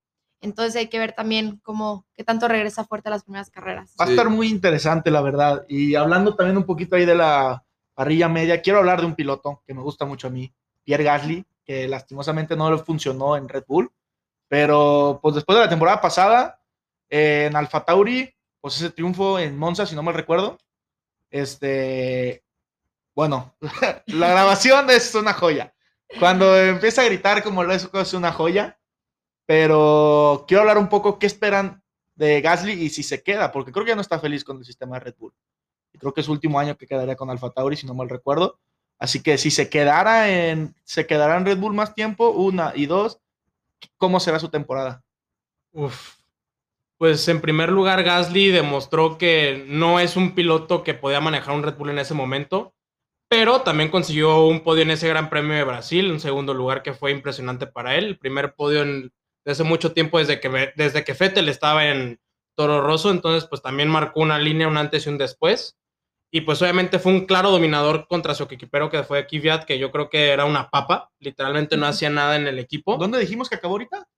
Entonces 0.43 0.77
hay 0.77 0.89
que 0.89 0.99
ver 0.99 1.13
también 1.13 1.61
cómo, 1.63 2.07
qué 2.15 2.25
tanto 2.25 2.49
regresa 2.49 2.85
fuerte 2.85 3.09
a 3.09 3.13
las 3.13 3.25
primeras 3.25 3.51
carreras. 3.51 3.95
Va 4.01 4.05
a 4.05 4.07
Sí. 4.07 4.13
estar 4.15 4.31
muy 4.31 4.49
interesante, 4.49 5.11
la 5.11 5.21
verdad. 5.21 5.65
Y 5.69 5.95
hablando 5.97 6.35
también 6.35 6.57
un 6.57 6.65
poquito 6.65 6.97
ahí 6.97 7.05
de 7.05 7.15
la 7.15 7.63
parrilla 7.95 8.29
media, 8.29 8.63
quiero 8.63 8.79
hablar 8.79 9.01
de 9.01 9.07
un 9.07 9.15
piloto 9.15 9.63
que 9.67 9.75
me 9.75 9.83
gusta 9.83 10.07
mucho 10.07 10.29
a 10.29 10.31
mí, 10.31 10.51
Pierre 10.83 11.05
Gasly, 11.05 11.45
que 11.65 11.87
lastimosamente 11.89 12.57
no 12.57 12.71
le 12.71 12.79
funcionó 12.79 13.37
en 13.37 13.49
Red 13.51 13.65
Bull. 13.69 13.93
Pero 14.49 15.21
pues 15.23 15.35
después 15.35 15.57
de 15.59 15.65
la 15.65 15.69
temporada 15.71 16.01
pasada, 16.01 16.61
eh, 17.09 17.47
en 17.51 17.57
Alfa 17.57 17.85
Tauri, 17.85 18.33
pues 18.61 18.77
ese 18.77 18.91
triunfo 18.91 19.39
en 19.39 19.57
Monza, 19.57 19.87
si 19.87 19.95
no 19.95 20.03
mal 20.03 20.15
recuerdo, 20.15 20.59
este, 21.31 22.45
bueno, 23.15 23.55
la 24.07 24.29
grabación 24.29 24.91
es 24.91 25.15
una 25.15 25.33
joya. 25.33 25.75
Cuando 26.19 26.57
empieza 26.59 27.03
a 27.03 27.05
gritar 27.05 27.43
como 27.43 27.63
lo 27.63 27.73
es, 27.73 28.15
una 28.15 28.33
joya. 28.33 28.79
Pero 29.47 30.45
quiero 30.47 30.63
hablar 30.63 30.79
un 30.79 30.89
poco 30.89 31.19
qué 31.19 31.27
esperan 31.27 31.83
de 32.15 32.41
Gasly 32.41 32.73
y 32.73 32.91
si 32.91 33.03
se 33.03 33.23
queda, 33.23 33.51
porque 33.51 33.73
creo 33.73 33.85
que 33.85 33.91
ya 33.91 33.97
no 33.97 34.01
está 34.01 34.21
feliz 34.21 34.45
con 34.45 34.59
el 34.59 34.65
sistema 34.65 34.97
de 34.97 35.05
Red 35.05 35.15
Bull. 35.19 35.35
Y 35.93 35.99
creo 35.99 36.15
que 36.15 36.21
es 36.21 36.27
su 36.27 36.33
último 36.33 36.59
año 36.61 36.77
que 36.77 36.87
quedaría 36.87 37.17
con 37.17 37.31
Alfa 37.31 37.51
Tauri, 37.51 37.77
si 37.77 37.87
no 37.87 37.95
mal 37.95 38.09
recuerdo. 38.09 38.61
Así 38.99 39.23
que 39.23 39.39
si 39.39 39.51
se 39.51 39.69
quedara 39.69 40.31
en, 40.31 40.75
se 40.85 41.07
quedará 41.07 41.37
en 41.37 41.47
Red 41.47 41.59
Bull 41.59 41.75
más 41.75 41.95
tiempo, 41.95 42.31
una 42.31 42.73
y 42.77 42.87
dos, 42.87 43.19
¿cómo 43.97 44.21
será 44.21 44.39
su 44.39 44.51
temporada? 44.51 45.03
Uf. 45.73 46.20
Pues 47.01 47.27
en 47.29 47.41
primer 47.41 47.71
lugar, 47.73 48.03
Gasly 48.03 48.49
demostró 48.51 49.17
que 49.17 49.65
no 49.67 50.01
es 50.01 50.17
un 50.17 50.35
piloto 50.35 50.85
que 50.85 50.93
podía 50.93 51.19
manejar 51.19 51.55
un 51.55 51.63
Red 51.63 51.77
Bull 51.79 51.89
en 51.89 51.99
ese 51.99 52.13
momento. 52.13 52.75
pero 53.31 53.63
también 53.63 53.91
consiguió 53.91 54.47
un 54.47 54.63
podio 54.63 54.83
en 54.83 54.93
ese 54.93 55.09
Gran 55.09 55.31
Premio 55.31 55.55
de 55.57 55.65
Brasil, 55.65 56.11
un 56.13 56.21
segundo 56.21 56.55
lugar 56.55 56.83
que 56.83 56.95
fue 56.95 57.13
impresionante 57.13 57.67
para 57.69 57.97
él, 57.97 58.07
el 58.07 58.19
primer 58.19 58.55
podio 58.57 58.83
en, 58.83 59.13
desde 59.47 59.65
mucho 59.65 59.93
tiempo 59.95 60.19
desde 60.19 60.41
que, 60.41 60.73
desde 60.77 61.05
que 61.05 61.15
Fettel 61.15 61.49
estaba 61.49 61.89
en 61.89 62.21
Toro 62.57 62.83
Rosso, 62.83 63.11
entonces 63.11 63.49
pues 63.49 63.63
también 63.63 63.89
marcó 63.91 64.21
una 64.21 64.39
línea, 64.39 64.69
un 64.69 64.79
antes 64.79 65.07
y 65.07 65.11
un 65.11 65.19
después. 65.19 65.79
Y 66.33 66.43
pues 66.43 66.63
obviamente 66.63 66.99
fue 67.01 67.13
un 67.13 67.27
claro 67.27 67.51
dominador 67.53 68.09
contra 68.09 68.35
su 68.35 68.45
equipero 68.45 68.91
que 68.91 69.05
fue 69.05 69.27
Kvyat, 69.27 69.65
que 69.65 69.79
yo 69.79 69.93
creo 69.93 70.11
que 70.11 70.31
era 70.31 70.45
una 70.47 70.71
papa, 70.71 71.11
literalmente 71.21 71.77
no 71.79 71.87
hacía 71.87 72.11
nada 72.11 72.37
en 72.37 72.49
el 72.49 72.59
equipo. 72.59 72.99
¿Dónde 72.99 73.21
dijimos 73.21 73.49
que 73.51 73.57
acabó 73.57 73.75
ahorita? 73.75 74.09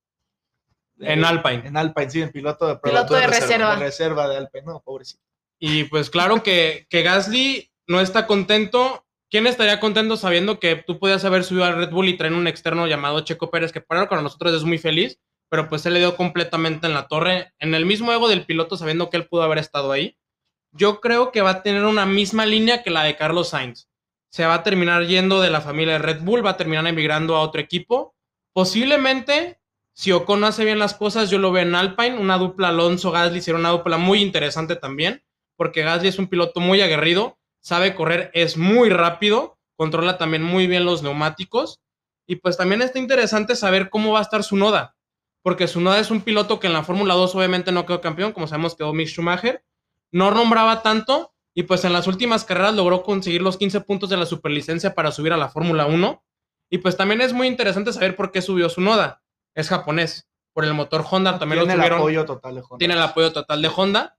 En 1.02 1.24
Alpine. 1.24 1.66
En 1.66 1.76
Alpine, 1.76 2.10
sí, 2.10 2.22
en 2.22 2.30
piloto 2.30 2.66
de, 2.66 2.76
Piloto 2.76 3.14
de 3.14 3.26
reserva. 3.26 3.76
De 3.76 3.84
reserva 3.84 4.28
de 4.28 4.36
Alpine, 4.36 4.64
no, 4.66 4.80
pobrecito. 4.80 5.22
Y 5.58 5.84
pues 5.84 6.10
claro 6.10 6.42
que, 6.42 6.86
que 6.90 7.02
Gasly 7.02 7.70
no 7.86 8.00
está 8.00 8.26
contento. 8.26 9.06
¿Quién 9.30 9.46
estaría 9.46 9.80
contento 9.80 10.16
sabiendo 10.16 10.60
que 10.60 10.76
tú 10.76 10.98
podías 10.98 11.24
haber 11.24 11.44
subido 11.44 11.64
al 11.64 11.76
Red 11.76 11.90
Bull 11.90 12.08
y 12.08 12.16
traer 12.16 12.34
un 12.34 12.46
externo 12.46 12.86
llamado 12.86 13.20
Checo 13.20 13.50
Pérez, 13.50 13.72
que 13.72 13.80
para 13.80 14.06
nosotros 14.20 14.52
es 14.52 14.64
muy 14.64 14.78
feliz, 14.78 15.20
pero 15.48 15.68
pues 15.68 15.86
él 15.86 15.94
le 15.94 16.00
dio 16.00 16.16
completamente 16.16 16.86
en 16.86 16.94
la 16.94 17.08
torre, 17.08 17.52
en 17.58 17.74
el 17.74 17.86
mismo 17.86 18.12
ego 18.12 18.28
del 18.28 18.44
piloto, 18.44 18.76
sabiendo 18.76 19.08
que 19.08 19.16
él 19.16 19.28
pudo 19.28 19.42
haber 19.42 19.58
estado 19.58 19.92
ahí? 19.92 20.18
Yo 20.72 21.00
creo 21.00 21.32
que 21.32 21.42
va 21.42 21.50
a 21.50 21.62
tener 21.62 21.84
una 21.84 22.04
misma 22.04 22.44
línea 22.44 22.82
que 22.82 22.90
la 22.90 23.04
de 23.04 23.16
Carlos 23.16 23.50
Sainz. 23.50 23.88
Se 24.30 24.44
va 24.44 24.54
a 24.54 24.62
terminar 24.62 25.06
yendo 25.06 25.40
de 25.40 25.50
la 25.50 25.60
familia 25.60 25.94
de 25.94 25.98
Red 26.00 26.22
Bull, 26.22 26.44
va 26.44 26.50
a 26.50 26.56
terminar 26.56 26.86
emigrando 26.86 27.36
a 27.36 27.40
otro 27.40 27.60
equipo. 27.60 28.14
Posiblemente, 28.52 29.61
si 29.94 30.12
Ocon 30.12 30.44
hace 30.44 30.64
bien 30.64 30.78
las 30.78 30.94
cosas, 30.94 31.30
yo 31.30 31.38
lo 31.38 31.52
veo 31.52 31.62
en 31.62 31.74
Alpine, 31.74 32.18
una 32.18 32.38
dupla 32.38 32.68
Alonso-Gasly 32.68 33.40
será 33.40 33.58
una 33.58 33.70
dupla 33.70 33.98
muy 33.98 34.22
interesante 34.22 34.76
también, 34.76 35.22
porque 35.56 35.82
Gasly 35.82 36.08
es 36.08 36.18
un 36.18 36.28
piloto 36.28 36.60
muy 36.60 36.80
aguerrido, 36.80 37.38
sabe 37.60 37.94
correr, 37.94 38.30
es 38.34 38.56
muy 38.56 38.88
rápido, 38.88 39.58
controla 39.76 40.18
también 40.18 40.42
muy 40.42 40.66
bien 40.66 40.84
los 40.84 41.02
neumáticos. 41.02 41.80
Y 42.26 42.36
pues 42.36 42.56
también 42.56 42.82
está 42.82 42.98
interesante 42.98 43.56
saber 43.56 43.90
cómo 43.90 44.12
va 44.12 44.20
a 44.20 44.22
estar 44.22 44.44
su 44.44 44.56
noda, 44.56 44.96
porque 45.42 45.68
su 45.68 45.80
noda 45.80 45.98
es 45.98 46.10
un 46.10 46.22
piloto 46.22 46.60
que 46.60 46.68
en 46.68 46.72
la 46.72 46.84
Fórmula 46.84 47.14
2 47.14 47.34
obviamente 47.34 47.72
no 47.72 47.84
quedó 47.84 48.00
campeón, 48.00 48.32
como 48.32 48.46
sabemos 48.46 48.76
quedó 48.76 48.92
Mick 48.92 49.08
Schumacher, 49.08 49.64
no 50.12 50.30
nombraba 50.30 50.82
tanto 50.82 51.34
y 51.54 51.64
pues 51.64 51.84
en 51.84 51.92
las 51.92 52.06
últimas 52.06 52.44
carreras 52.44 52.74
logró 52.74 53.02
conseguir 53.02 53.42
los 53.42 53.58
15 53.58 53.82
puntos 53.82 54.08
de 54.08 54.16
la 54.16 54.26
superlicencia 54.26 54.94
para 54.94 55.12
subir 55.12 55.32
a 55.32 55.36
la 55.36 55.48
Fórmula 55.48 55.86
1. 55.86 56.24
Y 56.70 56.78
pues 56.78 56.96
también 56.96 57.20
es 57.20 57.32
muy 57.32 57.46
interesante 57.46 57.92
saber 57.92 58.16
por 58.16 58.32
qué 58.32 58.40
subió 58.40 58.70
su 58.70 58.80
noda. 58.80 59.21
Es 59.54 59.68
japonés, 59.68 60.28
por 60.52 60.64
el 60.64 60.74
motor 60.74 61.04
Honda 61.08 61.38
también 61.38 61.60
Tiene 61.60 61.74
lo 61.74 61.78
tuvieron. 61.78 61.98
el 61.98 62.02
apoyo 62.02 62.24
total 62.24 62.54
de 62.54 62.60
Honda. 62.60 62.78
Tiene 62.78 62.94
el 62.94 63.02
apoyo 63.02 63.32
total 63.32 63.62
de 63.62 63.70
Honda 63.74 64.18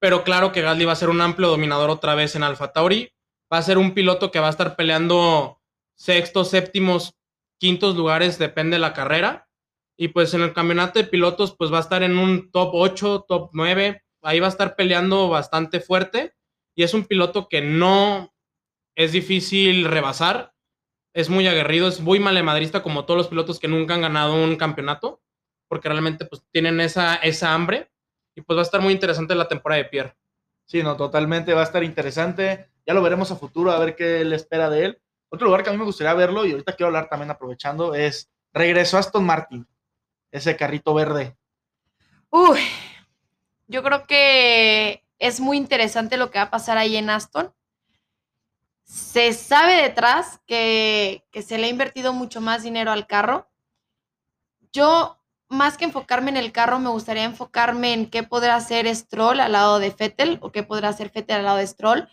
pero 0.00 0.24
claro 0.24 0.50
que 0.50 0.62
Gasly 0.62 0.86
va 0.86 0.92
a 0.92 0.96
ser 0.96 1.10
un 1.10 1.20
amplio 1.20 1.48
dominador 1.48 1.90
otra 1.90 2.14
vez 2.14 2.34
en 2.34 2.42
Alfa 2.42 2.72
Tauri. 2.72 3.12
Va 3.52 3.58
a 3.58 3.62
ser 3.62 3.76
un 3.76 3.92
piloto 3.92 4.30
que 4.30 4.40
va 4.40 4.46
a 4.46 4.50
estar 4.50 4.74
peleando 4.74 5.60
sextos, 5.94 6.48
séptimos, 6.48 7.14
quintos 7.58 7.96
lugares, 7.96 8.38
depende 8.38 8.76
de 8.76 8.80
la 8.80 8.94
carrera. 8.94 9.48
Y 9.98 10.08
pues 10.08 10.32
en 10.32 10.40
el 10.40 10.54
campeonato 10.54 10.98
de 10.98 11.04
pilotos, 11.04 11.54
pues 11.54 11.70
va 11.70 11.76
a 11.76 11.82
estar 11.82 12.02
en 12.02 12.16
un 12.16 12.50
top 12.50 12.70
8, 12.72 13.26
top 13.28 13.50
9. 13.52 14.02
Ahí 14.22 14.40
va 14.40 14.46
a 14.46 14.50
estar 14.50 14.74
peleando 14.74 15.28
bastante 15.28 15.80
fuerte. 15.80 16.34
Y 16.74 16.82
es 16.82 16.94
un 16.94 17.04
piloto 17.04 17.48
que 17.48 17.60
no 17.60 18.32
es 18.94 19.12
difícil 19.12 19.84
rebasar. 19.84 20.54
Es 21.12 21.28
muy 21.28 21.46
aguerrido, 21.46 21.88
es 21.88 22.00
muy 22.00 22.20
malemadrista 22.20 22.82
como 22.82 23.04
todos 23.04 23.18
los 23.18 23.28
pilotos 23.28 23.58
que 23.58 23.68
nunca 23.68 23.94
han 23.94 24.02
ganado 24.02 24.34
un 24.34 24.56
campeonato. 24.56 25.20
Porque 25.68 25.88
realmente 25.88 26.24
pues 26.24 26.42
tienen 26.50 26.80
esa, 26.80 27.14
esa 27.16 27.54
hambre 27.54 27.90
y 28.34 28.42
pues 28.42 28.56
va 28.56 28.62
a 28.62 28.64
estar 28.64 28.80
muy 28.80 28.92
interesante 28.92 29.34
la 29.34 29.48
temporada 29.48 29.82
de 29.82 29.88
Pierre. 29.88 30.16
Sí, 30.64 30.82
no, 30.82 30.96
totalmente 30.96 31.54
va 31.54 31.60
a 31.60 31.64
estar 31.64 31.84
interesante. 31.84 32.70
Ya 32.86 32.94
lo 32.94 33.02
veremos 33.02 33.30
a 33.30 33.36
futuro, 33.36 33.70
a 33.70 33.78
ver 33.78 33.96
qué 33.96 34.24
le 34.24 34.36
espera 34.36 34.70
de 34.70 34.84
él. 34.84 35.02
Otro 35.28 35.46
lugar 35.46 35.62
que 35.62 35.70
a 35.70 35.72
mí 35.72 35.78
me 35.78 35.84
gustaría 35.84 36.12
verlo, 36.14 36.44
y 36.44 36.50
ahorita 36.50 36.74
quiero 36.74 36.88
hablar 36.88 37.08
también 37.08 37.30
aprovechando, 37.30 37.94
es 37.94 38.30
regreso 38.52 38.96
a 38.96 39.00
Aston 39.00 39.24
Martin, 39.24 39.66
ese 40.32 40.56
carrito 40.56 40.92
verde. 40.92 41.36
Uy, 42.30 42.58
yo 43.68 43.82
creo 43.84 44.06
que 44.06 45.04
es 45.18 45.40
muy 45.40 45.56
interesante 45.56 46.16
lo 46.16 46.30
que 46.30 46.38
va 46.38 46.46
a 46.46 46.50
pasar 46.50 46.78
ahí 46.78 46.96
en 46.96 47.10
Aston. 47.10 47.54
Se 48.90 49.32
sabe 49.34 49.82
detrás 49.82 50.40
que, 50.48 51.22
se 51.46 51.58
le 51.58 51.68
ha 51.68 51.70
invertido 51.70 52.12
mucho 52.12 52.40
más 52.40 52.64
dinero 52.64 52.90
al 52.90 53.06
carro. 53.06 53.48
Yo 54.72 55.16
más 55.48 55.78
que 55.78 55.84
enfocarme 55.84 56.30
en 56.30 56.36
el 56.36 56.50
carro, 56.50 56.80
me 56.80 56.90
gustaría 56.90 57.22
enfocarme 57.22 57.92
en 57.92 58.10
qué 58.10 58.24
podrá 58.24 58.56
hacer 58.56 58.92
Stroll 58.92 59.38
al 59.38 59.52
lado 59.52 59.78
de 59.78 59.92
Fettel 59.92 60.40
o 60.42 60.50
qué 60.50 60.64
podrá 60.64 60.88
hacer 60.88 61.10
Fettel 61.10 61.36
al 61.36 61.44
lado 61.44 61.58
de 61.58 61.68
Stroll. 61.68 62.08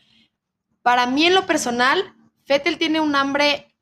Para 0.83 1.07
mí, 1.07 1.25
en 1.25 1.33
lo 1.33 1.47
personal, 1.47 2.13
Fettel 2.45 2.77
tiene 2.77 3.01
un 3.01 3.15
hambre 3.15 3.73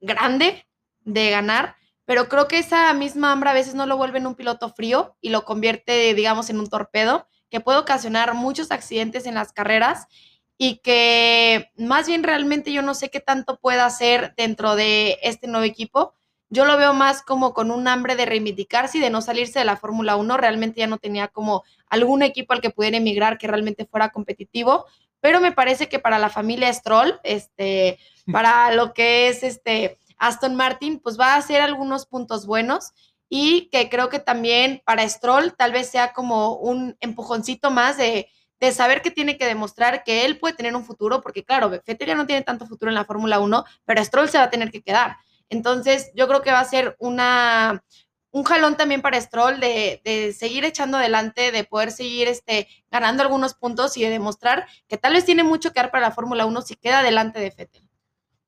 grande 0.00 0.66
de 1.00 1.28
ganar, 1.28 1.76
pero 2.06 2.30
creo 2.30 2.48
que 2.48 2.56
esa 2.56 2.94
misma 2.94 3.30
hambre 3.30 3.50
a 3.50 3.54
veces 3.54 3.74
no 3.74 3.84
lo 3.84 3.98
vuelve 3.98 4.20
en 4.20 4.26
un 4.26 4.34
piloto 4.34 4.70
frío 4.70 5.18
y 5.20 5.28
lo 5.28 5.44
convierte, 5.44 6.14
digamos, 6.14 6.48
en 6.48 6.60
un 6.60 6.68
torpedo 6.70 7.28
que 7.50 7.60
puede 7.60 7.78
ocasionar 7.78 8.32
muchos 8.32 8.70
accidentes 8.70 9.26
en 9.26 9.34
las 9.34 9.52
carreras 9.52 10.06
y 10.58 10.78
que 10.78 11.70
más 11.78 12.06
bien 12.06 12.22
realmente 12.24 12.72
yo 12.72 12.82
no 12.82 12.92
sé 12.94 13.08
qué 13.08 13.20
tanto 13.20 13.58
pueda 13.58 13.86
hacer 13.86 14.34
dentro 14.36 14.76
de 14.76 15.18
este 15.22 15.46
nuevo 15.46 15.64
equipo 15.64 16.12
yo 16.50 16.64
lo 16.64 16.78
veo 16.78 16.94
más 16.94 17.22
como 17.22 17.52
con 17.52 17.70
un 17.70 17.88
hambre 17.88 18.16
de 18.16 18.24
reivindicarse 18.24 18.98
y 18.98 19.00
de 19.00 19.10
no 19.10 19.20
salirse 19.20 19.58
de 19.58 19.64
la 19.66 19.76
Fórmula 19.76 20.16
1. 20.16 20.36
Realmente 20.38 20.80
ya 20.80 20.86
no 20.86 20.98
tenía 20.98 21.28
como 21.28 21.62
algún 21.88 22.22
equipo 22.22 22.54
al 22.54 22.60
que 22.60 22.70
pudiera 22.70 22.96
emigrar 22.96 23.36
que 23.36 23.46
realmente 23.46 23.86
fuera 23.86 24.10
competitivo. 24.10 24.86
Pero 25.20 25.40
me 25.40 25.52
parece 25.52 25.88
que 25.88 25.98
para 25.98 26.18
la 26.18 26.30
familia 26.30 26.72
Stroll, 26.72 27.20
este, 27.22 27.98
para 28.32 28.72
lo 28.72 28.94
que 28.94 29.28
es 29.28 29.42
este 29.42 29.98
Aston 30.16 30.54
Martin, 30.54 31.00
pues 31.00 31.18
va 31.20 31.34
a 31.34 31.36
hacer 31.36 31.60
algunos 31.60 32.06
puntos 32.06 32.46
buenos 32.46 32.92
y 33.28 33.68
que 33.70 33.90
creo 33.90 34.08
que 34.08 34.20
también 34.20 34.80
para 34.86 35.06
Stroll 35.06 35.54
tal 35.54 35.72
vez 35.72 35.90
sea 35.90 36.14
como 36.14 36.54
un 36.54 36.96
empujoncito 37.00 37.70
más 37.70 37.98
de, 37.98 38.30
de 38.60 38.72
saber 38.72 39.02
que 39.02 39.10
tiene 39.10 39.36
que 39.36 39.46
demostrar 39.46 40.04
que 40.04 40.24
él 40.24 40.38
puede 40.38 40.54
tener 40.54 40.74
un 40.74 40.84
futuro, 40.84 41.20
porque 41.20 41.44
claro, 41.44 41.70
Vettel 41.70 42.08
ya 42.08 42.14
no 42.14 42.26
tiene 42.26 42.42
tanto 42.42 42.66
futuro 42.66 42.90
en 42.90 42.94
la 42.94 43.04
Fórmula 43.04 43.38
1, 43.38 43.64
pero 43.84 44.04
Stroll 44.04 44.28
se 44.28 44.38
va 44.38 44.44
a 44.44 44.50
tener 44.50 44.70
que 44.70 44.82
quedar. 44.82 45.16
Entonces, 45.48 46.10
yo 46.14 46.28
creo 46.28 46.42
que 46.42 46.52
va 46.52 46.60
a 46.60 46.64
ser 46.64 46.96
una, 46.98 47.82
un 48.30 48.44
jalón 48.44 48.76
también 48.76 49.00
para 49.00 49.20
Stroll 49.20 49.60
de, 49.60 50.00
de, 50.04 50.32
seguir 50.32 50.64
echando 50.64 50.98
adelante, 50.98 51.52
de 51.52 51.64
poder 51.64 51.92
seguir 51.92 52.28
este, 52.28 52.68
ganando 52.90 53.22
algunos 53.22 53.54
puntos 53.54 53.96
y 53.96 54.02
de 54.02 54.10
demostrar 54.10 54.66
que 54.88 54.98
tal 54.98 55.14
vez 55.14 55.24
tiene 55.24 55.44
mucho 55.44 55.72
que 55.72 55.80
dar 55.80 55.90
para 55.90 56.08
la 56.08 56.14
Fórmula 56.14 56.46
1 56.46 56.62
si 56.62 56.74
queda 56.74 57.02
delante 57.02 57.40
de 57.40 57.50
Fettel. 57.50 57.87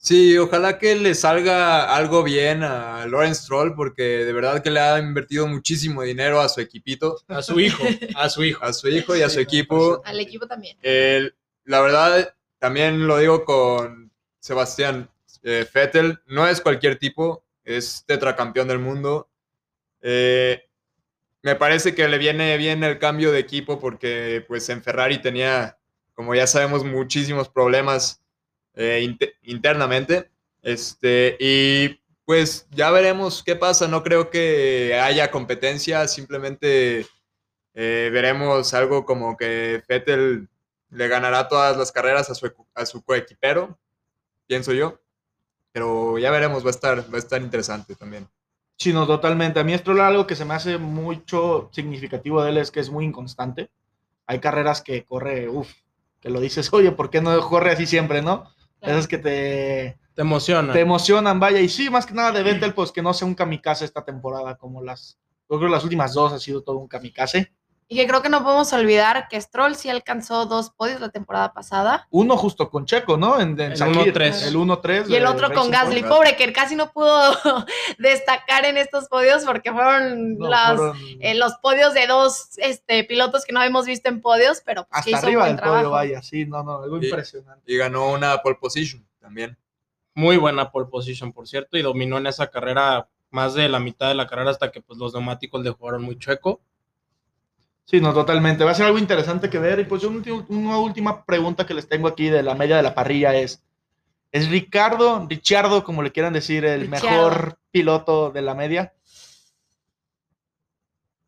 Sí, 0.02 0.38
ojalá 0.38 0.78
que 0.78 0.96
le 0.96 1.14
salga 1.14 1.94
algo 1.94 2.22
bien 2.22 2.62
a 2.62 3.06
Lawrence 3.06 3.42
Stroll, 3.42 3.74
porque 3.74 4.02
de 4.02 4.32
verdad 4.32 4.62
que 4.62 4.70
le 4.70 4.80
ha 4.80 4.98
invertido 4.98 5.46
muchísimo 5.46 6.02
dinero 6.02 6.40
a 6.40 6.48
su 6.48 6.62
equipito. 6.62 7.20
A 7.28 7.42
su 7.42 7.60
hijo, 7.60 7.84
a 8.16 8.30
su 8.30 8.42
hijo. 8.42 8.64
A 8.64 8.72
su 8.72 8.88
hijo 8.88 9.14
y 9.14 9.20
a 9.20 9.28
su 9.28 9.40
equipo. 9.40 10.00
Al 10.06 10.18
equipo 10.18 10.46
también. 10.46 10.78
La 11.64 11.82
verdad, 11.82 12.34
también 12.58 13.06
lo 13.06 13.18
digo 13.18 13.44
con 13.44 14.10
Sebastián, 14.38 15.10
eh, 15.42 15.66
Fettel 15.70 16.18
no 16.26 16.48
es 16.48 16.62
cualquier 16.62 16.98
tipo, 16.98 17.44
es 17.62 18.02
tetracampeón 18.06 18.68
del 18.68 18.78
mundo. 18.78 19.28
Eh, 20.00 20.62
me 21.42 21.56
parece 21.56 21.94
que 21.94 22.08
le 22.08 22.16
viene 22.16 22.56
bien 22.56 22.82
el 22.84 22.98
cambio 22.98 23.32
de 23.32 23.38
equipo 23.38 23.78
porque 23.78 24.42
pues 24.48 24.66
en 24.70 24.82
Ferrari 24.82 25.20
tenía, 25.20 25.76
como 26.14 26.34
ya 26.34 26.46
sabemos, 26.46 26.84
muchísimos 26.84 27.50
problemas 27.50 28.22
eh, 28.74 29.00
inter 29.02 29.34
internamente. 29.42 30.30
Este, 30.62 31.36
y 31.40 32.00
pues 32.24 32.66
ya 32.70 32.90
veremos 32.90 33.42
qué 33.42 33.56
pasa. 33.56 33.88
No 33.88 34.02
creo 34.02 34.30
que 34.30 34.98
haya 35.00 35.30
competencia, 35.30 36.06
simplemente 36.08 37.06
eh, 37.74 38.10
veremos 38.12 38.72
algo 38.74 39.04
como 39.04 39.36
que 39.36 39.82
Fettel 39.86 40.48
le 40.90 41.08
ganará 41.08 41.48
todas 41.48 41.76
las 41.76 41.92
carreras 41.92 42.30
a 42.30 42.34
su, 42.34 42.52
a 42.74 42.86
su 42.86 43.02
coequipero, 43.02 43.78
pienso 44.46 44.72
yo. 44.72 45.00
Pero 45.72 46.18
ya 46.18 46.30
veremos, 46.30 46.64
va 46.64 46.68
a 46.68 46.70
estar, 46.70 47.12
va 47.12 47.16
a 47.16 47.18
estar 47.18 47.40
interesante 47.40 47.94
también. 47.94 48.28
Sí, 48.76 48.92
no, 48.92 49.06
totalmente. 49.06 49.60
A 49.60 49.64
mí 49.64 49.74
es 49.74 49.86
algo 49.86 50.26
que 50.26 50.34
se 50.34 50.44
me 50.44 50.54
hace 50.54 50.78
mucho 50.78 51.68
significativo 51.72 52.42
de 52.42 52.50
él 52.50 52.56
es 52.56 52.70
que 52.70 52.80
es 52.80 52.90
muy 52.90 53.04
inconstante. 53.04 53.70
Hay 54.26 54.40
carreras 54.40 54.80
que 54.80 55.04
corre, 55.04 55.48
uff, 55.48 55.70
que 56.20 56.30
lo 56.30 56.40
dices, 56.40 56.68
oye, 56.72 56.90
¿por 56.92 57.10
qué 57.10 57.20
no 57.20 57.38
corre 57.48 57.72
así 57.72 57.86
siempre, 57.86 58.22
no? 58.22 58.50
Esas 58.80 59.08
que 59.08 59.18
te... 59.18 59.98
Te 60.14 60.22
emocionan. 60.22 60.72
Te 60.72 60.80
emocionan, 60.80 61.40
vaya. 61.40 61.60
Y 61.60 61.68
sí, 61.68 61.90
más 61.90 62.06
que 62.06 62.14
nada 62.14 62.32
de 62.32 62.42
Vettel, 62.42 62.74
pues 62.74 62.92
que 62.92 63.02
no 63.02 63.14
sea 63.14 63.26
un 63.28 63.34
kamikaze 63.34 63.84
esta 63.84 64.04
temporada 64.04 64.56
como 64.56 64.82
las... 64.82 65.18
Yo 65.48 65.58
creo 65.58 65.68
que 65.68 65.74
las 65.74 65.84
últimas 65.84 66.14
dos 66.14 66.32
ha 66.32 66.38
sido 66.38 66.62
todo 66.62 66.76
un 66.78 66.88
kamikaze. 66.88 67.52
Y 67.92 67.96
que 67.96 68.06
creo 68.06 68.22
que 68.22 68.28
no 68.28 68.44
podemos 68.44 68.72
olvidar 68.72 69.26
que 69.28 69.40
Stroll 69.40 69.74
sí 69.74 69.90
alcanzó 69.90 70.46
dos 70.46 70.70
podios 70.70 71.00
la 71.00 71.08
temporada 71.08 71.52
pasada. 71.52 72.06
Uno 72.10 72.36
justo 72.36 72.70
con 72.70 72.86
Checo, 72.86 73.16
¿no? 73.16 73.40
En, 73.40 73.60
en 73.60 73.72
el 73.72 73.78
1-3. 73.78 74.46
El 74.46 74.54
1-3. 74.54 75.08
Y 75.08 75.16
el 75.16 75.26
otro 75.26 75.52
con 75.52 75.72
Gasly. 75.72 76.04
Pobre, 76.04 76.36
que 76.36 76.52
casi 76.52 76.76
no 76.76 76.92
pudo 76.92 77.34
destacar 77.98 78.64
en 78.64 78.76
estos 78.76 79.08
podios 79.08 79.44
porque 79.44 79.72
fueron, 79.72 80.38
no, 80.38 80.48
las, 80.48 80.76
fueron... 80.76 80.96
Eh, 81.18 81.34
los 81.34 81.54
podios 81.54 81.92
de 81.92 82.06
dos 82.06 82.50
este, 82.58 83.02
pilotos 83.02 83.44
que 83.44 83.52
no 83.52 83.58
habíamos 83.58 83.86
visto 83.86 84.08
en 84.08 84.20
podios, 84.20 84.62
pero 84.64 84.86
pues, 84.88 85.12
Hasta 85.12 85.26
arriba 85.26 85.48
del 85.48 85.58
podio, 85.58 85.90
vaya, 85.90 86.22
sí, 86.22 86.46
no, 86.46 86.62
no, 86.62 86.82
algo 86.82 87.02
y, 87.02 87.06
impresionante. 87.06 87.64
Y 87.66 87.76
ganó 87.76 88.12
una 88.12 88.38
pole 88.38 88.56
position. 88.60 89.04
también. 89.18 89.58
Muy 90.14 90.36
buena 90.36 90.70
pole 90.70 90.86
position, 90.86 91.32
por 91.32 91.48
cierto, 91.48 91.76
y 91.76 91.82
dominó 91.82 92.18
en 92.18 92.28
esa 92.28 92.52
carrera 92.52 93.08
más 93.30 93.54
de 93.54 93.68
la 93.68 93.80
mitad 93.80 94.06
de 94.06 94.14
la 94.14 94.28
carrera 94.28 94.52
hasta 94.52 94.70
que 94.70 94.80
pues, 94.80 94.96
los 94.96 95.12
neumáticos 95.12 95.64
le 95.64 95.70
jugaron 95.70 96.02
muy 96.02 96.16
chueco. 96.16 96.60
Sí, 97.90 98.00
no, 98.00 98.14
totalmente. 98.14 98.62
Va 98.62 98.70
a 98.70 98.74
ser 98.74 98.86
algo 98.86 98.98
interesante 98.98 99.50
que 99.50 99.58
ver. 99.58 99.80
Y 99.80 99.84
pues 99.84 100.04
un 100.04 100.22
una 100.48 100.78
última 100.78 101.24
pregunta 101.24 101.66
que 101.66 101.74
les 101.74 101.88
tengo 101.88 102.06
aquí 102.06 102.28
de 102.28 102.44
la 102.44 102.54
media 102.54 102.76
de 102.76 102.84
la 102.84 102.94
parrilla 102.94 103.34
es, 103.34 103.64
¿es 104.30 104.48
Ricardo, 104.48 105.26
Richardo, 105.28 105.82
como 105.82 106.00
le 106.04 106.12
quieran 106.12 106.32
decir, 106.32 106.64
el 106.64 106.88
mejor 106.88 107.58
piloto 107.72 108.30
de 108.30 108.42
la 108.42 108.54
media? 108.54 108.92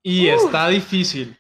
Y 0.05 0.29
Uh. 0.31 0.37
está 0.37 0.69
difícil. 0.69 1.37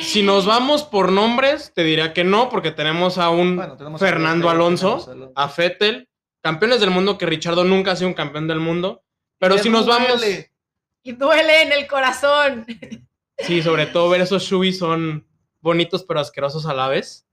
si 0.00 0.22
nos 0.22 0.46
vamos 0.46 0.82
por 0.82 1.12
nombres, 1.12 1.72
te 1.74 1.84
diría 1.84 2.14
que 2.14 2.24
no, 2.24 2.48
porque 2.48 2.70
tenemos 2.70 3.18
a 3.18 3.28
un 3.28 3.56
Bueno, 3.56 3.76
tenemos 3.76 4.00
a 4.00 4.06
Fernando 4.06 4.46
Vettel, 4.46 4.60
Alonso, 4.60 4.88
a 5.06 5.12
Alonso. 5.12 5.32
a 5.36 5.48
Fettel, 5.50 6.08
campeones 6.40 6.80
del 6.80 6.90
mundo 6.90 7.18
que 7.18 7.26
Richardo 7.26 7.64
nunca 7.64 7.92
ha 7.92 7.96
sido 7.96 8.08
un 8.08 8.14
campeón 8.14 8.48
del 8.48 8.60
mundo. 8.60 9.02
Pero 9.38 9.58
si 9.58 9.68
nos 9.68 9.86
vamos, 9.86 10.18
duele. 10.20 10.50
Y 11.02 11.12
duele 11.12 11.62
en 11.62 11.72
el 11.72 11.86
corazón. 11.86 12.66
Sí, 13.42 13.62
sobre 13.62 13.86
todo 13.86 14.08
ver 14.08 14.20
esos 14.20 14.42
shubis 14.42 14.78
son 14.78 15.26
bonitos 15.60 16.04
pero 16.04 16.20
asquerosos 16.20 16.66
a 16.66 16.74
la 16.74 16.88
vez. 16.88 17.26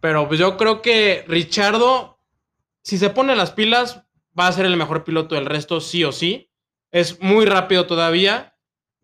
Pero 0.00 0.28
pues 0.28 0.38
yo 0.38 0.56
creo 0.56 0.80
que 0.82 1.24
Richardo, 1.26 2.20
si 2.82 2.98
se 2.98 3.10
pone 3.10 3.34
las 3.34 3.50
pilas, 3.50 4.02
va 4.38 4.46
a 4.46 4.52
ser 4.52 4.66
el 4.66 4.76
mejor 4.76 5.04
piloto 5.04 5.34
del 5.34 5.46
resto, 5.46 5.80
sí 5.80 6.04
o 6.04 6.12
sí. 6.12 6.50
Es 6.90 7.20
muy 7.20 7.46
rápido 7.46 7.86
todavía. 7.86 8.56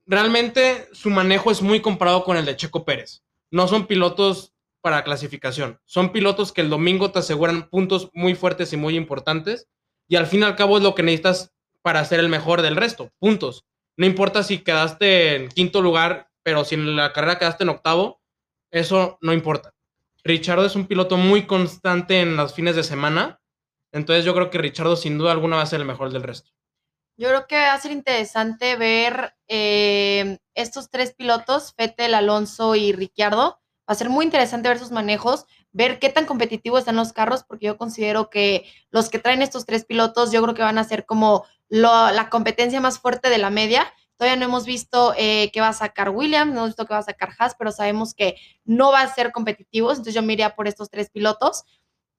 Realmente 0.06 0.88
su 0.92 1.10
manejo 1.10 1.50
es 1.50 1.62
muy 1.62 1.80
comparado 1.80 2.24
con 2.24 2.36
el 2.36 2.44
de 2.44 2.56
Checo 2.56 2.84
Pérez. 2.84 3.24
No 3.50 3.68
son 3.68 3.86
pilotos 3.86 4.54
para 4.80 5.02
clasificación. 5.02 5.80
Son 5.84 6.12
pilotos 6.12 6.52
que 6.52 6.60
el 6.60 6.70
domingo 6.70 7.10
te 7.10 7.18
aseguran 7.18 7.68
puntos 7.68 8.10
muy 8.12 8.34
fuertes 8.34 8.72
y 8.72 8.76
muy 8.76 8.96
importantes. 8.96 9.68
Y 10.08 10.16
al 10.16 10.26
fin 10.26 10.40
y 10.40 10.44
al 10.44 10.56
cabo 10.56 10.76
es 10.76 10.82
lo 10.82 10.94
que 10.94 11.02
necesitas 11.02 11.52
para 11.82 12.04
ser 12.04 12.20
el 12.20 12.28
mejor 12.28 12.62
del 12.62 12.76
resto. 12.76 13.12
Puntos. 13.18 13.64
No 13.96 14.06
importa 14.06 14.42
si 14.42 14.58
quedaste 14.58 15.36
en 15.36 15.48
quinto 15.48 15.80
lugar, 15.80 16.30
pero 16.42 16.64
si 16.64 16.74
en 16.74 16.96
la 16.96 17.12
carrera 17.12 17.38
quedaste 17.38 17.64
en 17.64 17.70
octavo, 17.70 18.20
eso 18.70 19.18
no 19.20 19.32
importa. 19.32 19.72
Richardo 20.24 20.64
es 20.64 20.74
un 20.74 20.86
piloto 20.86 21.16
muy 21.16 21.46
constante 21.46 22.20
en 22.20 22.36
los 22.36 22.54
fines 22.54 22.76
de 22.76 22.82
semana. 22.82 23.40
Entonces 23.92 24.24
yo 24.24 24.34
creo 24.34 24.50
que 24.50 24.58
Richardo 24.58 24.96
sin 24.96 25.18
duda 25.18 25.32
alguna 25.32 25.56
va 25.56 25.62
a 25.62 25.66
ser 25.66 25.80
el 25.80 25.86
mejor 25.86 26.12
del 26.12 26.22
resto. 26.22 26.50
Yo 27.16 27.28
creo 27.28 27.46
que 27.46 27.56
va 27.56 27.74
a 27.74 27.80
ser 27.80 27.92
interesante 27.92 28.74
ver 28.74 29.36
eh, 29.46 30.38
estos 30.54 30.90
tres 30.90 31.14
pilotos, 31.14 31.72
Fettel, 31.76 32.14
Alonso 32.14 32.74
y 32.74 32.92
Ricciardo. 32.92 33.60
Va 33.88 33.92
a 33.92 33.94
ser 33.94 34.08
muy 34.08 34.24
interesante 34.24 34.68
ver 34.68 34.78
sus 34.78 34.90
manejos, 34.90 35.46
ver 35.74 35.98
qué 35.98 36.08
tan 36.08 36.24
competitivos 36.24 36.78
están 36.78 36.96
los 36.96 37.12
carros, 37.12 37.44
porque 37.44 37.66
yo 37.66 37.76
considero 37.76 38.30
que 38.30 38.64
los 38.90 39.10
que 39.10 39.18
traen 39.18 39.42
estos 39.42 39.66
tres 39.66 39.84
pilotos, 39.84 40.32
yo 40.32 40.40
creo 40.42 40.54
que 40.54 40.62
van 40.62 40.78
a 40.78 40.84
ser 40.84 41.04
como 41.04 41.44
lo- 41.68 42.10
la 42.12 42.30
competencia 42.30 42.80
más 42.80 42.98
fuerte 42.98 43.28
de 43.28 43.38
la 43.38 43.50
media. 43.50 43.92
Todavía 44.16 44.36
no 44.38 44.44
hemos 44.46 44.64
visto 44.64 45.12
eh, 45.18 45.50
qué 45.52 45.60
va 45.60 45.68
a 45.68 45.72
sacar 45.74 46.10
Williams, 46.10 46.52
no 46.52 46.58
hemos 46.60 46.68
visto 46.70 46.86
qué 46.86 46.94
va 46.94 47.00
a 47.00 47.02
sacar 47.02 47.30
Haas, 47.38 47.56
pero 47.58 47.72
sabemos 47.72 48.14
que 48.14 48.36
no 48.64 48.92
va 48.92 49.02
a 49.02 49.12
ser 49.14 49.32
competitivos, 49.32 49.94
entonces 49.98 50.14
yo 50.14 50.22
me 50.22 50.32
iría 50.32 50.54
por 50.54 50.68
estos 50.68 50.88
tres 50.88 51.10
pilotos 51.10 51.64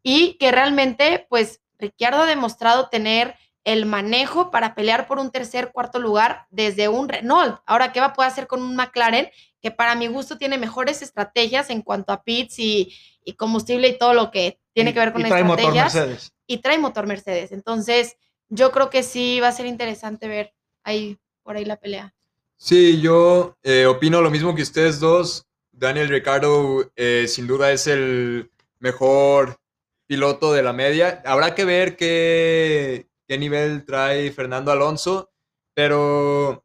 y 0.03 0.37
que 0.37 0.51
realmente, 0.51 1.25
pues, 1.29 1.61
Ricciardo 1.79 2.21
ha 2.23 2.25
demostrado 2.25 2.89
tener 2.89 3.35
el 3.65 3.85
manejo 3.85 4.49
para 4.51 4.73
pelear 4.75 5.07
por 5.07 5.19
un 5.19 5.31
tercer, 5.31 5.71
cuarto 5.73 5.99
lugar 5.99 6.47
desde 6.51 6.87
un 6.87 7.09
Renault. 7.09 7.59
Ahora, 7.65 7.91
¿qué 7.91 7.99
va 7.99 8.07
a 8.07 8.13
poder 8.13 8.31
hacer 8.31 8.47
con 8.47 8.61
un 8.61 8.75
McLaren 8.75 9.29
que 9.61 9.71
para 9.71 9.95
mi 9.95 10.07
gusto 10.07 10.37
tiene 10.37 10.57
mejores 10.57 11.01
estrategias 11.01 11.69
en 11.69 11.81
cuanto 11.81 12.13
a 12.13 12.23
pits 12.23 12.59
y, 12.59 12.93
y 13.25 13.33
combustible 13.33 13.87
y 13.89 13.97
todo 13.97 14.13
lo 14.13 14.31
que 14.31 14.59
tiene 14.73 14.91
Y- 14.91 14.93
que 14.93 14.99
ver 14.99 15.11
con 15.11 15.21
y 15.21 15.25
trae 15.25 15.43
motor 15.43 15.59
estrategias? 15.65 15.95
Mercedes. 15.95 16.31
y 16.47 16.57
trae 16.59 16.77
motor 16.77 17.07
Mercedes. 17.07 17.51
Entonces, 17.51 18.15
yo 18.49 18.71
creo 18.71 18.89
que 18.91 19.01
sí 19.03 19.39
va 19.41 19.47
a 19.47 19.51
ser 19.51 19.65
interesante 19.65 20.27
ver 20.27 20.53
ahí 20.83 21.17
por 21.43 21.57
ahí 21.57 21.65
la 21.65 21.77
pelea. 21.77 22.13
Sí, 22.57 23.01
yo 23.01 23.57
eh, 23.63 23.85
opino 23.87 24.21
lo 24.21 24.29
mismo 24.29 24.53
que 24.55 24.61
ustedes 24.61 24.99
dos. 24.99 25.45
Daniel 25.71 26.07
Ricardo 26.09 26.91
eh, 26.95 27.25
sin 27.27 27.47
duda 27.47 27.71
es 27.71 27.87
el 27.87 28.51
mejor 28.79 29.57
piloto 30.05 30.53
de 30.53 30.61
la 30.63 30.71
media. 30.71 31.23
Habrá 31.25 31.55
que 31.55 31.65
ver 31.65 31.97
qué, 31.97 33.07
qué 33.27 33.37
nivel 33.37 33.85
trae 33.85 34.31
Fernando 34.31 34.71
Alonso, 34.71 35.31
pero 35.73 36.63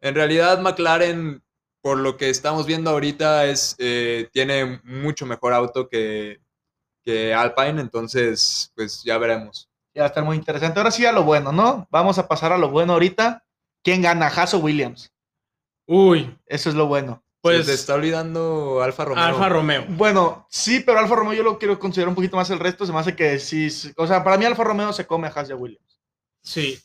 en 0.00 0.14
realidad 0.14 0.60
McLaren, 0.60 1.42
por 1.80 1.98
lo 1.98 2.16
que 2.16 2.30
estamos 2.30 2.66
viendo 2.66 2.90
ahorita, 2.90 3.46
es, 3.46 3.76
eh, 3.78 4.28
tiene 4.32 4.80
mucho 4.84 5.26
mejor 5.26 5.52
auto 5.52 5.88
que, 5.88 6.40
que 7.02 7.32
Alpine, 7.32 7.80
entonces 7.80 8.72
pues 8.74 9.02
ya 9.04 9.18
veremos. 9.18 9.68
Ya 9.94 10.02
va 10.02 10.06
a 10.06 10.08
estar 10.08 10.24
muy 10.24 10.36
interesante. 10.36 10.78
Ahora 10.78 10.90
sí 10.90 11.06
a 11.06 11.12
lo 11.12 11.24
bueno, 11.24 11.52
¿no? 11.52 11.86
Vamos 11.90 12.18
a 12.18 12.28
pasar 12.28 12.52
a 12.52 12.58
lo 12.58 12.68
bueno 12.68 12.92
ahorita. 12.92 13.44
¿Quién 13.82 14.02
gana, 14.02 14.26
Haas 14.26 14.52
o 14.52 14.58
Williams? 14.58 15.12
Uy, 15.86 16.36
Eso 16.46 16.68
es 16.68 16.74
lo 16.74 16.86
bueno. 16.86 17.22
Pues 17.40 17.66
te 17.66 17.74
está 17.74 17.94
olvidando 17.94 18.82
Alfa 18.82 19.04
Romeo. 19.04 19.24
Alfa 19.24 19.48
Romeo. 19.48 19.84
Bueno, 19.90 20.46
sí, 20.50 20.82
pero 20.84 20.98
Alfa 20.98 21.14
Romeo 21.14 21.32
yo 21.34 21.44
lo 21.44 21.58
quiero 21.58 21.78
considerar 21.78 22.08
un 22.08 22.16
poquito 22.16 22.36
más 22.36 22.50
el 22.50 22.58
resto. 22.58 22.84
Se 22.84 22.92
me 22.92 22.98
hace 22.98 23.14
que 23.14 23.38
sí. 23.38 23.70
sí, 23.70 23.92
O 23.96 24.06
sea, 24.06 24.24
para 24.24 24.36
mí 24.36 24.44
Alfa 24.44 24.64
Romeo 24.64 24.92
se 24.92 25.06
come 25.06 25.28
a 25.28 25.30
Haas 25.30 25.48
y 25.48 25.52
a 25.52 25.56
Williams. 25.56 25.85
Sí. 26.46 26.78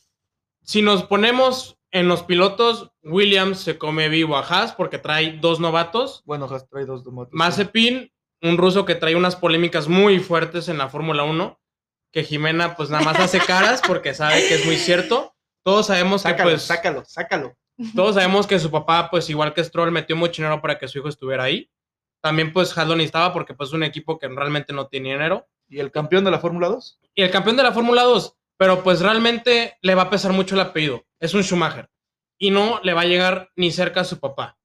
Si 0.64 0.82
nos 0.82 1.04
ponemos 1.04 1.78
en 1.92 2.08
los 2.08 2.24
pilotos, 2.24 2.90
Williams 3.04 3.60
se 3.60 3.78
come 3.78 4.08
vivo 4.08 4.36
a 4.36 4.40
Haas 4.40 4.72
porque 4.72 4.98
trae 4.98 5.38
dos 5.40 5.60
novatos. 5.60 6.22
Bueno, 6.24 6.46
Haas 6.50 6.68
trae 6.68 6.84
dos 6.84 7.06
motos. 7.06 7.32
Mazepin, 7.32 8.12
un 8.42 8.58
ruso 8.58 8.84
que 8.84 8.96
trae 8.96 9.14
unas 9.14 9.36
polémicas 9.36 9.86
muy 9.86 10.18
fuertes 10.18 10.68
en 10.68 10.78
la 10.78 10.88
Fórmula 10.88 11.22
1, 11.22 11.60
que 12.10 12.24
Jimena 12.24 12.74
pues 12.76 12.90
nada 12.90 13.04
más 13.04 13.20
hace 13.20 13.38
caras 13.38 13.80
porque 13.86 14.14
sabe 14.14 14.46
que 14.48 14.54
es 14.56 14.66
muy 14.66 14.76
cierto. 14.76 15.32
Todos 15.62 15.86
sabemos 15.86 16.24
que 16.24 16.30
Sácalo, 16.30 16.50
pues 16.50 16.62
sácalo, 16.62 17.04
sácalo. 17.04 17.56
todos 17.94 18.16
sabemos 18.16 18.48
que 18.48 18.58
su 18.58 18.68
papá 18.68 19.10
pues 19.10 19.30
igual 19.30 19.54
que 19.54 19.62
Stroll 19.62 19.92
metió 19.92 20.16
mucho 20.16 20.42
dinero 20.42 20.60
para 20.60 20.76
que 20.76 20.88
su 20.88 20.98
hijo 20.98 21.08
estuviera 21.08 21.44
ahí. 21.44 21.70
También 22.20 22.52
pues 22.52 22.76
Haas 22.76 22.88
lo 22.88 22.96
necesitaba 22.96 23.32
porque 23.32 23.54
pues 23.54 23.68
es 23.70 23.74
un 23.74 23.84
equipo 23.84 24.18
que 24.18 24.26
realmente 24.26 24.72
no 24.72 24.88
tiene 24.88 25.12
dinero. 25.12 25.46
¿Y 25.68 25.78
el 25.78 25.92
campeón 25.92 26.24
de 26.24 26.32
la 26.32 26.40
Fórmula 26.40 26.68
2? 26.68 27.00
Y 27.14 27.22
el 27.22 27.30
campeón 27.30 27.56
de 27.56 27.62
la 27.62 27.72
Fórmula 27.72 28.02
2, 28.02 28.36
pero 28.62 28.84
pues 28.84 29.00
realmente 29.00 29.76
le 29.82 29.96
va 29.96 30.02
a 30.02 30.10
pesar 30.10 30.32
mucho 30.32 30.54
el 30.54 30.60
apellido. 30.60 31.04
Es 31.18 31.34
un 31.34 31.42
Schumacher. 31.42 31.90
Y 32.38 32.52
no 32.52 32.78
le 32.84 32.94
va 32.94 33.00
a 33.00 33.06
llegar 33.06 33.50
ni 33.56 33.72
cerca 33.72 34.02
a 34.02 34.04
su 34.04 34.20
papá. 34.20 34.56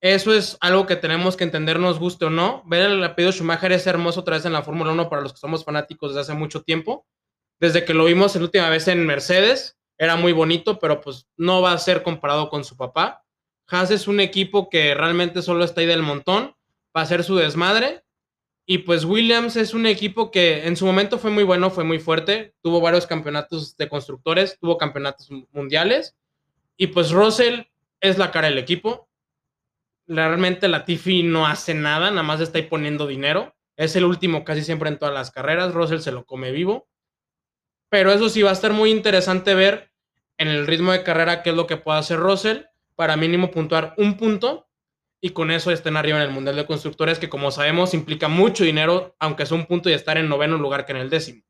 Eso 0.00 0.32
es 0.32 0.56
algo 0.62 0.86
que 0.86 0.96
tenemos 0.96 1.36
que 1.36 1.44
entender, 1.44 1.78
nos 1.78 1.98
guste 1.98 2.24
o 2.24 2.30
no. 2.30 2.62
Ver 2.64 2.86
el 2.86 3.04
apellido 3.04 3.30
Schumacher 3.30 3.70
es 3.72 3.86
hermoso 3.86 4.20
otra 4.20 4.36
vez 4.36 4.46
en 4.46 4.54
la 4.54 4.62
Fórmula 4.62 4.92
1 4.92 5.10
para 5.10 5.20
los 5.20 5.34
que 5.34 5.40
somos 5.40 5.62
fanáticos 5.62 6.12
desde 6.12 6.22
hace 6.22 6.32
mucho 6.32 6.62
tiempo. 6.62 7.06
Desde 7.60 7.84
que 7.84 7.92
lo 7.92 8.06
vimos 8.06 8.34
la 8.34 8.40
última 8.40 8.70
vez 8.70 8.88
en 8.88 9.04
Mercedes, 9.04 9.78
era 9.98 10.16
muy 10.16 10.32
bonito, 10.32 10.78
pero 10.78 11.02
pues 11.02 11.28
no 11.36 11.60
va 11.60 11.72
a 11.72 11.78
ser 11.78 12.02
comparado 12.02 12.48
con 12.48 12.64
su 12.64 12.78
papá. 12.78 13.26
Haas 13.66 13.90
es 13.90 14.08
un 14.08 14.20
equipo 14.20 14.70
que 14.70 14.94
realmente 14.94 15.42
solo 15.42 15.64
está 15.64 15.82
ahí 15.82 15.86
del 15.86 16.02
montón, 16.02 16.56
va 16.96 17.02
a 17.02 17.06
ser 17.06 17.24
su 17.24 17.36
desmadre. 17.36 18.04
Y 18.70 18.78
pues 18.78 19.06
Williams 19.06 19.56
es 19.56 19.72
un 19.72 19.86
equipo 19.86 20.30
que 20.30 20.66
en 20.66 20.76
su 20.76 20.84
momento 20.84 21.18
fue 21.18 21.30
muy 21.30 21.42
bueno, 21.42 21.70
fue 21.70 21.84
muy 21.84 21.98
fuerte, 21.98 22.52
tuvo 22.60 22.82
varios 22.82 23.06
campeonatos 23.06 23.78
de 23.78 23.88
constructores, 23.88 24.58
tuvo 24.60 24.76
campeonatos 24.76 25.30
mundiales. 25.52 26.18
Y 26.76 26.88
pues 26.88 27.10
Russell 27.10 27.62
es 27.98 28.18
la 28.18 28.30
cara 28.30 28.48
del 28.48 28.58
equipo. 28.58 29.08
Realmente 30.06 30.68
Latifi 30.68 31.22
no 31.22 31.46
hace 31.46 31.72
nada, 31.72 32.10
nada 32.10 32.22
más 32.22 32.42
está 32.42 32.58
ahí 32.58 32.64
poniendo 32.64 33.06
dinero. 33.06 33.56
Es 33.74 33.96
el 33.96 34.04
último 34.04 34.44
casi 34.44 34.62
siempre 34.62 34.90
en 34.90 34.98
todas 34.98 35.14
las 35.14 35.30
carreras. 35.30 35.72
Russell 35.72 36.00
se 36.00 36.12
lo 36.12 36.26
come 36.26 36.52
vivo. 36.52 36.90
Pero 37.88 38.12
eso 38.12 38.28
sí 38.28 38.42
va 38.42 38.50
a 38.50 38.52
estar 38.52 38.74
muy 38.74 38.90
interesante 38.90 39.54
ver 39.54 39.92
en 40.36 40.48
el 40.48 40.66
ritmo 40.66 40.92
de 40.92 41.02
carrera 41.02 41.42
qué 41.42 41.50
es 41.50 41.56
lo 41.56 41.66
que 41.66 41.78
puede 41.78 42.00
hacer 42.00 42.18
Russell 42.18 42.64
para 42.96 43.16
mínimo 43.16 43.50
puntuar 43.50 43.94
un 43.96 44.18
punto 44.18 44.67
y 45.20 45.30
con 45.30 45.50
eso 45.50 45.70
estén 45.70 45.96
arriba 45.96 46.18
en 46.18 46.24
el 46.24 46.30
Mundial 46.30 46.56
de 46.56 46.66
Constructores, 46.66 47.18
que 47.18 47.28
como 47.28 47.50
sabemos 47.50 47.92
implica 47.94 48.28
mucho 48.28 48.64
dinero, 48.64 49.16
aunque 49.18 49.46
sea 49.46 49.56
un 49.56 49.66
punto 49.66 49.90
y 49.90 49.92
estar 49.92 50.16
en 50.16 50.28
noveno 50.28 50.56
lugar 50.58 50.86
que 50.86 50.92
en 50.92 50.98
el 50.98 51.10
décimo. 51.10 51.42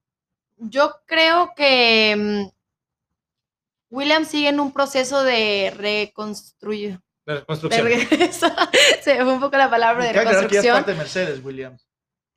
Yo 0.57 0.93
creo 1.07 1.51
que 1.57 2.17
mm, 2.17 3.95
Williams 3.95 4.29
sigue 4.29 4.49
en 4.49 4.61
un 4.61 4.73
proceso 4.73 5.23
de 5.23 5.73
reconstruir. 5.77 7.01
De 7.27 7.35
De 7.35 7.45
construcción. 7.45 7.87
regreso. 7.87 8.47
Se 9.03 9.15
me 9.17 9.25
fue 9.25 9.33
un 9.35 9.41
poco 9.41 9.57
la 9.57 9.69
palabra 9.71 10.05
de 10.07 10.13
que 10.13 10.19
es 10.19 10.25
reconstrucción. 10.25 10.75
parte 10.77 10.93
de 10.93 10.97
Mercedes, 10.99 11.45
Williams. 11.45 11.87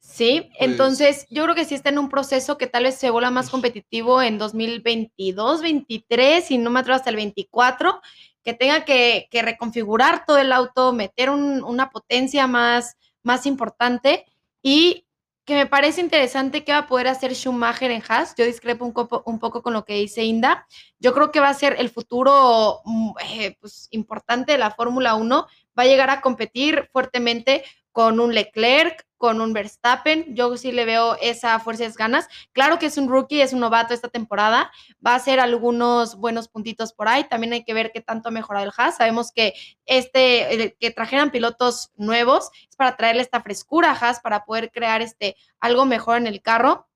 Sí, 0.01 0.49
Pues- 0.57 0.69
entonces 0.71 1.27
yo 1.29 1.43
creo 1.43 1.55
que 1.55 1.63
sí 1.63 1.75
está 1.75 1.89
en 1.89 1.99
un 1.99 2.09
proceso 2.09 2.57
que 2.57 2.67
tal 2.67 2.83
vez 2.83 2.95
se 2.95 3.09
vuelva 3.09 3.31
más 3.31 3.49
competitivo 3.49 4.21
en 4.21 4.37
2022, 4.37 5.61
23 5.61 6.51
y 6.51 6.57
no 6.57 6.69
me 6.69 6.81
atrevo 6.81 6.97
hasta 6.97 7.09
el 7.09 7.15
24, 7.15 8.01
que 8.43 8.53
tenga 8.53 8.85
que, 8.85 9.27
que 9.31 9.41
reconfigurar 9.41 10.25
todo 10.25 10.37
el 10.37 10.51
auto, 10.51 10.93
meter 10.93 11.29
un- 11.29 11.63
una 11.63 11.89
potencia 11.89 12.47
más, 12.47 12.97
más 13.23 13.45
importante 13.45 14.25
y 14.63 15.05
que 15.43 15.55
me 15.55 15.65
parece 15.65 16.01
interesante 16.01 16.63
que 16.63 16.71
va 16.71 16.79
a 16.79 16.87
poder 16.87 17.07
hacer 17.07 17.33
Schumacher 17.35 17.89
en 17.91 18.03
Haas. 18.07 18.35
Yo 18.37 18.45
discrepo 18.45 18.85
un, 18.85 18.93
copo- 18.93 19.23
un 19.25 19.39
poco 19.39 19.63
con 19.63 19.73
lo 19.73 19.85
que 19.85 19.95
dice 19.95 20.23
Inda. 20.23 20.67
Yo 20.99 21.13
creo 21.13 21.31
que 21.31 21.39
va 21.39 21.49
a 21.49 21.53
ser 21.55 21.75
el 21.79 21.89
futuro 21.89 22.81
mm, 22.85 23.11
eh, 23.31 23.57
pues, 23.59 23.87
importante 23.91 24.51
de 24.53 24.57
la 24.59 24.69
Fórmula 24.71 25.15
1. 25.15 25.47
Va 25.77 25.83
a 25.83 25.87
llegar 25.87 26.09
a 26.11 26.21
competir 26.21 26.87
fuertemente 26.93 27.63
con 27.91 28.19
un 28.19 28.33
Leclerc, 28.33 29.05
con 29.17 29.39
un 29.39 29.53
Verstappen. 29.53 30.35
Yo 30.35 30.57
sí 30.57 30.71
le 30.71 30.83
veo 30.83 31.15
esa 31.21 31.59
fuerza 31.59 31.83
y 31.83 31.85
esas 31.85 31.97
ganas. 31.97 32.27
Claro 32.53 32.79
que 32.79 32.87
es 32.87 32.97
un 32.97 33.07
rookie, 33.07 33.41
es 33.41 33.53
un 33.53 33.59
novato 33.59 33.93
esta 33.93 34.09
temporada. 34.09 34.71
Va 35.05 35.11
a 35.11 35.15
hacer 35.15 35.39
algunos 35.39 36.15
buenos 36.15 36.47
puntitos 36.47 36.91
por 36.91 37.07
ahí. 37.07 37.23
También 37.25 37.53
hay 37.53 37.63
que 37.63 37.73
ver 37.73 37.91
qué 37.93 38.01
tanto 38.01 38.29
ha 38.29 38.31
mejorado 38.31 38.65
el 38.65 38.71
Haas. 38.75 38.97
Sabemos 38.97 39.31
que 39.31 39.53
este, 39.85 40.75
que 40.79 40.91
trajeran 40.91 41.31
pilotos 41.31 41.91
nuevos 41.95 42.49
es 42.69 42.75
para 42.75 42.97
traerle 42.97 43.21
esta 43.21 43.41
frescura 43.41 43.91
a 43.91 43.95
Haas, 43.95 44.19
para 44.19 44.43
poder 44.43 44.71
crear 44.71 45.01
este, 45.01 45.35
algo 45.59 45.85
mejor 45.85 46.17
en 46.17 46.27
el 46.27 46.41
carro. 46.41 46.87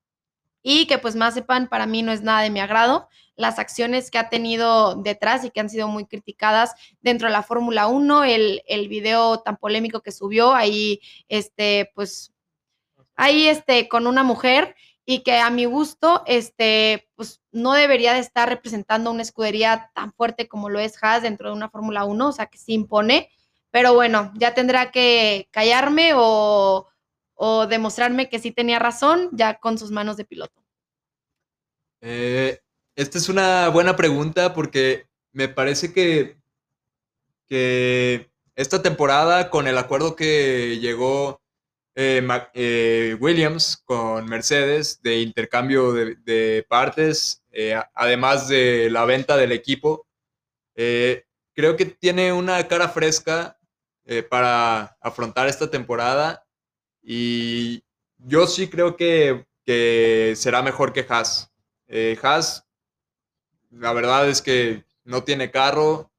Y 0.68 0.88
que 0.88 0.97
pues 0.97 1.16
más 1.16 1.36
sepan, 1.36 1.68
para 1.68 1.86
mí 1.86 2.01
no 2.01 2.11
es 2.11 2.24
nada 2.24 2.41
de 2.41 2.49
mi 2.49 2.59
agrado 2.59 3.07
las 3.36 3.59
acciones 3.59 4.09
que 4.09 4.18
ha 4.18 4.30
tenido 4.30 4.95
detrás 4.95 5.43
y 5.45 5.51
que 5.51 5.59
han 5.59 5.70
sido 5.70 5.88
muy 5.88 6.05
criticadas 6.05 6.74
dentro 7.01 7.28
de 7.28 7.34
la 7.34 7.43
Fórmula 7.43 7.88
1, 7.88 8.24
el, 8.24 8.63
el 8.68 8.88
video 8.88 9.41
tan 9.41 9.57
polémico 9.57 10.01
que 10.01 10.11
subió 10.11 10.53
ahí, 10.53 11.01
este, 11.28 11.91
pues, 11.93 12.34
ahí, 13.16 13.47
este, 13.47 13.88
con 13.89 14.07
una 14.07 14.24
mujer 14.24 14.76
y 15.05 15.20
que 15.20 15.38
a 15.38 15.49
mi 15.49 15.66
gusto, 15.66 16.24
este, 16.26 17.07
pues, 17.16 17.41
no 17.51 17.74
debería 17.74 18.13
de 18.13 18.20
estar 18.20 18.49
representando 18.49 19.11
una 19.11 19.22
escudería 19.22 19.91
tan 19.93 20.13
fuerte 20.13 20.47
como 20.47 20.70
lo 20.70 20.80
es 20.80 20.97
Haas 21.03 21.22
dentro 21.22 21.49
de 21.49 21.55
una 21.55 21.70
Fórmula 21.70 22.05
1, 22.05 22.30
o 22.30 22.32
sea, 22.32 22.47
que 22.47 22.57
se 22.57 22.72
impone, 22.72 23.30
pero 23.70 23.93
bueno, 23.93 24.32
ya 24.36 24.53
tendrá 24.53 24.91
que 24.91 25.49
callarme 25.51 26.13
o, 26.16 26.88
o 27.36 27.67
demostrarme 27.67 28.29
que 28.29 28.39
sí 28.39 28.51
tenía 28.51 28.79
razón 28.79 29.29
ya 29.33 29.59
con 29.59 29.77
sus 29.77 29.91
manos 29.91 30.17
de 30.17 30.25
piloto. 30.25 30.63
Eh, 32.01 32.61
esta 32.95 33.17
es 33.17 33.29
una 33.29 33.67
buena 33.69 33.95
pregunta 33.95 34.53
porque 34.53 35.07
me 35.33 35.49
parece 35.49 35.93
que, 35.93 36.38
que 37.47 38.31
esta 38.55 38.81
temporada, 38.81 39.49
con 39.49 39.67
el 39.67 39.77
acuerdo 39.77 40.15
que 40.15 40.79
llegó 40.79 41.41
eh, 41.95 42.25
eh, 42.53 43.17
Williams 43.19 43.77
con 43.86 44.25
Mercedes 44.27 45.01
de 45.01 45.19
intercambio 45.19 45.93
de, 45.93 46.65
partes, 46.69 47.43
además 47.93 48.47
de 48.47 48.89
la 48.89 49.05
venta 49.05 49.36
del 49.36 49.51
equipo, 49.51 50.07
creo 50.73 51.75
que 51.77 51.86
tiene 51.86 52.31
una 52.31 52.65
cara 52.67 52.89
fresca 52.89 53.57
para 54.29 54.97
afrontar 55.01 55.47
esta 55.47 55.71
temporada 55.71 56.44
y 57.06 57.84
yo 58.18 58.47
sí 58.47 58.68
creo 58.68 58.97
que, 58.97 59.45
que 59.64 60.34
será 60.36 60.62
mejor 60.62 60.91
que 60.91 61.06
Haas. 61.08 61.51
Haas 62.22 62.66
la 63.70 63.93
verdad 63.93 64.28
es 64.30 64.41
que 64.41 64.84
no 65.03 65.24
tiene 65.24 65.51
carro 65.51 66.12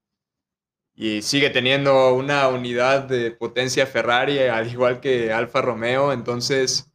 y 0.94 1.22
sigue 1.22 1.50
teniendo 1.50 2.14
una 2.14 2.48
unidad 2.48 3.02
de 3.02 3.30
potencia 3.30 3.86
Ferrari, 3.86 4.38
al 4.40 4.70
igual 4.70 5.00
que 5.00 5.32
Alfa 5.32 5.60
Romeo. 5.60 6.12
Entonces, 6.12 6.90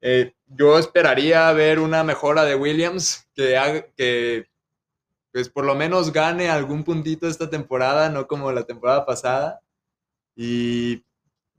eh, 0.00 0.34
yo 0.46 0.78
esperaría 0.78 1.50
ver 1.52 1.78
una 1.78 2.04
mejora 2.04 2.44
de 2.44 2.54
Williams 2.54 3.26
que, 3.34 3.92
que 3.96 4.46
pues 5.32 5.48
por 5.48 5.64
lo 5.64 5.74
menos 5.74 6.12
gane 6.12 6.50
algún 6.50 6.84
puntito 6.84 7.28
esta 7.28 7.48
temporada, 7.48 8.08
no 8.08 8.26
como 8.26 8.52
la 8.52 8.64
temporada 8.64 9.06
pasada. 9.06 9.60
Y, 10.36 11.04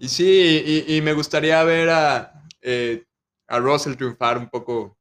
y 0.02 0.10
sí, 0.10 0.84
y, 0.88 1.00
me 1.02 1.14
gustaría 1.14 1.64
ver 1.64 1.92
a, 1.92 2.44
eh, 2.60 3.06
a 3.48 3.60
Russell 3.60 3.96
triunfar 3.96 4.40
un 4.40 4.50
poco, 4.50 4.98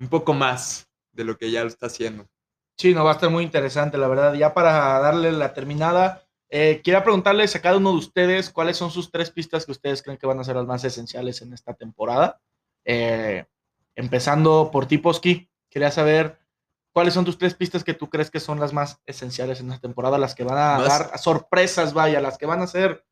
un 0.00 0.08
poco 0.08 0.34
más 0.34 0.88
de 1.12 1.22
lo 1.22 1.38
que 1.38 1.48
ya 1.48 1.62
lo 1.62 1.68
está 1.68 1.86
haciendo. 1.86 2.26
Sí, 2.76 2.92
no, 2.92 3.04
va 3.04 3.12
a 3.12 3.14
estar 3.14 3.30
muy 3.30 3.44
interesante, 3.44 3.96
la 3.96 4.08
verdad. 4.08 4.34
Ya 4.34 4.52
para 4.52 4.98
darle 4.98 5.30
la 5.30 5.54
terminada, 5.54 6.26
eh, 6.50 6.80
quiero 6.82 7.04
preguntarles 7.04 7.54
a 7.54 7.62
cada 7.62 7.76
uno 7.76 7.92
de 7.92 7.98
ustedes 7.98 8.50
cuáles 8.50 8.76
son 8.76 8.90
sus 8.90 9.12
tres 9.12 9.30
pistas 9.30 9.64
que 9.64 9.70
ustedes 9.70 10.02
creen 10.02 10.18
que 10.18 10.26
van 10.26 10.40
a 10.40 10.44
ser 10.44 10.56
las 10.56 10.66
más 10.66 10.82
esenciales 10.82 11.40
en 11.42 11.52
esta 11.52 11.74
temporada. 11.74 12.40
Eh, 12.84 13.46
empezando 13.94 14.70
por 14.72 14.86
Tiposki, 14.86 15.48
quería 15.70 15.92
saber 15.92 16.40
cuáles 16.92 17.14
son 17.14 17.24
tus 17.24 17.38
tres 17.38 17.54
pistas 17.54 17.84
que 17.84 17.94
tú 17.94 18.10
crees 18.10 18.32
que 18.32 18.40
son 18.40 18.58
las 18.58 18.72
más 18.72 19.00
esenciales 19.06 19.60
en 19.60 19.70
esta 19.70 19.82
temporada, 19.82 20.18
las 20.18 20.34
que 20.34 20.42
van 20.42 20.58
a 20.58 20.82
dar 20.82 21.16
sorpresas, 21.16 21.94
vaya, 21.94 22.20
las 22.20 22.38
que 22.38 22.46
van 22.46 22.60
a 22.60 22.66
ser, 22.66 23.05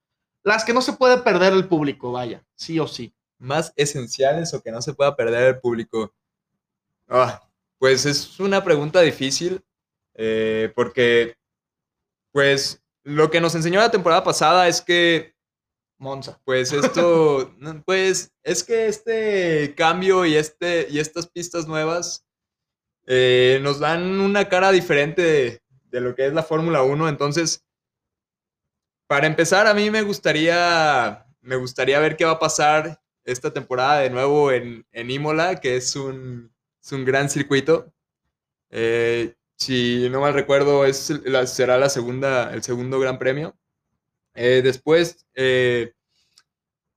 las 0.45 0.65
que 0.65 0.75
no 0.75 0.83
se 0.83 0.93
puede 0.93 1.19
perder 1.19 1.53
el 1.55 1.67
público, 1.67 2.13
vaya, 2.13 2.45
sí 2.55 2.79
o 2.79 2.87
sí. 2.87 3.15
Más 3.39 3.73
esenciales 3.77 4.55
o 4.55 4.63
que 4.63 4.71
no 4.71 4.81
se 4.81 4.95
pueda 4.95 5.17
perder 5.17 5.55
el 5.55 5.61
público. 5.61 6.15
Ah, 7.09 7.43
pues 7.79 8.07
es 8.07 8.39
una 8.39 8.63
pregunta 8.63 9.01
difícil, 9.01 9.63
eh, 10.15 10.73
porque 10.77 11.37
pues 12.33 12.83
lo 13.03 13.31
que 13.31 13.41
nos 13.41 13.55
enseñó 13.55 13.81
la 13.81 13.91
temporada 13.91 14.23
pasada 14.23 14.69
es 14.69 14.81
que 14.81 15.35
Monza. 15.99 16.41
Pues 16.45 16.73
esto, 16.73 17.55
pues 17.87 18.33
es 18.43 18.63
que 18.63 18.87
este 18.87 19.75
cambio 19.75 20.27
y, 20.27 20.37
este, 20.37 20.87
y 20.91 20.99
estas 20.99 21.27
pistas 21.29 21.67
nuevas 21.67 22.27
eh, 23.07 23.59
nos 23.63 23.81
dan 23.81 24.21
una 24.21 24.49
cara 24.49 24.73
diferente 24.73 25.23
de, 25.23 25.63
de 25.91 26.01
lo 26.01 26.15
que 26.15 26.27
es 26.27 26.35
la 26.35 26.43
Fórmula 26.43 26.83
1. 26.83 27.09
Entonces, 27.09 27.65
para 29.07 29.27
empezar, 29.27 29.67
a 29.67 29.75
mí 29.75 29.91
me 29.91 30.03
gustaría, 30.03 31.27
me 31.41 31.57
gustaría 31.57 31.99
ver 31.99 32.17
qué 32.17 32.25
va 32.25 32.33
a 32.33 32.39
pasar 32.39 33.01
esta 33.25 33.53
temporada 33.53 34.01
de 34.01 34.11
nuevo 34.11 34.53
en, 34.53 34.87
en 34.93 35.11
Imola, 35.11 35.61
que 35.61 35.77
es 35.77 35.97
un, 35.97 36.53
es 36.83 36.93
un 36.93 37.05
gran 37.05 37.31
circuito. 37.31 37.93
Eh, 38.71 39.35
si 39.57 40.09
no 40.11 40.21
mal 40.21 40.35
recuerdo, 40.35 40.85
es 40.85 41.13
será 41.47 41.79
la 41.79 41.89
segunda, 41.89 42.53
el 42.53 42.63
segundo 42.63 42.99
gran 43.01 43.19
premio. 43.19 43.57
Eh, 44.35 44.61
después, 44.63 45.27
eh, 45.35 45.95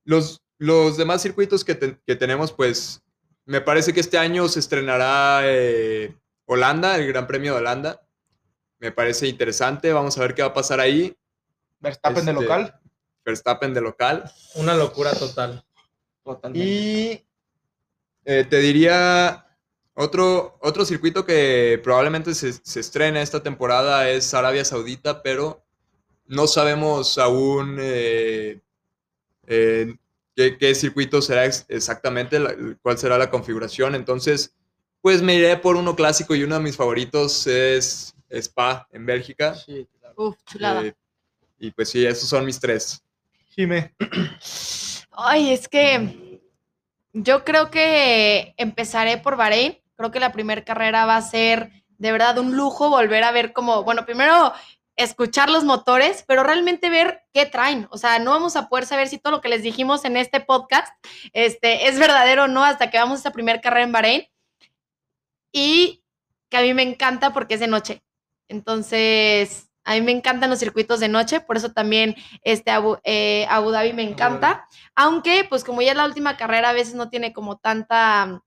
los, 0.04 0.42
los 0.58 0.96
demás 0.96 1.22
circuitos 1.22 1.64
que, 1.64 1.74
tenemos, 1.74 2.52
pues 2.52 3.02
me 3.46 3.60
parece 3.60 3.92
que 3.92 4.00
este 4.00 4.18
año 4.18 4.48
se 4.48 4.60
estrenará 4.60 5.42
Holanda, 6.46 6.96
el 6.96 7.06
Gran 7.06 7.26
Premio 7.26 7.52
de 7.52 7.58
Holanda. 7.60 8.02
Me 8.80 8.92
parece 8.92 9.28
interesante, 9.28 9.92
vamos 9.92 10.18
a 10.18 10.22
ver 10.22 10.34
qué 10.34 10.42
va 10.42 10.48
a 10.48 10.54
pasar 10.54 10.80
ahí. 10.80 11.16
Verstappen 11.80 12.24
de 12.24 12.32
este, 12.32 12.42
local. 12.42 12.80
Verstappen 13.24 13.74
de 13.74 13.80
local. 13.80 14.32
Una 14.54 14.74
locura 14.74 15.12
total. 15.12 15.64
Y 16.54 17.24
te 18.24 18.58
diría 18.58 19.46
otro, 19.94 20.58
otro 20.60 20.84
circuito 20.84 21.24
que 21.24 21.80
probablemente 21.82 22.34
se, 22.34 22.52
se 22.52 22.80
estrene 22.80 23.22
esta 23.22 23.42
temporada 23.42 24.08
es 24.10 24.34
Arabia 24.34 24.64
Saudita, 24.64 25.22
pero 25.22 25.64
no 26.28 26.46
sabemos 26.46 27.18
aún 27.18 27.78
eh, 27.80 28.60
eh, 29.46 29.96
qué, 30.36 30.74
circuito 30.74 31.20
será 31.20 31.46
exactamente, 31.46 32.38
cuál 32.82 32.98
será 32.98 33.18
la 33.18 33.30
configuración. 33.30 33.94
Entonces, 33.94 34.54
pues 35.00 35.22
me 35.22 35.34
iré 35.34 35.56
por 35.56 35.76
uno 35.76 35.96
clásico 35.96 36.34
y 36.34 36.44
uno 36.44 36.56
de 36.56 36.60
mis 36.62 36.76
favoritos 36.76 37.46
es 37.46 38.14
Spa 38.30 38.86
en 38.92 39.06
Bélgica. 39.06 39.54
Sí, 39.54 39.88
Uf, 40.16 40.36
chulada. 40.44 40.84
Eh, 40.84 40.94
y 41.58 41.70
pues 41.70 41.90
sí, 41.90 42.04
esos 42.04 42.28
son 42.28 42.44
mis 42.44 42.60
tres. 42.60 43.02
Jime. 43.50 43.94
Ay, 45.12 45.52
es 45.52 45.68
que 45.68 46.40
yo 47.12 47.44
creo 47.44 47.70
que 47.70 48.54
empezaré 48.56 49.18
por 49.18 49.36
Bahrein 49.36 49.78
Creo 49.98 50.12
que 50.12 50.20
la 50.20 50.30
primera 50.30 50.64
carrera 50.64 51.06
va 51.06 51.16
a 51.16 51.22
ser 51.22 51.72
de 51.98 52.12
verdad 52.12 52.38
un 52.38 52.56
lujo 52.56 52.88
volver 52.88 53.24
a 53.24 53.32
ver 53.32 53.52
como, 53.52 53.82
bueno, 53.82 54.06
primero 54.06 54.52
escuchar 54.94 55.50
los 55.50 55.64
motores, 55.64 56.24
pero 56.28 56.44
realmente 56.44 56.88
ver 56.88 57.24
qué 57.32 57.46
traen. 57.46 57.88
O 57.90 57.98
sea, 57.98 58.20
no 58.20 58.30
vamos 58.30 58.54
a 58.54 58.68
poder 58.68 58.86
saber 58.86 59.08
si 59.08 59.18
todo 59.18 59.32
lo 59.32 59.40
que 59.40 59.48
les 59.48 59.64
dijimos 59.64 60.04
en 60.04 60.16
este 60.16 60.38
podcast 60.38 60.94
este, 61.32 61.88
es 61.88 61.98
verdadero 61.98 62.44
o 62.44 62.48
no 62.48 62.64
hasta 62.64 62.90
que 62.90 62.98
vamos 62.98 63.18
a 63.18 63.20
esa 63.22 63.32
primera 63.32 63.60
carrera 63.60 63.82
en 63.82 63.92
Bahrein. 63.92 64.28
Y 65.50 66.04
que 66.48 66.58
a 66.58 66.62
mí 66.62 66.72
me 66.74 66.82
encanta 66.82 67.32
porque 67.32 67.54
es 67.54 67.60
de 67.60 67.66
noche. 67.66 68.04
Entonces, 68.46 69.67
a 69.88 69.94
mí 69.94 70.02
me 70.02 70.12
encantan 70.12 70.50
los 70.50 70.58
circuitos 70.58 71.00
de 71.00 71.08
noche, 71.08 71.40
por 71.40 71.56
eso 71.56 71.72
también 71.72 72.14
este 72.42 72.70
Abu, 72.70 72.98
eh, 73.04 73.46
Abu 73.48 73.70
Dhabi 73.70 73.94
me 73.94 74.02
encanta. 74.02 74.68
Aunque, 74.94 75.46
pues 75.48 75.64
como 75.64 75.80
ya 75.80 75.92
es 75.92 75.96
la 75.96 76.04
última 76.04 76.36
carrera, 76.36 76.68
a 76.68 76.72
veces 76.74 76.94
no 76.94 77.08
tiene 77.08 77.32
como 77.32 77.56
tanta 77.56 78.42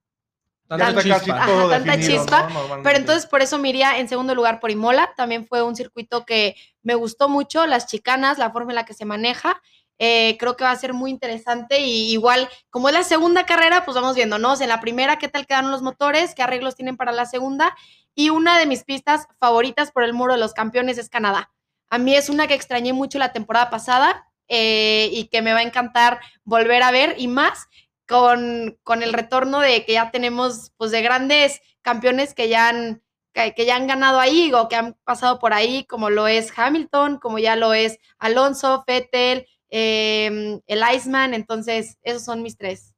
Tanta, 0.68 2.00
chispa, 2.00 2.48
pero 2.82 2.98
entonces 2.98 3.26
por 3.26 3.42
eso 3.42 3.58
me 3.58 3.68
iría 3.68 3.98
en 3.98 4.08
segundo 4.08 4.36
lugar 4.36 4.60
por 4.62 4.72
Imola. 4.72 5.14
También 5.18 5.46
fue 5.46 5.64
un 5.64 5.76
circuito 5.76 6.26
que 6.26 6.56
me 6.84 6.94
gustó 6.94 7.28
mucho, 7.28 7.66
las 7.66 7.88
chicanas, 7.88 8.38
la 8.38 8.52
forma 8.52 8.72
en 8.72 8.76
la 8.76 8.86
que 8.86 8.94
se 8.94 9.04
maneja. 9.04 9.62
Eh, 9.98 10.38
creo 10.40 10.56
que 10.56 10.64
va 10.64 10.72
a 10.72 10.76
ser 10.76 10.94
muy 10.94 11.12
interesante 11.12 11.80
y 11.80 12.12
igual, 12.12 12.48
como 12.70 12.88
es 12.88 12.94
la 12.94 13.04
segunda 13.04 13.46
carrera, 13.46 13.84
pues 13.84 13.96
vamos 13.96 14.16
viendo, 14.16 14.38
¿no? 14.38 14.54
en 14.62 14.70
la 14.70 14.80
primera, 14.80 15.18
¿qué 15.18 15.28
tal 15.28 15.46
quedaron 15.46 15.72
los 15.72 15.82
motores? 15.82 16.34
¿Qué 16.36 16.42
arreglos 16.42 16.76
tienen 16.76 16.98
para 16.98 17.12
la 17.12 17.26
segunda? 17.26 17.76
Y 18.16 18.30
una 18.30 18.58
de 18.58 18.66
mis 18.66 18.84
pistas 18.84 19.28
favoritas 19.40 19.92
por 19.92 20.04
el 20.04 20.14
muro 20.14 20.34
de 20.34 20.40
los 20.40 20.54
campeones 20.54 20.98
es 20.98 21.10
Canadá. 21.10 21.52
A 21.90 21.98
mí 21.98 22.16
es 22.16 22.30
una 22.30 22.48
que 22.48 22.54
extrañé 22.54 22.94
mucho 22.94 23.20
la 23.20 23.34
temporada 23.34 23.70
pasada 23.70 24.28
eh, 24.48 25.10
y 25.12 25.28
que 25.28 25.42
me 25.42 25.54
va 25.54 25.60
a 25.60 25.64
encantar 25.64 26.20
volver 26.44 26.84
a 26.84 26.92
ver 26.92 27.16
y 27.18 27.28
más 27.28 27.68
con, 28.08 29.02
el 29.02 29.14
retorno 29.14 29.60
de 29.60 29.86
que 29.86 29.94
ya 29.94 30.12
tenemos 30.12 30.74
pues 30.78 30.92
de 30.92 31.02
grandes 31.02 31.62
campeones 31.82 32.34
que 32.34 32.50
ya 32.50 32.70
han 32.70 33.02
que, 33.34 33.66
ya 33.66 33.78
han 33.78 33.88
ganado 33.88 34.20
ahí 34.20 34.52
o 34.54 34.68
que 34.68 34.76
han 34.76 34.98
pasado 35.06 35.40
por 35.40 35.54
ahí, 35.54 35.86
como 35.86 36.10
lo 36.10 36.28
es 36.28 36.52
Hamilton, 36.54 37.18
como 37.18 37.40
ya 37.40 37.56
lo 37.56 37.74
es 37.74 37.98
Alonso, 38.20 38.84
Vettel, 38.86 39.48
eh, 39.70 40.60
el 40.68 40.84
Iceman, 40.94 41.34
entonces 41.34 41.98
esos 42.04 42.26
son 42.26 42.42
mis 42.42 42.58
tres. 42.58 42.94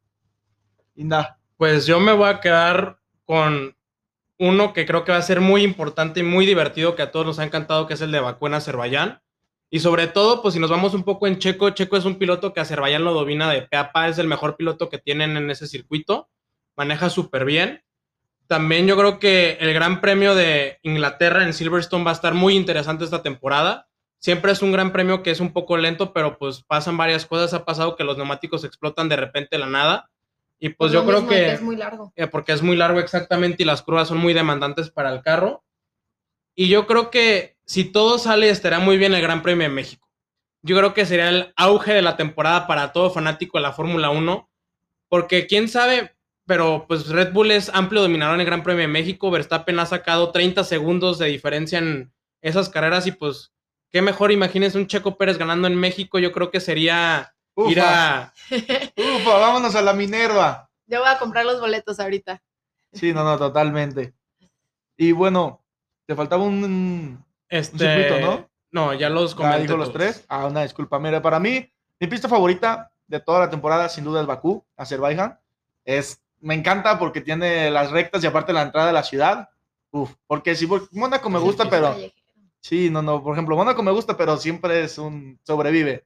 Inda. 0.96 1.40
Pues 1.58 1.86
yo 1.86 2.00
me 2.00 2.14
voy 2.14 2.30
a 2.30 2.40
quedar 2.42 2.98
con 3.26 3.78
uno 4.40 4.74
que 4.74 4.86
creo 4.86 5.04
que 5.04 5.12
va 5.12 5.18
a 5.18 5.22
ser 5.22 5.42
muy 5.42 5.64
importante 5.64 6.22
y 6.22 6.24
muy 6.24 6.46
divertido, 6.46 6.96
que 6.96 7.02
a 7.02 7.12
todos 7.12 7.26
nos 7.26 7.40
ha 7.40 7.44
encantado, 7.44 7.88
que 7.88 7.94
es 7.94 8.02
el 8.02 8.12
de 8.12 8.20
Bakú 8.20 8.48
en 8.48 8.56
Azerbaiyán. 8.56 9.22
Y 9.70 9.80
sobre 9.80 10.08
todo, 10.08 10.42
pues 10.42 10.54
si 10.54 10.60
nos 10.60 10.70
vamos 10.70 10.94
un 10.94 11.04
poco 11.04 11.26
en 11.26 11.40
Checo, 11.40 11.72
Checo 11.72 11.98
es 11.98 12.06
un 12.06 12.20
piloto 12.20 12.54
que 12.54 12.60
Azerbaiyán 12.60 13.04
lo 13.04 13.14
domina 13.14 13.50
de 13.50 13.64
pe 13.64 13.78
a 13.78 13.92
pa, 13.92 14.08
es 14.08 14.18
el 14.20 14.28
mejor 14.28 14.56
piloto 14.56 14.90
que 14.90 15.00
tienen 15.00 15.36
en 15.36 15.50
ese 15.50 15.68
circuito, 15.68 16.30
maneja 16.76 17.10
súper 17.10 17.46
bien. 17.46 17.84
También 18.48 18.86
yo 18.86 18.98
creo 18.98 19.20
que 19.20 19.58
el 19.60 19.74
Gran 19.74 20.02
Premio 20.02 20.36
de 20.36 20.78
Inglaterra 20.84 21.44
en 21.44 21.54
Silverstone 21.54 22.04
va 22.04 22.12
a 22.12 22.14
estar 22.14 22.34
muy 22.34 22.56
interesante 22.56 23.04
esta 23.04 23.24
temporada. 23.24 23.88
Siempre 24.20 24.52
es 24.52 24.62
un 24.62 24.72
gran 24.72 24.92
premio 24.94 25.24
que 25.24 25.32
es 25.32 25.40
un 25.40 25.52
poco 25.52 25.76
lento, 25.76 26.14
pero 26.14 26.38
pues 26.38 26.64
pasan 26.64 26.96
varias 26.96 27.26
cosas. 27.26 27.54
Ha 27.54 27.66
pasado 27.66 27.96
que 27.96 28.04
los 28.04 28.16
neumáticos 28.16 28.64
explotan 28.64 29.10
de 29.10 29.16
repente 29.16 29.58
la 29.58 29.66
nada. 29.66 30.10
Y 30.64 30.70
pues 30.70 30.94
yo 30.94 31.06
creo 31.06 31.28
que... 31.28 31.52
es 31.52 31.62
muy 31.62 31.76
largo. 31.76 32.14
eh, 32.16 32.26
porque 32.26 32.54
es 32.54 32.62
muy 32.62 32.78
largo 32.78 32.98
exactamente 33.02 33.64
y 33.64 33.66
las 33.66 33.82
curvas 33.82 34.08
son 34.08 34.20
muy 34.20 34.34
demandantes 34.34 34.90
para 34.90 35.12
el 35.12 35.22
carro. 35.22 35.66
Y 36.56 36.70
yo 36.70 36.88
creo 36.88 37.12
que 37.12 37.58
si 37.66 37.84
todo 37.84 38.18
sale, 38.18 38.48
estará 38.48 38.80
muy 38.80 38.98
bien 38.98 39.14
el 39.14 39.22
Gran 39.22 39.42
Premio 39.42 39.68
de 39.68 39.74
México. 39.74 40.08
Yo 40.62 40.78
creo 40.78 40.94
que 40.94 41.06
sería 41.06 41.28
el 41.28 41.54
auge 41.58 41.92
de 41.92 42.02
la 42.02 42.16
temporada 42.16 42.66
para 42.66 42.94
todo 42.94 43.12
fanático 43.12 43.58
de 43.58 43.64
la 43.64 43.74
Fórmula 43.74 44.10
1, 44.10 44.50
porque 45.10 45.48
quién 45.48 45.68
sabe, 45.68 46.16
pero 46.46 46.86
pues 46.88 47.10
Red 47.10 47.34
Bull 47.34 47.52
es 47.52 47.68
amplio 47.74 48.02
dominador 48.02 48.36
en 48.36 48.40
el 48.40 48.48
Gran 48.48 48.64
Premio 48.64 48.84
de 48.84 48.88
México. 48.88 49.32
Verstappen 49.32 49.80
ha 49.80 49.86
sacado 49.86 50.32
30 50.32 50.64
segundos 50.64 51.20
de 51.20 51.26
diferencia 51.28 51.80
en 51.80 52.14
esas 52.42 52.70
carreras 52.70 53.06
y 53.06 53.12
pues 53.12 53.52
qué 53.90 54.02
mejor, 54.02 54.32
imagínense 54.32 54.78
un 54.78 54.88
Checo 54.88 55.18
Pérez 55.18 55.38
ganando 55.38 55.68
en 55.68 55.76
México. 55.76 56.20
Yo 56.20 56.32
creo 56.32 56.52
que 56.52 56.62
sería 56.62 57.33
Ufa, 57.56 58.18
a... 58.24 58.34
ufa, 58.52 59.38
vámonos 59.38 59.76
a 59.76 59.82
la 59.82 59.94
Minerva. 59.94 60.70
Yo 60.88 61.00
voy 61.00 61.10
a 61.10 61.18
comprar 61.18 61.46
los 61.46 61.60
boletos 61.60 62.00
ahorita. 62.00 62.42
Sí, 62.92 63.14
no, 63.14 63.24
no, 63.24 63.38
totalmente. 63.38 64.14
Y 64.98 65.12
bueno, 65.12 65.64
te 66.06 66.16
faltaba 66.16 66.44
un, 66.44 67.24
Este, 67.50 67.78
circuito, 67.78 68.20
¿no? 68.20 68.50
No, 68.72 68.94
ya 68.94 69.10
los 69.10 69.32
Ya 69.32 69.38
comenté 69.38 69.62
dijo 69.64 69.78
los 69.78 69.92
todos. 69.92 70.00
tres. 70.00 70.26
Ah, 70.28 70.46
una 70.48 70.64
disculpa. 70.64 71.00
Mira, 71.00 71.22
para 71.22 71.40
mí, 71.40 71.72
mi 72.00 72.08
pista 72.08 72.28
favorita 72.28 72.92
de 73.08 73.20
toda 73.20 73.42
la 73.42 73.50
temporada, 73.50 73.88
sin 73.90 74.04
duda, 74.04 74.22
es 74.22 74.28
Bakú, 74.28 74.64
Azerbaiyán. 74.76 75.40
Es, 75.86 76.22
me 76.40 76.54
encanta 76.56 76.98
porque 77.00 77.22
tiene 77.22 77.70
las 77.72 77.92
rectas 77.92 78.24
y 78.24 78.28
aparte 78.28 78.54
la 78.54 78.64
entrada 78.64 78.88
de 78.88 78.94
la 78.94 79.04
ciudad. 79.04 79.50
Uf, 79.92 80.12
porque 80.28 80.56
si 80.56 80.66
por- 80.66 80.88
Mónaco 80.92 81.30
me 81.30 81.40
gusta, 81.40 81.70
pero 81.70 81.96
sí, 82.62 82.90
no, 82.90 83.02
no. 83.04 83.22
Por 83.24 83.34
ejemplo, 83.34 83.56
Mónaco 83.56 83.84
me 83.84 83.92
gusta, 83.92 84.18
pero 84.18 84.38
siempre 84.38 84.84
es 84.84 84.98
un 84.98 85.40
sobrevive. 85.44 86.06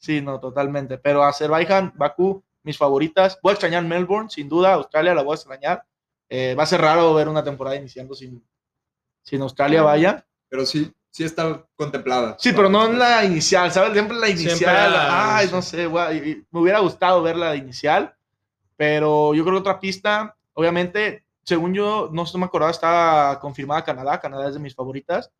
Sí, 0.00 0.20
no, 0.22 0.40
totalmente. 0.40 0.98
Pero 0.98 1.22
Azerbaiyán, 1.22 1.92
Bakú, 1.94 2.42
mis 2.62 2.76
favoritas. 2.76 3.38
Voy 3.42 3.50
a 3.50 3.52
extrañar 3.52 3.84
Melbourne, 3.84 4.28
sin 4.30 4.48
duda. 4.48 4.72
Australia 4.74 5.14
la 5.14 5.22
voy 5.22 5.32
a 5.32 5.34
extrañar. 5.36 5.84
Eh, 6.28 6.54
va 6.58 6.62
a 6.62 6.66
ser 6.66 6.80
raro 6.80 7.12
ver 7.14 7.28
una 7.28 7.44
temporada 7.44 7.76
iniciando 7.76 8.14
sin, 8.14 8.42
sin 9.22 9.42
Australia, 9.42 9.82
vaya. 9.82 10.26
Pero 10.48 10.64
sí, 10.64 10.90
sí 11.10 11.22
está 11.24 11.64
contemplada. 11.76 12.36
Sí, 12.38 12.52
pero 12.52 12.68
no 12.70 12.86
en 12.86 12.98
la 12.98 13.24
inicial, 13.24 13.70
¿sabes? 13.70 13.92
Siempre 13.92 14.16
la 14.16 14.26
Siempre 14.28 14.50
inicial. 14.52 14.92
la- 14.92 15.36
ay, 15.36 15.48
no 15.52 15.60
sé, 15.60 15.86
guay, 15.86 16.16
y- 16.18 16.46
me 16.50 16.60
hubiera 16.60 16.78
gustado 16.78 17.22
ver 17.22 17.36
la 17.36 17.54
inicial, 17.56 18.14
pero 18.76 19.34
yo 19.34 19.42
creo 19.44 19.56
que 19.56 19.60
otra 19.60 19.80
pista, 19.80 20.34
obviamente, 20.54 21.24
según 21.42 21.74
yo, 21.74 22.08
no 22.12 22.24
sé, 22.26 22.32
no 22.34 22.40
me 22.40 22.46
acordaba, 22.46 22.70
está 22.70 23.38
confirmada 23.40 23.84
Canadá. 23.84 24.18
Canadá 24.20 24.48
es 24.48 24.54
de 24.54 24.60
mis 24.60 24.74
favoritas. 24.74 25.30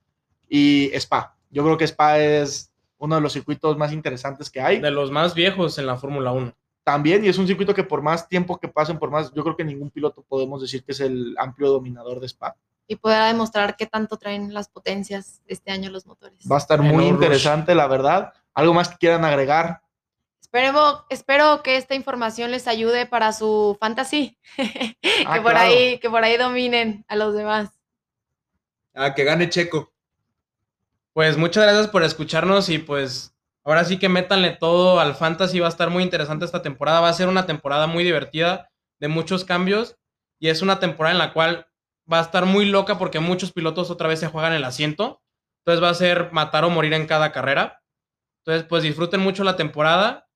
Y 0.48 0.90
Spa. 0.94 1.36
Yo 1.50 1.62
creo 1.64 1.78
que 1.78 1.84
Spa 1.86 2.18
es 2.18 2.69
uno 3.00 3.14
de 3.14 3.20
los 3.20 3.32
circuitos 3.32 3.76
más 3.76 3.92
interesantes 3.92 4.50
que 4.50 4.60
hay. 4.60 4.78
De 4.78 4.90
los 4.90 5.10
más 5.10 5.34
viejos 5.34 5.78
en 5.78 5.86
la 5.86 5.96
Fórmula 5.96 6.32
1. 6.32 6.54
También, 6.84 7.24
y 7.24 7.28
es 7.28 7.38
un 7.38 7.46
circuito 7.46 7.74
que 7.74 7.82
por 7.82 8.02
más 8.02 8.28
tiempo 8.28 8.58
que 8.58 8.68
pasen, 8.68 8.98
por 8.98 9.10
más, 9.10 9.32
yo 9.32 9.42
creo 9.42 9.56
que 9.56 9.64
ningún 9.64 9.90
piloto 9.90 10.22
podemos 10.22 10.60
decir 10.60 10.84
que 10.84 10.92
es 10.92 11.00
el 11.00 11.34
amplio 11.38 11.70
dominador 11.70 12.20
de 12.20 12.26
Spa. 12.26 12.54
Y 12.86 12.96
poder 12.96 13.24
demostrar 13.24 13.76
qué 13.76 13.86
tanto 13.86 14.18
traen 14.18 14.52
las 14.52 14.68
potencias 14.68 15.42
este 15.46 15.70
año 15.70 15.90
los 15.90 16.06
motores. 16.06 16.38
Va 16.50 16.56
a 16.56 16.58
estar 16.58 16.82
muy 16.82 17.04
rush. 17.04 17.12
interesante, 17.12 17.74
la 17.74 17.86
verdad. 17.86 18.32
¿Algo 18.52 18.74
más 18.74 18.88
que 18.88 18.98
quieran 18.98 19.24
agregar? 19.24 19.80
Espero, 20.42 21.06
espero 21.08 21.62
que 21.62 21.76
esta 21.76 21.94
información 21.94 22.50
les 22.50 22.66
ayude 22.66 23.06
para 23.06 23.32
su 23.32 23.76
fantasy. 23.80 24.36
Ah, 25.26 25.34
que, 25.34 25.40
por 25.42 25.52
claro. 25.52 25.70
ahí, 25.70 25.98
que 25.98 26.08
por 26.08 26.24
ahí 26.24 26.36
dominen 26.38 27.04
a 27.06 27.14
los 27.14 27.34
demás. 27.34 27.68
Ah, 28.94 29.14
que 29.14 29.22
gane 29.22 29.50
Checo. 29.50 29.89
Pues 31.12 31.36
muchas 31.36 31.64
gracias 31.64 31.88
por 31.88 32.04
escucharnos 32.04 32.68
y 32.68 32.78
pues 32.78 33.34
ahora 33.64 33.84
sí 33.84 33.98
que 33.98 34.08
métanle 34.08 34.52
todo 34.52 35.00
al 35.00 35.16
fantasy. 35.16 35.58
Va 35.58 35.66
a 35.66 35.70
estar 35.70 35.90
muy 35.90 36.04
interesante 36.04 36.44
esta 36.44 36.62
temporada. 36.62 37.00
Va 37.00 37.08
a 37.08 37.14
ser 37.14 37.26
una 37.28 37.46
temporada 37.46 37.88
muy 37.88 38.04
divertida, 38.04 38.70
de 39.00 39.08
muchos 39.08 39.44
cambios. 39.44 39.96
Y 40.38 40.48
es 40.48 40.62
una 40.62 40.78
temporada 40.78 41.12
en 41.12 41.18
la 41.18 41.32
cual 41.32 41.66
va 42.10 42.20
a 42.20 42.22
estar 42.22 42.46
muy 42.46 42.64
loca 42.64 42.96
porque 42.96 43.18
muchos 43.18 43.52
pilotos 43.52 43.90
otra 43.90 44.06
vez 44.06 44.20
se 44.20 44.28
juegan 44.28 44.52
el 44.52 44.62
asiento. 44.62 45.20
Entonces 45.58 45.82
va 45.82 45.90
a 45.90 45.94
ser 45.94 46.30
matar 46.32 46.64
o 46.64 46.70
morir 46.70 46.92
en 46.92 47.06
cada 47.06 47.32
carrera. 47.32 47.82
Entonces 48.44 48.66
pues 48.68 48.84
disfruten 48.84 49.20
mucho 49.20 49.42
la 49.42 49.56
temporada. 49.56 50.28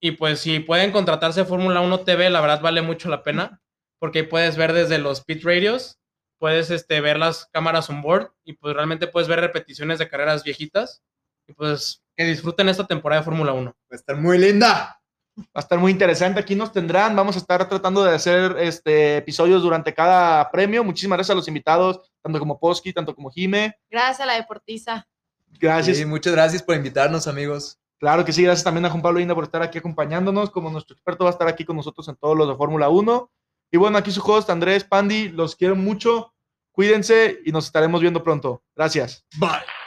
Y 0.00 0.12
pues 0.12 0.38
si 0.38 0.60
pueden 0.60 0.92
contratarse 0.92 1.44
Fórmula 1.44 1.80
1 1.80 2.00
TV, 2.00 2.30
la 2.30 2.40
verdad 2.40 2.60
vale 2.60 2.82
mucho 2.82 3.08
la 3.08 3.24
pena. 3.24 3.60
Porque 3.98 4.22
puedes 4.22 4.56
ver 4.56 4.74
desde 4.74 4.98
los 4.98 5.24
pit 5.24 5.42
radios 5.42 5.98
puedes 6.44 6.70
este, 6.70 7.00
ver 7.00 7.16
las 7.16 7.46
cámaras 7.46 7.88
on 7.88 8.02
board 8.02 8.30
y 8.44 8.52
pues 8.52 8.74
realmente 8.74 9.06
puedes 9.06 9.30
ver 9.30 9.40
repeticiones 9.40 9.98
de 9.98 10.10
carreras 10.10 10.44
viejitas 10.44 11.02
y 11.48 11.54
pues 11.54 12.04
que 12.14 12.26
disfruten 12.26 12.68
esta 12.68 12.86
temporada 12.86 13.22
de 13.22 13.24
Fórmula 13.24 13.54
1. 13.54 13.70
Va 13.70 13.76
a 13.90 13.94
estar 13.94 14.14
muy 14.14 14.36
linda. 14.36 15.00
Va 15.38 15.44
a 15.54 15.60
estar 15.60 15.78
muy 15.78 15.90
interesante. 15.90 16.40
Aquí 16.40 16.54
nos 16.54 16.70
tendrán. 16.70 17.16
Vamos 17.16 17.36
a 17.36 17.38
estar 17.38 17.66
tratando 17.66 18.04
de 18.04 18.14
hacer 18.14 18.56
este, 18.58 19.16
episodios 19.16 19.62
durante 19.62 19.94
cada 19.94 20.50
premio. 20.50 20.84
Muchísimas 20.84 21.16
gracias 21.16 21.32
a 21.32 21.36
los 21.36 21.48
invitados, 21.48 22.12
tanto 22.22 22.38
como 22.38 22.58
Posky, 22.58 22.92
tanto 22.92 23.14
como 23.14 23.30
Jime. 23.30 23.78
Gracias 23.90 24.20
a 24.20 24.26
la 24.26 24.34
deportiza. 24.34 25.08
Gracias. 25.48 25.96
Sí, 25.96 26.04
muchas 26.04 26.34
gracias 26.34 26.62
por 26.62 26.76
invitarnos, 26.76 27.26
amigos. 27.26 27.78
Claro 27.98 28.22
que 28.22 28.34
sí. 28.34 28.42
Gracias 28.42 28.64
también 28.64 28.84
a 28.84 28.90
Juan 28.90 29.00
Pablo 29.00 29.18
Inda 29.18 29.34
por 29.34 29.44
estar 29.44 29.62
aquí 29.62 29.78
acompañándonos. 29.78 30.50
Como 30.50 30.70
nuestro 30.70 30.94
experto 30.94 31.24
va 31.24 31.30
a 31.30 31.32
estar 31.32 31.48
aquí 31.48 31.64
con 31.64 31.76
nosotros 31.76 32.06
en 32.08 32.16
todos 32.16 32.36
los 32.36 32.46
de 32.46 32.54
Fórmula 32.54 32.90
1. 32.90 33.30
Y 33.72 33.78
bueno, 33.78 33.96
aquí 33.96 34.10
su 34.10 34.20
host, 34.20 34.50
Andrés 34.50 34.84
Pandi. 34.84 35.30
Los 35.30 35.56
quiero 35.56 35.74
mucho. 35.74 36.33
Cuídense 36.74 37.38
y 37.44 37.52
nos 37.52 37.66
estaremos 37.66 38.00
viendo 38.00 38.24
pronto. 38.24 38.64
Gracias. 38.74 39.24
Bye. 39.38 39.83